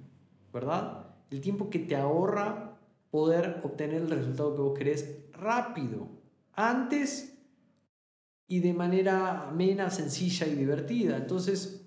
¿verdad? 0.55 1.15
El 1.31 1.43
tiempo 1.43 1.69
que 1.69 1.81
te 1.81 1.97
ahorra 1.97 2.81
poder 3.11 3.61
obtener 3.63 4.01
el 4.01 4.11
resultado 4.11 4.55
que 4.55 4.63
vos 4.63 4.79
querés 4.79 5.29
rápido, 5.33 6.09
antes 6.55 7.47
y 8.47 8.61
de 8.61 8.73
manera 8.73 9.53
menos 9.55 9.93
sencilla 9.93 10.47
y 10.47 10.55
divertida. 10.55 11.19
Entonces, 11.19 11.87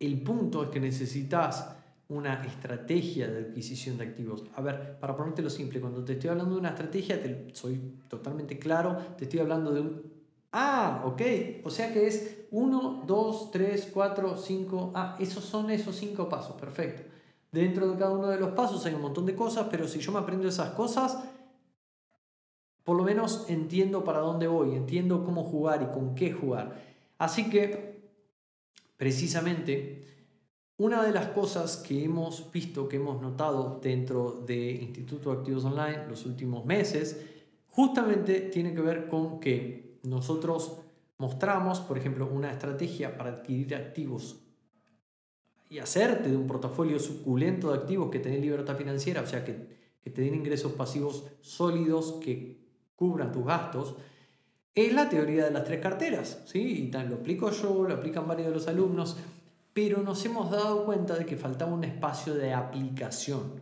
el 0.00 0.20
punto 0.24 0.64
es 0.64 0.70
que 0.70 0.80
necesitas 0.80 1.76
una 2.10 2.44
estrategia 2.44 3.26
de 3.28 3.38
adquisición 3.38 3.96
de 3.96 4.04
activos. 4.04 4.44
A 4.54 4.60
ver, 4.60 4.98
para 5.00 5.16
ponértelo 5.16 5.48
simple, 5.48 5.80
cuando 5.80 6.04
te 6.04 6.12
estoy 6.12 6.30
hablando 6.30 6.54
de 6.54 6.60
una 6.60 6.70
estrategia, 6.70 7.22
te, 7.22 7.48
soy 7.54 7.80
totalmente 8.08 8.58
claro, 8.58 8.96
te 9.16 9.24
estoy 9.24 9.40
hablando 9.40 9.72
de 9.72 9.80
un 9.80 10.20
Ah, 10.52 11.02
ok. 11.04 11.22
O 11.64 11.70
sea 11.70 11.92
que 11.92 12.06
es 12.06 12.38
1, 12.50 13.04
2, 13.06 13.50
3, 13.50 13.90
4, 13.92 14.36
5. 14.36 14.92
Ah, 14.94 15.16
esos 15.20 15.44
son 15.44 15.70
esos 15.70 15.96
cinco 15.96 16.28
pasos. 16.28 16.56
Perfecto. 16.56 17.02
Dentro 17.52 17.88
de 17.88 17.98
cada 17.98 18.12
uno 18.12 18.28
de 18.28 18.38
los 18.38 18.50
pasos 18.52 18.84
hay 18.86 18.94
un 18.94 19.02
montón 19.02 19.26
de 19.26 19.34
cosas, 19.34 19.66
pero 19.70 19.88
si 19.88 19.98
yo 20.00 20.12
me 20.12 20.18
aprendo 20.18 20.48
esas 20.48 20.70
cosas, 20.70 21.18
por 22.84 22.96
lo 22.96 23.04
menos 23.04 23.46
entiendo 23.48 24.04
para 24.04 24.20
dónde 24.20 24.46
voy, 24.46 24.74
entiendo 24.74 25.24
cómo 25.24 25.44
jugar 25.44 25.82
y 25.82 25.92
con 25.92 26.14
qué 26.14 26.32
jugar. 26.32 26.80
Así 27.18 27.50
que, 27.50 28.00
precisamente, 28.96 30.19
una 30.80 31.02
de 31.02 31.12
las 31.12 31.26
cosas 31.26 31.76
que 31.76 32.02
hemos 32.04 32.50
visto, 32.50 32.88
que 32.88 32.96
hemos 32.96 33.20
notado 33.20 33.78
dentro 33.82 34.42
de 34.46 34.72
Instituto 34.72 35.30
Activos 35.30 35.62
Online 35.66 36.06
los 36.08 36.24
últimos 36.24 36.64
meses, 36.64 37.20
justamente 37.68 38.40
tiene 38.40 38.72
que 38.72 38.80
ver 38.80 39.06
con 39.06 39.40
que 39.40 39.98
nosotros 40.04 40.78
mostramos, 41.18 41.80
por 41.80 41.98
ejemplo, 41.98 42.26
una 42.32 42.50
estrategia 42.50 43.18
para 43.18 43.28
adquirir 43.28 43.74
activos 43.74 44.40
y 45.68 45.80
hacerte 45.80 46.30
de 46.30 46.36
un 46.38 46.46
portafolio 46.46 46.98
suculento 46.98 47.70
de 47.70 47.76
activos 47.76 48.10
que 48.10 48.18
te 48.18 48.30
libertad 48.38 48.74
financiera, 48.74 49.20
o 49.20 49.26
sea, 49.26 49.44
que, 49.44 49.58
que 50.02 50.08
te 50.08 50.22
den 50.22 50.34
ingresos 50.34 50.72
pasivos 50.72 51.26
sólidos 51.42 52.12
que 52.22 52.56
cubran 52.96 53.32
tus 53.32 53.44
gastos, 53.44 53.96
es 54.74 54.94
la 54.94 55.10
teoría 55.10 55.44
de 55.44 55.50
las 55.50 55.64
tres 55.64 55.82
carteras. 55.82 56.40
¿sí? 56.46 56.84
Y 56.84 56.90
tal, 56.90 57.10
lo 57.10 57.16
aplico 57.16 57.50
yo, 57.50 57.84
lo 57.86 57.92
aplican 57.92 58.26
varios 58.26 58.48
de 58.48 58.54
los 58.54 58.66
alumnos, 58.66 59.18
pero 59.72 60.02
nos 60.02 60.24
hemos 60.24 60.50
dado 60.50 60.84
cuenta 60.84 61.16
de 61.16 61.26
que 61.26 61.36
faltaba 61.36 61.72
un 61.72 61.84
espacio 61.84 62.34
de 62.34 62.52
aplicación, 62.52 63.60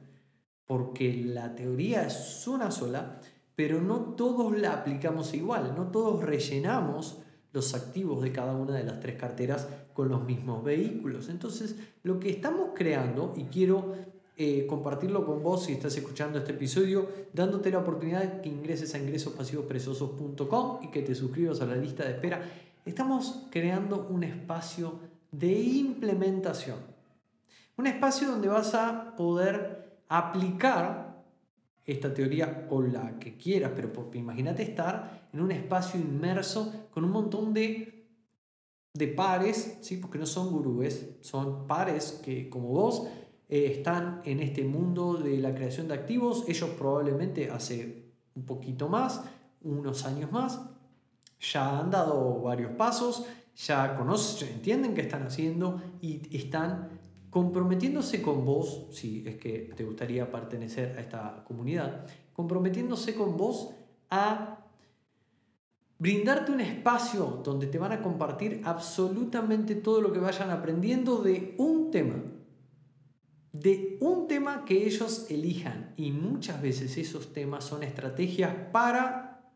porque 0.67 1.13
la 1.25 1.55
teoría 1.55 2.07
es 2.07 2.47
una 2.47 2.71
sola, 2.71 3.21
pero 3.55 3.81
no 3.81 4.15
todos 4.15 4.57
la 4.57 4.73
aplicamos 4.73 5.35
igual, 5.35 5.75
no 5.77 5.89
todos 5.89 6.23
rellenamos 6.23 7.19
los 7.53 7.75
activos 7.75 8.23
de 8.23 8.33
cada 8.33 8.55
una 8.55 8.75
de 8.75 8.85
las 8.85 9.01
tres 9.01 9.17
carteras 9.17 9.69
con 9.93 10.09
los 10.09 10.25
mismos 10.25 10.63
vehículos. 10.63 11.29
Entonces, 11.29 11.77
lo 12.03 12.21
que 12.21 12.31
estamos 12.31 12.71
creando, 12.75 13.35
y 13.37 13.45
quiero 13.45 13.95
eh, 14.37 14.67
compartirlo 14.69 15.27
con 15.27 15.43
vos 15.43 15.65
si 15.65 15.73
estás 15.73 15.97
escuchando 15.97 16.39
este 16.39 16.53
episodio, 16.53 17.09
dándote 17.33 17.73
la 17.73 17.81
oportunidad 17.81 18.23
de 18.23 18.41
que 18.41 18.49
ingreses 18.49 18.95
a 18.95 18.99
ingresospasivospresosos.com 18.99 20.79
y 20.83 20.89
que 20.93 21.03
te 21.03 21.17
suscribas 21.17 21.61
a 21.61 21.67
la 21.67 21.75
lista 21.75 22.05
de 22.05 22.13
espera, 22.13 22.41
estamos 22.85 23.47
creando 23.51 24.07
un 24.09 24.23
espacio 24.23 25.01
de 25.31 25.53
implementación. 25.53 26.79
Un 27.77 27.87
espacio 27.87 28.29
donde 28.29 28.49
vas 28.49 28.75
a 28.75 29.15
poder 29.17 30.01
aplicar 30.09 31.25
esta 31.85 32.13
teoría 32.13 32.67
o 32.71 32.83
la 32.83 33.19
que 33.19 33.37
quieras, 33.37 33.73
pero 33.75 33.91
imagínate 34.13 34.63
estar 34.63 35.29
en 35.33 35.41
un 35.41 35.53
espacio 35.53 35.99
inmerso 35.99 36.89
con 36.91 37.05
un 37.05 37.11
montón 37.11 37.55
de, 37.55 38.07
de 38.93 39.09
pares, 39.09 39.79
¿sí? 39.81 39.97
porque 39.97 40.19
no 40.19 40.27
son 40.27 40.51
gurúes, 40.51 41.17
son 41.21 41.67
pares 41.67 42.21
que 42.23 42.51
como 42.51 42.69
vos 42.69 43.07
eh, 43.49 43.73
están 43.73 44.21
en 44.25 44.41
este 44.41 44.65
mundo 44.65 45.15
de 45.15 45.39
la 45.39 45.55
creación 45.55 45.89
de 45.89 45.95
activos. 45.95 46.45
Ellos 46.47 46.71
probablemente 46.71 47.51
hace 47.51 48.13
un 48.35 48.45
poquito 48.45 48.89
más, 48.89 49.25
unos 49.63 50.05
años 50.05 50.31
más, 50.31 50.61
ya 51.41 51.79
han 51.79 51.91
dado 51.91 52.43
varios 52.43 52.73
pasos, 52.73 53.25
ya 53.59 53.97
conocen, 53.97 54.49
entienden 54.49 54.95
qué 54.95 55.03
están 55.03 55.25
haciendo 55.25 55.83
y 56.01 56.37
están 56.37 57.01
comprometiéndose 57.29 58.23
con 58.23 58.45
vos, 58.45 58.87
si 58.93 59.25
es 59.27 59.37
que 59.37 59.73
te 59.77 59.85
gustaría 59.85 60.31
pertenecer 60.31 60.97
a 60.97 61.01
esta 61.01 61.45
comunidad, 61.45 62.07
comprometiéndose 62.33 63.15
con 63.15 63.37
vos 63.37 63.71
a 64.11 64.65
brindarte 65.99 66.53
un 66.53 66.61
espacio 66.61 67.41
donde 67.45 67.67
te 67.67 67.79
van 67.79 67.93
a 67.93 68.01
compartir 68.01 68.63
absolutamente 68.65 69.75
todo 69.75 70.01
lo 70.01 70.13
que 70.13 70.21
vayan 70.21 70.51
aprendiendo 70.51 71.19
de 71.19 71.55
un 71.59 71.91
tema. 71.91 72.23
De 73.53 73.99
un 74.01 74.29
tema 74.29 74.65
que 74.65 74.87
ellos 74.87 75.27
elijan. 75.31 75.95
Y 75.97 76.13
muchas 76.13 76.63
veces 76.63 76.97
esos 76.97 77.33
temas 77.33 77.65
son 77.65 77.83
estrategias 77.83 78.55
para 78.73 79.53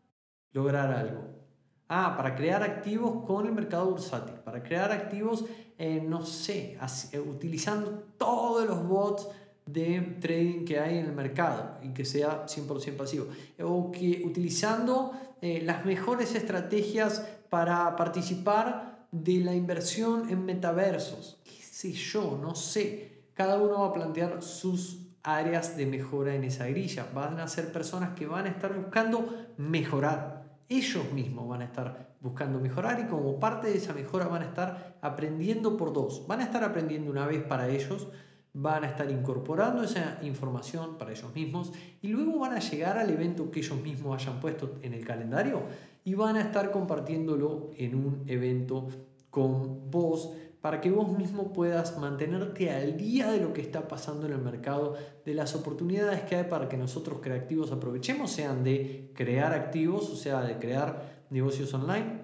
lograr 0.51 0.91
algo. 0.91 1.42
Ah, 1.89 2.15
para 2.15 2.35
crear 2.35 2.63
activos 2.63 3.25
con 3.25 3.45
el 3.45 3.51
mercado 3.51 3.89
bursátil, 3.89 4.35
para 4.35 4.63
crear 4.63 4.91
activos, 4.91 5.45
eh, 5.77 6.01
no 6.03 6.25
sé, 6.25 6.77
eh, 7.11 7.19
utilizando 7.19 8.03
todos 8.17 8.65
los 8.67 8.87
bots 8.87 9.27
de 9.65 10.17
trading 10.19 10.65
que 10.65 10.79
hay 10.79 10.97
en 10.97 11.05
el 11.05 11.13
mercado 11.13 11.77
y 11.81 11.89
que 11.89 12.05
sea 12.05 12.47
100% 12.47 12.97
pasivo. 12.97 13.27
O 13.61 13.91
que 13.91 14.23
utilizando 14.25 15.11
eh, 15.41 15.61
las 15.63 15.85
mejores 15.85 16.35
estrategias 16.35 17.27
para 17.49 17.95
participar 17.95 19.07
de 19.11 19.41
la 19.41 19.53
inversión 19.53 20.29
en 20.29 20.45
metaversos. 20.45 21.41
¿Qué 21.43 21.61
sé 21.61 21.91
yo? 21.91 22.39
No 22.41 22.55
sé. 22.55 23.25
Cada 23.33 23.57
uno 23.57 23.81
va 23.81 23.87
a 23.87 23.93
plantear 23.93 24.41
sus 24.41 24.99
áreas 25.21 25.77
de 25.77 25.85
mejora 25.85 26.35
en 26.35 26.43
esa 26.43 26.67
grilla. 26.67 27.07
Van 27.13 27.39
a 27.39 27.47
ser 27.47 27.71
personas 27.71 28.15
que 28.15 28.25
van 28.25 28.45
a 28.45 28.49
estar 28.49 28.73
buscando 28.75 29.27
mejorar 29.57 30.32
ellos 30.69 31.11
mismos 31.13 31.47
van 31.47 31.61
a 31.61 31.65
estar 31.65 32.15
buscando 32.21 32.59
mejorar 32.59 32.99
y 32.99 33.09
como 33.09 33.39
parte 33.39 33.67
de 33.67 33.77
esa 33.77 33.93
mejora 33.93 34.27
van 34.27 34.43
a 34.43 34.45
estar 34.45 34.97
aprendiendo 35.01 35.77
por 35.77 35.93
dos. 35.93 36.25
Van 36.27 36.39
a 36.39 36.43
estar 36.43 36.63
aprendiendo 36.63 37.11
una 37.11 37.27
vez 37.27 37.43
para 37.43 37.69
ellos, 37.69 38.07
van 38.53 38.83
a 38.83 38.87
estar 38.87 39.09
incorporando 39.09 39.83
esa 39.83 40.19
información 40.21 40.97
para 40.97 41.11
ellos 41.11 41.33
mismos 41.33 41.71
y 42.01 42.09
luego 42.09 42.39
van 42.39 42.53
a 42.53 42.59
llegar 42.59 42.97
al 42.97 43.09
evento 43.09 43.51
que 43.51 43.59
ellos 43.59 43.81
mismos 43.81 44.21
hayan 44.21 44.39
puesto 44.39 44.75
en 44.81 44.93
el 44.93 45.05
calendario 45.05 45.63
y 46.05 46.13
van 46.13 46.35
a 46.35 46.41
estar 46.41 46.71
compartiéndolo 46.71 47.71
en 47.77 47.95
un 47.95 48.23
evento 48.27 48.87
con 49.29 49.89
vos 49.89 50.31
para 50.63 50.79
que 50.79 50.89
vos 50.89 51.11
mismo 51.11 51.51
puedas 51.51 51.97
mantenerte 51.97 52.71
al 52.71 52.95
día 52.95 53.29
de 53.29 53.41
lo 53.41 53.51
que 53.51 53.59
está 53.59 53.85
pasando 53.89 54.27
en 54.27 54.31
el 54.31 54.39
mercado, 54.39 54.95
de 55.25 55.33
las 55.33 55.55
oportunidades 55.55 56.21
que 56.21 56.37
hay 56.37 56.45
para 56.45 56.69
que 56.69 56.77
nosotros 56.77 57.19
creativos 57.21 57.73
aprovechemos, 57.73 58.31
sean 58.31 58.63
de 58.63 59.11
crear 59.13 59.51
activos, 59.51 60.09
o 60.09 60.15
sea, 60.15 60.39
de 60.41 60.57
crear 60.59 61.25
negocios 61.31 61.73
online, 61.73 62.21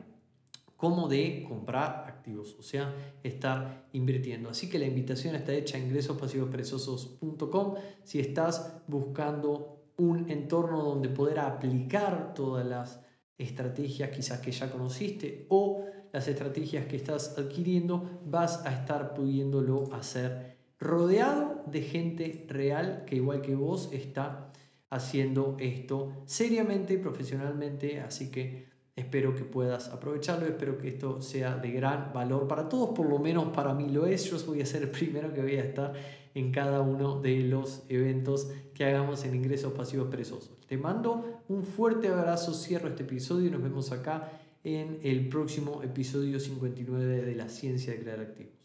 como 0.77 1.09
de 1.09 1.43
comprar 1.49 2.05
activos, 2.07 2.55
o 2.57 2.63
sea, 2.63 2.95
estar 3.23 3.89
invirtiendo. 3.91 4.47
Así 4.49 4.69
que 4.69 4.79
la 4.79 4.85
invitación 4.85 5.35
está 5.35 5.51
hecha 5.51 5.77
en 5.77 5.87
ingresospasivospresosos.com 5.87 7.75
si 8.05 8.21
estás 8.21 8.83
buscando 8.87 9.83
un 9.97 10.29
entorno 10.29 10.81
donde 10.81 11.09
poder 11.09 11.39
aplicar 11.39 12.33
todas 12.33 12.65
las 12.65 13.01
estrategias 13.37 14.11
quizás 14.11 14.39
que 14.39 14.53
ya 14.53 14.71
conociste 14.71 15.45
o 15.49 15.83
las 16.11 16.27
estrategias 16.27 16.85
que 16.85 16.95
estás 16.95 17.37
adquiriendo, 17.37 18.21
vas 18.25 18.65
a 18.65 18.73
estar 18.73 19.13
pudiéndolo 19.13 19.93
hacer 19.93 20.57
rodeado 20.79 21.63
de 21.65 21.81
gente 21.81 22.45
real 22.47 23.03
que 23.05 23.17
igual 23.17 23.41
que 23.41 23.55
vos 23.55 23.89
está 23.91 24.51
haciendo 24.89 25.55
esto 25.59 26.23
seriamente, 26.25 26.97
profesionalmente, 26.97 27.99
así 27.99 28.31
que 28.31 28.67
espero 28.95 29.35
que 29.35 29.43
puedas 29.43 29.89
aprovecharlo, 29.89 30.47
espero 30.47 30.77
que 30.77 30.89
esto 30.89 31.21
sea 31.21 31.55
de 31.57 31.71
gran 31.71 32.11
valor 32.13 32.47
para 32.47 32.67
todos, 32.67 32.89
por 32.95 33.07
lo 33.07 33.19
menos 33.19 33.49
para 33.49 33.73
mí 33.73 33.89
lo 33.89 34.05
es, 34.05 34.25
yo 34.29 34.37
voy 34.45 34.61
a 34.61 34.65
ser 34.65 34.83
el 34.83 34.89
primero 34.89 35.33
que 35.33 35.41
voy 35.41 35.57
a 35.57 35.63
estar 35.63 35.93
en 36.33 36.51
cada 36.51 36.81
uno 36.81 37.19
de 37.19 37.39
los 37.39 37.83
eventos 37.89 38.51
que 38.73 38.85
hagamos 38.85 39.25
en 39.25 39.35
ingresos 39.35 39.73
pasivos 39.73 40.07
presosos. 40.09 40.51
Te 40.67 40.77
mando 40.77 41.41
un 41.47 41.63
fuerte 41.63 42.07
abrazo, 42.07 42.53
cierro 42.53 42.89
este 42.89 43.03
episodio 43.03 43.47
y 43.47 43.51
nos 43.51 43.63
vemos 43.63 43.91
acá 43.91 44.38
en 44.63 44.99
el 45.03 45.29
próximo 45.29 45.81
episodio 45.83 46.39
59 46.39 47.21
de 47.21 47.35
La 47.35 47.49
Ciencia 47.49 47.93
de 47.93 47.99
Crear 47.99 48.19
Activo. 48.19 48.58